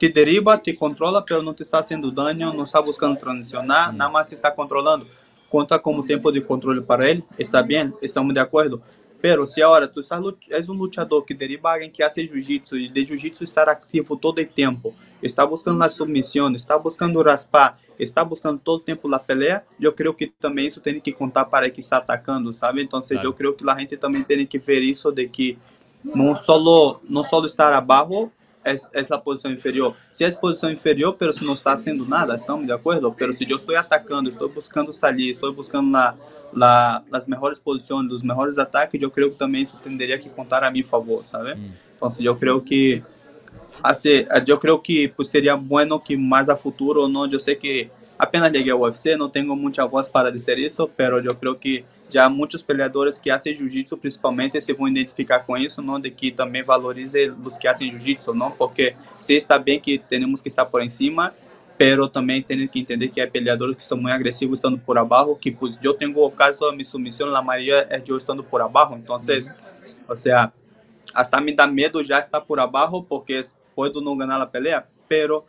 te 0.00 0.09
deriva, 0.09 0.57
te 0.57 0.72
controla, 0.72 1.22
pero 1.22 1.42
não 1.42 1.53
te 1.53 1.62
está 1.62 1.76
fazendo 1.76 2.11
dano, 2.11 2.55
não 2.55 2.64
está 2.64 2.81
buscando 2.81 3.16
transicionar, 3.16 3.92
nada 3.92 4.11
mais 4.11 4.26
te 4.26 4.35
está 4.35 4.50
controlando. 4.50 5.07
Conta 5.50 5.79
como 5.79 6.03
tempo 6.03 6.33
de 6.33 6.40
controle 6.40 6.81
para 6.81 7.11
ele, 7.11 7.22
está 7.38 7.62
bem, 7.62 7.92
estamos 8.00 8.33
de 8.33 8.40
acordo. 8.40 8.81
Pero 9.20 9.44
se 9.44 9.62
agora 9.62 9.87
tu 9.87 10.00
és 10.48 10.68
um 10.70 10.72
lutador 10.72 11.22
que 11.22 11.35
deriva 11.35 11.70
alguém 11.70 11.90
que 11.90 12.03
hace 12.03 12.26
jiu-jitsu 12.26 12.79
e 12.79 12.88
de 12.88 13.05
jiu-jitsu 13.05 13.44
estar 13.44 13.68
ativo 13.68 14.16
todo 14.16 14.40
o 14.40 14.46
tempo, 14.46 14.94
está 15.22 15.44
buscando 15.44 15.83
a 15.83 15.90
submissão, 15.90 16.50
está 16.55 16.79
buscando 16.79 17.20
raspar, 17.22 17.79
está 17.98 18.24
buscando 18.24 18.59
todo 18.59 18.81
o 18.81 18.85
tempo 18.85 19.14
a 19.14 19.18
pelea, 19.18 19.62
eu 19.79 19.92
creio 19.92 20.14
que 20.14 20.29
também 20.29 20.68
isso 20.68 20.81
tem 20.81 20.98
que 20.98 21.12
contar 21.12 21.44
para 21.44 21.68
que 21.68 21.81
está 21.81 21.98
atacando, 21.98 22.55
sabe? 22.55 22.83
Então, 22.83 23.03
claro. 23.03 23.29
eu 23.29 23.35
creio 23.35 23.53
que 23.53 23.68
a 23.68 23.79
gente 23.79 23.98
também 23.98 24.24
tem 24.24 24.46
que 24.46 24.59
ver 24.59 24.81
isso 24.81 25.12
de 25.12 25.29
que 25.29 25.59
não 26.03 26.35
só 26.35 26.98
não 27.07 27.22
só 27.22 27.44
estar 27.44 27.74
abaixo 27.74 28.31
es, 28.64 28.90
es, 28.92 29.11
la 29.11 29.23
posición 29.23 29.53
inferior. 29.53 29.94
Si 30.11 30.25
es 30.25 30.37
posición 30.37 30.73
inferior, 30.73 31.16
pero 31.18 31.33
si 31.33 31.44
no 31.44 31.53
está 31.55 31.73
haciendo 31.73 32.05
nada, 32.05 32.37
¿estamos 32.37 32.66
de 32.66 32.73
acuerdo? 32.73 33.14
Pero 33.16 33.33
si 33.33 33.46
yo 33.46 33.57
estoy 33.57 33.77
atacando, 33.77 34.29
estoy 34.29 34.51
buscando 34.51 34.92
salir, 34.92 35.35
estoy 35.35 35.53
buscando 35.53 35.99
la, 35.99 36.16
la, 36.53 37.05
las 37.11 37.29
mejores 37.29 37.59
posiciones, 37.59 38.12
los 38.12 38.25
mejores 38.25 38.59
ataques, 38.59 39.01
yo 39.01 39.11
creo 39.11 39.31
que 39.31 39.37
también 39.37 39.66
eso 39.66 39.79
tendría 39.83 40.18
que 40.18 40.31
contar 40.31 40.64
a 40.64 40.70
mi 40.70 40.83
favor, 40.83 41.25
¿sabe? 41.25 41.55
Mm. 41.55 41.73
Entonces 41.94 42.25
yo 42.25 42.38
creo 42.38 42.64
que 42.64 43.03
hace, 43.83 44.27
yo 44.44 44.59
creo 44.59 44.83
que 44.83 45.12
pues 45.14 45.29
sería 45.29 45.55
bueno 45.55 46.03
que 46.03 46.16
más 46.16 46.49
a 46.49 46.57
futuro, 46.57 47.09
¿no? 47.09 47.27
Yo 47.27 47.38
sé 47.38 47.57
que 47.57 47.90
apenas 48.20 48.52
llegué 48.52 48.70
a 48.70 48.76
UFC, 48.76 49.16
no 49.16 49.30
tengo 49.30 49.56
mucha 49.56 49.83
voz 49.85 50.09
para 50.11 50.30
decir 50.30 50.61
eso, 50.61 50.90
pero 50.94 51.20
yo 51.20 51.38
creo 51.38 51.59
que 51.59 51.87
já 52.11 52.28
muitos 52.28 52.62
peleadores 52.62 53.18
que 53.18 53.30
fazem 53.30 53.56
jiu-jitsu 53.56 53.96
principalmente 53.96 54.61
se 54.61 54.74
vão 54.74 54.88
identificar 54.88 55.40
com 55.40 55.56
isso, 55.56 55.80
não 55.80 55.98
de 55.98 56.11
que 56.11 56.30
também 56.30 56.62
valorize 56.62 57.33
os 57.42 57.56
que 57.56 57.66
fazem 57.66 57.90
jiu-jitsu, 57.90 58.35
não, 58.35 58.50
porque 58.50 58.94
se 59.18 59.35
está 59.35 59.59
bem 59.59 59.80
que 59.80 59.96
temos 59.96 60.42
que 60.42 60.48
estar 60.48 60.66
por 60.66 60.83
em 60.83 60.90
cima, 60.90 61.33
pero 61.78 62.09
também 62.09 62.42
tem 62.42 62.68
que 62.68 62.80
entender 62.80 63.09
que 63.09 63.22
há 63.22 63.26
peleadores 63.26 63.74
que 63.74 63.83
são 63.83 63.96
muito 63.96 64.12
agressivos 64.12 64.59
estando 64.59 64.76
por 64.76 64.98
abaixo, 64.98 65.35
que 65.37 65.50
pues 65.50 65.80
eu 65.83 65.94
tenho 65.94 66.14
o 66.18 66.30
caso 66.30 66.61
da 66.61 66.72
minha 66.72 66.85
submissão, 66.85 67.35
a 67.35 67.40
maioria 67.40 67.87
é 67.88 68.02
eu 68.06 68.18
estando 68.18 68.44
por 68.44 68.61
abaixo, 68.61 68.96
então, 68.96 69.14
ou 69.14 70.16
seja, 70.16 70.52
hasta 71.14 71.40
me 71.40 71.54
dá 71.54 71.66
medo 71.66 72.04
já 72.04 72.20
estar 72.20 72.42
por 72.42 72.61
abaixo 72.61 73.02
porque 73.09 73.40
posso 73.74 73.98
não 74.02 74.14
ganhar 74.14 74.38
a 74.42 74.46
pelea, 74.46 74.87
pero 75.09 75.46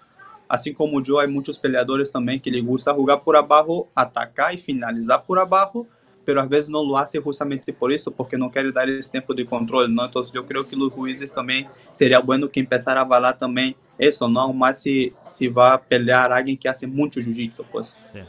assim 0.52 0.74
como 0.74 1.02
eu, 1.08 1.18
há 1.18 1.26
muitos 1.28 1.58
peleadores 1.58 2.12
também 2.12 2.38
que 2.38 2.50
lhe 2.50 2.62
gusta 2.62 2.94
jogar 2.94 3.20
por 3.20 3.38
abaixo, 3.38 3.88
atacar 3.96 4.54
e 4.54 4.58
finalizar 4.58 5.20
por 5.20 5.40
abaixo, 5.40 5.88
pero 6.26 6.42
a 6.42 6.46
veces 6.46 6.68
no 6.68 6.84
lo 6.84 6.98
hace 6.98 7.20
justamente 7.20 7.72
por 7.72 7.90
eso, 7.92 8.12
porque 8.12 8.38
no 8.38 8.52
quiere 8.52 8.70
dar 8.72 8.90
ese 8.90 9.10
tiempo 9.10 9.34
de 9.34 9.46
control, 9.46 9.96
¿no? 9.96 10.04
Entonces 10.04 10.34
yo 10.34 10.46
creo 10.46 10.68
que 10.68 10.76
los 10.76 10.92
jueces 10.92 11.34
también 11.34 11.68
sería 11.94 12.20
bueno 12.20 12.50
que 12.50 12.60
empezar 12.60 12.98
a 12.98 13.02
avalar 13.02 13.38
también 13.38 13.76
eso, 13.98 14.28
¿no? 14.28 14.52
Más 14.52 14.82
si, 14.82 15.14
si 15.26 15.48
va 15.48 15.74
a 15.74 15.82
pelear 15.82 16.34
alguien 16.34 16.58
que 16.58 16.68
hace 16.68 16.86
mucho 16.86 17.22
jiu-jitsu, 17.22 17.66
pues. 17.72 17.96
Sí. 18.12 18.20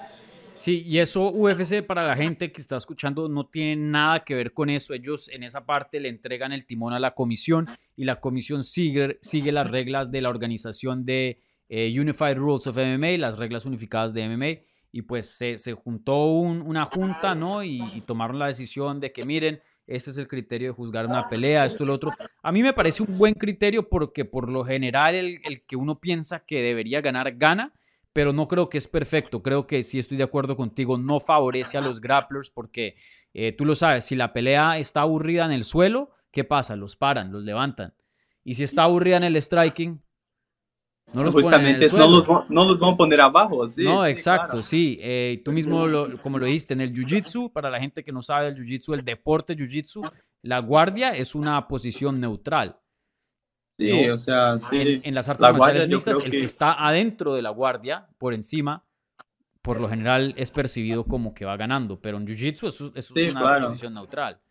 Sí, 0.54 0.85
y 0.87 0.98
eso 0.98 1.30
UFC 1.32 1.82
para 1.82 2.06
la 2.06 2.14
gente 2.14 2.52
que 2.52 2.61
está 2.61 2.76
escuchando 2.76 3.28
no 3.28 3.46
tiene 3.46 3.74
nada 3.74 4.22
que 4.22 4.35
ver 4.35 4.52
con 4.52 4.68
eso. 4.68 4.92
Ellos 4.92 5.28
en 5.30 5.42
esa 5.42 5.64
parte 5.64 5.98
le 5.98 6.11
entregan 6.11 6.52
el 6.52 6.66
timón 6.66 6.92
a 6.92 7.00
la 7.00 7.14
comisión 7.14 7.68
y 7.96 8.04
la 8.04 8.20
comisión 8.20 8.62
sigue 8.62 9.18
las 9.50 9.70
reglas 9.70 10.11
de 10.11 10.20
la 10.20 10.28
organización 10.28 11.04
de 11.04 11.40
eh, 11.74 11.90
Unified 11.98 12.37
Rules 12.37 12.66
of 12.66 12.76
MMA, 12.76 13.16
las 13.16 13.38
reglas 13.38 13.64
unificadas 13.64 14.12
de 14.12 14.28
MMA 14.28 14.62
y 14.92 15.00
pues 15.00 15.30
se, 15.30 15.56
se 15.56 15.72
juntó 15.72 16.26
una 16.26 16.85
junta, 16.85 17.35
¿no? 17.35 17.64
Y, 17.64 17.80
tomaron 18.04 18.38
la 18.38 18.48
decisión 18.48 19.00
de 19.00 19.11
que 19.11 19.24
miren, 19.24 19.62
este 19.87 20.11
es 20.11 20.18
el 20.18 20.28
criterio 20.28 20.68
de 20.68 20.74
juzgar 20.74 21.06
una 21.06 21.30
pelea, 21.30 21.64
esto 21.64 21.87
lo 21.87 21.94
otro. 21.94 22.12
A 22.42 22.52
mí 22.52 22.62
me 22.62 22.74
parece 22.74 23.02
un 23.02 23.16
buen 23.16 23.32
criterio 23.32 23.88
porque 23.88 24.26
por 24.26 24.50
lo 24.50 24.66
general 24.66 25.14
el, 25.14 25.40
el, 25.44 25.64
que 25.64 25.76
uno 25.76 25.98
piensa 25.98 26.44
que 26.44 26.61
debería 26.61 27.00
ganar, 27.00 27.32
gana, 27.38 27.72
pero 28.12 28.35
no 28.35 28.48
creo 28.48 28.68
que 28.68 28.76
es 28.76 28.87
perfecto. 28.87 29.42
Creo 29.42 29.66
que 29.66 29.82
sí 29.82 29.98
estoy 29.98 30.18
de 30.18 30.24
acuerdo 30.24 30.58
contigo, 30.58 30.98
no 30.98 31.20
favorece 31.20 31.78
a 31.78 31.80
los 31.80 32.02
grapplers 32.02 32.50
porque 32.50 32.96
eh, 33.32 33.52
tú 33.52 33.64
lo 33.64 33.76
sabes, 33.76 34.04
si 34.04 34.14
la 34.14 34.35
pelea 34.35 34.76
está 34.76 35.00
aburrida 35.00 35.46
en 35.46 35.52
el 35.52 35.64
suelo, 35.64 36.11
¿qué 36.32 36.44
pasa? 36.44 36.76
Los 36.76 36.96
paran, 36.96 37.32
los 37.32 37.44
levantan. 37.44 37.94
Y 38.44 38.54
si 38.54 38.64
está 38.64 38.82
aburrida 38.82 39.16
en 39.16 39.24
el 39.24 39.40
striking, 39.40 40.02
no 41.12 41.22
los 41.22 41.35
Justamente 41.35 41.88
no 41.92 42.09
los, 42.09 42.51
no 42.51 42.64
los, 42.64 42.81
van 42.81 42.94
a 42.94 42.96
poner 42.96 43.20
abajo. 43.20 43.66
No, 43.79 44.05
exacto, 44.07 44.62
sí. 44.62 44.98
Eh, 45.01 45.40
tú 45.44 45.53
mismo, 45.53 45.87
como 46.22 46.38
lo 46.38 46.46
dijiste, 46.46 46.75
en 46.75 46.81
el 46.81 46.92
jiu-jitsu, 46.92 47.53
para 47.53 47.70
la 47.70 47.81
gente 47.81 48.03
que 48.03 48.12
no 48.12 48.22
sabe 48.22 48.48
el 48.48 48.57
jiu-jitsu, 48.57 48.94
el 48.94 49.05
deporte 49.05 49.57
jiu-jitsu, 49.57 50.11
la 50.42 50.59
guardia 50.59 51.11
es 51.11 51.35
una 51.35 51.68
posición 51.68 52.20
neutral. 52.20 52.79
Sí, 53.79 54.09
o 54.11 54.18
sea, 54.18 54.59
sí. 54.59 55.01
En, 55.03 55.14
las 55.14 55.29
artes 55.29 55.53
marciales 55.53 55.88
mixtas, 55.88 56.18
el 56.20 56.31
que... 56.31 56.44
está 56.44 56.87
adentro 56.87 57.35
de 57.35 57.42
la 57.42 57.51
guardia, 57.51 58.09
por 58.18 58.35
encima, 58.35 58.85
por 59.62 59.81
lo 59.81 59.88
general 59.88 60.35
es 60.37 60.51
percibido 60.51 61.05
como 61.05 61.35
que 61.35 61.44
va 61.44 61.57
ganando, 61.57 62.01
pero 62.01 62.18
en 62.18 62.27
jiu-jitsu 62.27 62.68
eso, 62.68 62.92
es 62.94 63.11
una 63.11 63.59
posición 63.59 63.94
neutral. 63.94 64.41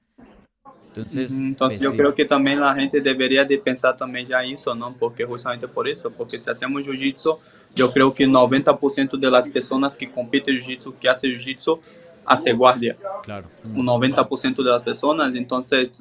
Entonces, 0.93 1.38
Entonces 1.38 1.80
pues, 1.80 1.82
yo 1.82 1.91
sí. 1.91 1.97
creo 1.97 2.13
que 2.13 2.25
también 2.25 2.60
la 2.60 2.75
gente 2.75 2.99
debería 2.99 3.45
de 3.45 3.58
pensar 3.58 3.95
también 3.95 4.27
ya 4.27 4.44
eso, 4.44 4.75
¿no? 4.75 4.94
Porque 5.00 5.23
justamente 5.23 5.65
por 5.65 5.87
eso, 5.87 6.12
porque 6.12 6.37
si 6.37 6.50
hacemos 6.50 6.85
jiu-jitsu, 6.85 7.37
yo 7.73 7.94
creo 7.94 8.13
que 8.13 8.27
90% 8.27 9.17
de 9.17 9.31
las 9.31 9.48
personas 9.48 9.96
que 9.96 10.12
compiten 10.12 10.58
jiu-jitsu, 10.58 10.94
que 11.00 11.08
hacen 11.08 11.31
jiu-jitsu, 11.31 11.79
hace 12.25 12.52
guardia. 12.52 12.98
Claro. 13.23 13.48
Un 13.73 13.85
90% 13.85 14.58
de 14.58 14.69
las 14.69 14.83
personas, 14.83 15.33
entonces 15.33 15.92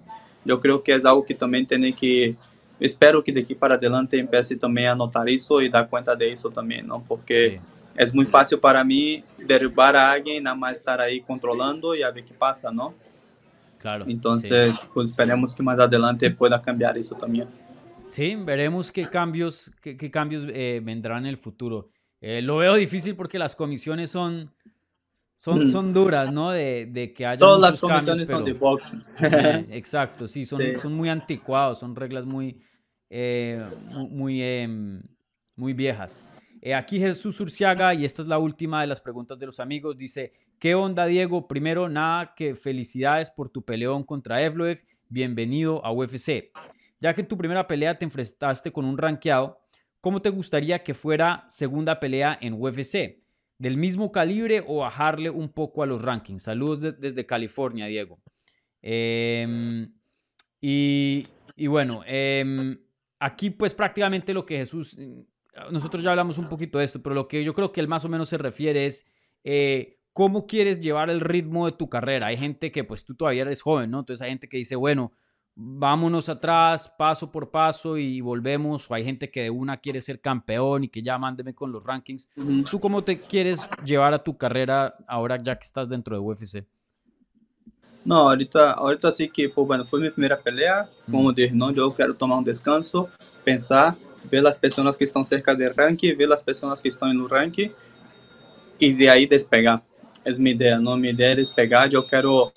yo 0.45 0.61
creo 0.61 0.83
que 0.83 0.93
es 0.93 1.05
algo 1.05 1.25
que 1.25 1.35
también 1.35 1.67
tiene 1.67 1.93
que, 1.93 2.35
espero 2.81 3.23
que 3.23 3.31
de 3.33 3.43
aquí 3.43 3.55
para 3.55 3.77
adelante 3.77 4.19
empiece 4.19 4.57
también 4.57 4.89
a 4.89 4.95
notar 4.97 5.29
eso 5.29 5.63
y 5.63 5.69
dar 5.69 5.89
cuenta 5.89 6.17
de 6.17 6.33
eso 6.33 6.51
también, 6.51 6.87
¿no? 6.87 7.03
Porque... 7.07 7.59
Sí. 7.59 7.67
Es 7.97 8.15
muy 8.15 8.25
fácil 8.25 8.59
para 8.59 8.83
mí 8.83 9.23
derribar 9.37 9.95
a 9.97 10.13
alguien, 10.13 10.45
nada 10.45 10.57
más 10.57 10.73
estar 10.75 11.01
ahí 11.01 11.21
controlando 11.21 11.95
y 11.95 12.03
a 12.03 12.11
ver 12.11 12.25
qué 12.25 12.33
pasa, 12.33 12.71
¿no? 12.71 12.95
Claro. 13.81 14.05
Entonces, 14.09 14.73
sí. 14.75 14.87
pues 14.95 15.11
esperemos 15.11 15.55
que 15.55 15.63
más 15.63 15.79
adelante 15.79 16.31
pueda 16.31 16.61
cambiar 16.61 16.97
eso 16.99 17.15
también. 17.17 17.49
Sí, 18.09 18.37
veremos 18.37 18.93
qué 18.93 19.05
cambios, 19.05 19.71
qué, 19.81 19.97
qué 19.97 20.11
cambios 20.11 20.45
eh, 20.49 20.81
vendrán 20.85 21.25
en 21.25 21.31
el 21.31 21.37
futuro. 21.39 21.89
Eh, 22.21 22.43
lo 22.43 22.59
veo 22.59 22.75
difícil 22.75 23.17
porque 23.17 23.39
las 23.39 23.57
comisiones 23.57 24.11
son, 24.11 24.53
son, 25.37 25.65
Mm. 25.65 25.69
son 25.69 25.95
duras, 25.95 26.31
¿no? 26.33 26.51
De, 26.51 26.87
de 26.87 27.13
que 27.15 27.25
haya 27.25 27.39
Todas 27.39 27.61
las 27.61 27.83
muchos 27.83 27.89
cambios, 27.89 28.07
comisiones 28.19 28.29
son 28.29 28.45
de 28.45 28.53
pero- 28.53 28.61
boxing. 28.67 29.03
Eh, 29.23 29.67
exacto, 29.71 30.29
sí, 30.29 30.45
son, 30.45 30.61
Sí. 30.61 30.67
son 30.79 30.93
muy 30.95 31.09
anticuados, 31.09 31.79
son 31.79 31.97
reglas 31.97 32.27
muy, 32.27 32.61
eh, 33.09 33.65
mu- 33.93 34.09
muy, 34.09 34.43
em, 34.43 35.03
muy 35.57 35.73
viejas. 35.73 36.23
Eh, 36.61 36.75
aquí 36.75 36.99
Jesús 36.99 37.41
Urciaga, 37.41 37.95
y 37.95 38.05
esta 38.05 38.21
es 38.21 38.29
la 38.29 38.37
última 38.39 38.83
de 38.83 38.87
las 38.89 39.01
preguntas 39.01 39.39
de 39.39 39.47
los 39.47 39.59
amigos, 39.61 39.97
dice, 39.97 40.33
¿qué 40.61 40.75
onda 40.75 41.07
Diego? 41.07 41.49
Primero, 41.49 41.89
nada, 41.89 42.35
que 42.37 42.55
felicidades 42.55 43.31
por 43.31 43.49
tu 43.49 43.65
peleón 43.65 44.05
contra 44.05 44.43
Evloev, 44.43 44.85
bienvenido 45.09 45.85
a 45.85 45.91
UFC. 45.91 46.53
Ya 47.01 47.15
que 47.15 47.23
en 47.23 47.29
tu 47.29 47.39
primera 47.39 47.67
pelea 47.67 47.99
te 47.99 48.05
enfrentaste 48.05 48.71
con 48.71 48.85
un 48.85 48.99
rankeado, 48.99 49.59
¿cómo 50.03 50.21
te 50.21 50.29
gustaría 50.29 50.83
que 50.83 50.93
fuera 50.93 51.45
segunda 51.49 51.99
pelea 51.99 52.39
en 52.43 52.55
UFC? 52.55 53.25
¿Del 53.59 53.79
mismo 53.79 54.13
calibre 54.13 54.63
o 54.67 54.79
bajarle 54.81 55.31
un 55.31 55.49
poco 55.49 55.83
a 55.83 55.87
los 55.87 56.03
rankings? 56.03 56.43
Saludos 56.43 56.83
de- 56.83 56.93
desde 56.93 57.25
California, 57.27 57.87
Diego. 57.87 58.21
Em, 58.83 59.91
y, 60.61 61.27
bueno, 61.69 62.03
em, 62.07 62.79
aquí 63.19 63.49
pues 63.51 63.73
prácticamente 63.73 64.35
lo 64.35 64.45
que 64.45 64.59
Jesús, 64.59 64.97
nosotros 65.71 66.03
ya 66.03 66.11
hablamos 66.11 66.37
un 66.39 66.49
poquito 66.49 66.79
de 66.79 66.85
esto, 66.85 67.03
pero 67.03 67.15
lo 67.15 67.29
que 67.29 67.43
yo 67.45 67.55
creo 67.55 67.73
que 67.73 67.81
él 67.81 67.89
más 67.89 68.05
o 68.05 68.11
menos 68.11 68.29
se 68.29 68.37
refiere 68.39 68.85
es 68.87 69.07
eh, 69.43 70.00
cómo 70.13 70.47
quieres 70.47 70.81
llevar 70.81 71.11
el 71.11 71.21
ritmo 71.21 71.67
de 71.67 71.73
tu 71.73 71.89
carrera. 71.89 72.29
Hay 72.29 72.37
gente 72.37 72.73
que 72.73 72.85
pues 72.85 73.05
tú 73.05 73.15
todavía 73.15 73.43
eres 73.43 73.63
joven, 73.63 73.91
¿no? 73.91 74.01
Entonces 74.01 74.23
hay 74.23 74.31
gente 74.31 74.49
que 74.49 74.57
dice, 74.57 74.77
bueno, 74.77 75.13
vámonos 75.55 76.29
atrás, 76.29 76.93
paso 76.99 77.31
por 77.31 77.51
paso 77.51 77.97
y 77.99 78.21
volvemos. 78.21 78.91
O 78.91 78.95
hay 78.95 79.05
gente 79.05 79.31
que 79.31 79.43
de 79.43 79.51
una 79.51 79.77
quiere 79.77 80.01
ser 80.01 80.21
campeón 80.21 80.85
y 80.85 80.89
que 80.89 81.03
ya 81.03 81.19
mándeme 81.19 81.55
con 81.55 81.73
los 81.73 81.85
rankings. 81.85 82.29
Ujú. 82.37 82.65
¿Tú 82.65 82.81
cómo 82.81 83.05
te 83.05 83.21
quieres 83.21 83.69
llevar 83.85 84.15
a 84.15 84.19
tu 84.19 84.37
carrera 84.37 84.95
ahora 85.07 85.37
ya 85.43 85.57
que 85.57 85.65
estás 85.65 85.89
dentro 85.89 86.17
de 86.17 86.21
UFC? 86.21 86.67
Não, 88.03 88.29
ahorita, 88.29 88.73
ahorita 88.73 89.13
sí 89.13 89.29
que, 89.29 89.49
pô, 89.49 89.67
bueno, 89.67 89.85
foi 89.85 90.01
minha 90.01 90.11
primeira 90.11 90.35
pelea, 90.35 90.89
como 91.11 91.33
dije, 91.35 91.55
não, 91.55 91.71
eu 91.71 91.93
quero 91.93 92.15
tomar 92.15 92.39
um 92.39 92.43
descanso, 92.43 93.07
pensar, 93.45 93.95
ver 94.25 94.47
as 94.47 94.57
pessoas 94.57 94.97
que 94.97 95.05
estão 95.05 95.23
cerca 95.23 95.55
do 95.55 95.71
ranking, 95.77 96.15
ver 96.15 96.33
as 96.33 96.41
pessoas 96.41 96.81
que 96.81 96.89
estão 96.89 97.13
no 97.13 97.27
ranking 97.27 97.71
e 98.81 98.93
de 98.93 99.07
aí 99.09 99.27
despegar. 99.27 99.83
É 100.25 100.33
minha 100.33 100.55
ideia, 100.55 100.79
não, 100.79 100.97
minha 100.97 101.13
ideia 101.13 101.33
é 101.33 101.37
despegar, 101.37 101.89
eu 101.93 102.03
quero, 102.03 102.53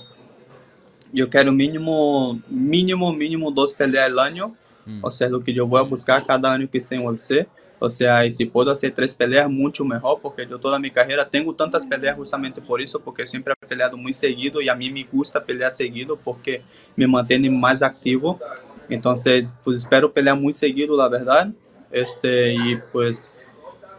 eu 1.13 1.29
quero 1.29 1.51
mínimo, 1.51 2.39
mínimo, 2.49 3.13
mínimo 3.13 3.51
dos 3.51 3.71
peleas 3.71 4.11
al 4.11 4.19
ano, 4.19 4.57
Mm. 4.85 4.99
o 5.01 5.11
sea, 5.11 5.29
lo 5.29 5.41
que 5.41 5.55
eu 5.55 5.67
vou 5.67 5.85
buscar 5.85 6.25
cada 6.25 6.53
ano 6.53 6.67
que 6.67 6.77
esté 6.77 6.95
em 6.95 6.99
UFC, 6.99 7.47
o 7.79 7.89
sea, 7.89 8.25
e 8.25 8.31
se 8.31 8.45
puedo 8.45 8.71
hacer 8.71 8.91
três 8.91 9.13
peleas, 9.13 9.49
muito 9.49 9.83
melhor, 9.83 10.15
porque 10.15 10.47
eu 10.49 10.59
toda 10.59 10.79
minha 10.79 10.91
carreira 10.91 11.25
tenho 11.25 11.51
tantas 11.53 11.85
peleas 11.85 12.15
justamente 12.17 12.61
por 12.61 12.79
isso, 12.79 12.99
porque 12.99 13.25
sempre 13.25 13.53
he 13.53 13.65
peleado 13.65 13.97
muito 13.97 14.15
seguido 14.15 14.61
e 14.61 14.69
a 14.69 14.75
mim 14.75 14.91
me 14.91 15.03
gusta 15.03 15.39
pelear 15.41 15.71
seguido 15.71 16.17
porque 16.17 16.61
me 16.95 17.05
mantém 17.07 17.49
mais 17.49 17.81
ativo. 17.81 18.39
Então, 18.89 19.13
pues 19.63 19.77
espero 19.77 20.09
pelear 20.09 20.35
muito 20.35 20.55
seguido, 20.55 20.95
la 20.95 21.07
verdade, 21.07 21.53
este 21.91 22.53
e 22.53 22.77
pues 22.91 23.31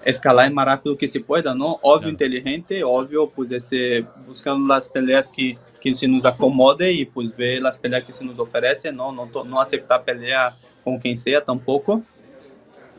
escalar 0.07 0.51
mais 0.51 0.67
rápido 0.69 0.97
que 0.97 1.07
se 1.09 1.21
pueda, 1.21 1.55
não? 1.55 1.79
Óbvio, 1.83 2.01
Claro. 2.03 2.11
inteligente, 2.11 2.83
óbvio, 2.85 3.27
pues 3.35 3.51
este 3.51 4.07
buscando 4.27 4.73
as 4.73 4.87
peleas 4.89 5.31
que 5.31 5.59
que 5.81 5.95
se 5.95 6.07
nos 6.07 6.25
acomode 6.25 6.85
e 6.85 7.05
pues 7.05 7.31
ver 7.37 7.65
as 7.67 7.77
peleas 7.77 8.03
que 8.05 8.13
se 8.13 8.25
nos 8.25 8.39
oferecem, 8.39 8.91
não 8.91 9.13
não 9.13 9.29
to- 9.29 9.45
não 9.45 9.61
aceitar 9.61 9.99
pelear 9.99 10.57
com 10.83 10.99
quem 10.99 11.15
seja 11.15 11.41
tampoco. 11.43 12.03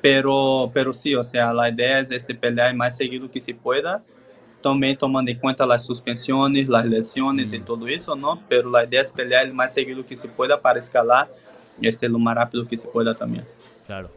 Pero, 0.01 0.69
pero 0.73 0.93
sí, 0.93 1.15
o 1.15 1.23
sea, 1.23 1.51
la 1.51 1.67
idea 1.69 1.99
es 1.99 2.11
este, 2.11 2.35
pelear 2.35 2.69
el 2.69 2.77
más 2.77 2.95
seguido 2.95 3.29
que 3.29 3.41
se 3.41 3.55
pueda, 3.55 4.03
también 4.61 4.95
tomando 4.95 5.31
en 5.31 5.39
cuenta 5.39 5.65
las 5.65 5.83
suspensiones, 5.83 6.67
las 6.67 6.85
lesiones 6.85 7.53
y 7.53 7.59
todo 7.59 7.87
eso, 7.87 8.15
¿no? 8.15 8.39
Pero 8.47 8.69
la 8.69 8.83
idea 8.83 9.01
es 9.01 9.11
pelear 9.11 9.45
el 9.45 9.53
más 9.53 9.73
seguido 9.73 10.05
que 10.05 10.15
se 10.15 10.27
pueda 10.27 10.61
para 10.61 10.77
escalar 10.79 11.27
este, 11.81 12.07
lo 12.07 12.19
más 12.19 12.35
rápido 12.35 12.67
que 12.67 12.77
se 12.77 12.87
pueda 12.87 13.15
también. 13.15 13.45
Claro. 13.87 14.09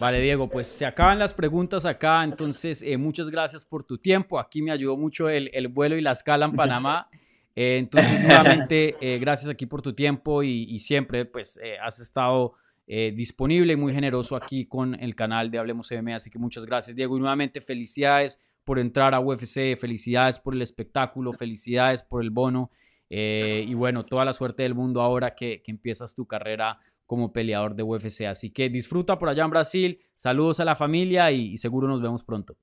Vale, 0.00 0.20
Diego, 0.20 0.48
pues 0.50 0.66
se 0.66 0.84
acaban 0.84 1.18
las 1.20 1.32
preguntas 1.32 1.86
acá, 1.86 2.24
entonces 2.24 2.82
eh, 2.82 2.96
muchas 2.96 3.30
gracias 3.30 3.64
por 3.64 3.84
tu 3.84 3.96
tiempo. 3.96 4.40
Aquí 4.40 4.60
me 4.60 4.72
ayudó 4.72 4.96
mucho 4.96 5.28
el, 5.28 5.50
el 5.54 5.68
vuelo 5.68 5.96
y 5.96 6.00
la 6.00 6.12
escala 6.12 6.46
en 6.46 6.52
Panamá. 6.56 7.08
Eh, 7.54 7.78
entonces, 7.78 8.20
nuevamente, 8.20 8.96
eh, 9.00 9.18
gracias 9.20 9.48
aquí 9.48 9.66
por 9.66 9.82
tu 9.82 9.94
tiempo 9.94 10.42
y, 10.42 10.64
y 10.64 10.80
siempre, 10.80 11.24
pues, 11.24 11.60
has 11.80 12.00
estado 12.00 12.54
disponible 12.86 13.72
y 13.72 13.76
muy 13.76 13.94
generoso 13.94 14.36
aquí 14.36 14.66
con 14.66 14.94
el 15.00 15.14
canal 15.14 15.50
de 15.50 15.58
Hablemos 15.58 15.90
MMA. 15.90 16.16
Así 16.16 16.28
que 16.28 16.38
muchas 16.38 16.66
gracias, 16.66 16.94
Diego. 16.94 17.16
Y 17.16 17.20
nuevamente, 17.20 17.62
felicidades 17.62 18.40
por 18.62 18.78
entrar 18.78 19.14
a 19.14 19.20
UFC, 19.20 19.74
felicidades 19.78 20.38
por 20.38 20.54
el 20.54 20.60
espectáculo, 20.60 21.32
felicidades 21.32 22.02
por 22.02 22.20
el 22.22 22.30
bono. 22.30 22.70
y 23.08 23.72
bueno, 23.74 24.04
toda 24.04 24.26
la 24.26 24.34
suerte 24.34 24.64
del 24.64 24.74
mundo 24.74 25.00
ahora 25.00 25.34
que, 25.34 25.62
que 25.62 25.70
empiezas 25.70 26.14
tu 26.14 26.26
carrera 26.26 26.78
como 27.06 27.32
peleador 27.32 27.74
de 27.74 27.82
UFC. 27.82 28.26
Así 28.26 28.50
que 28.50 28.68
disfruta 28.68 29.18
por 29.18 29.28
allá 29.28 29.44
en 29.44 29.50
Brasil, 29.50 29.98
saludos 30.14 30.60
a 30.60 30.64
la 30.64 30.76
familia 30.76 31.30
y, 31.30 31.52
y 31.52 31.56
seguro 31.58 31.88
nos 31.88 32.00
vemos 32.00 32.22
pronto. 32.22 32.56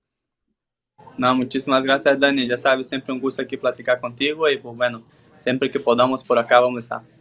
No, 1.18 1.36
muchísimas 1.36 1.84
gracias, 1.84 2.20
Dani. 2.20 2.48
Ya 2.48 2.58
sabes, 2.58 2.88
siempre 2.88 3.14
un 3.14 3.20
gusto 3.20 3.42
aquí 3.42 3.58
platicar 3.58 4.00
contigo 4.00 4.50
y 4.50 4.58
pues 4.58 4.76
bueno, 4.76 5.04
siempre 5.40 5.70
que 5.70 5.80
podamos 5.80 6.24
por 6.24 6.40
acá 6.40 6.60
vamos 6.60 6.92
a 6.92 6.98
estar. 6.98 7.21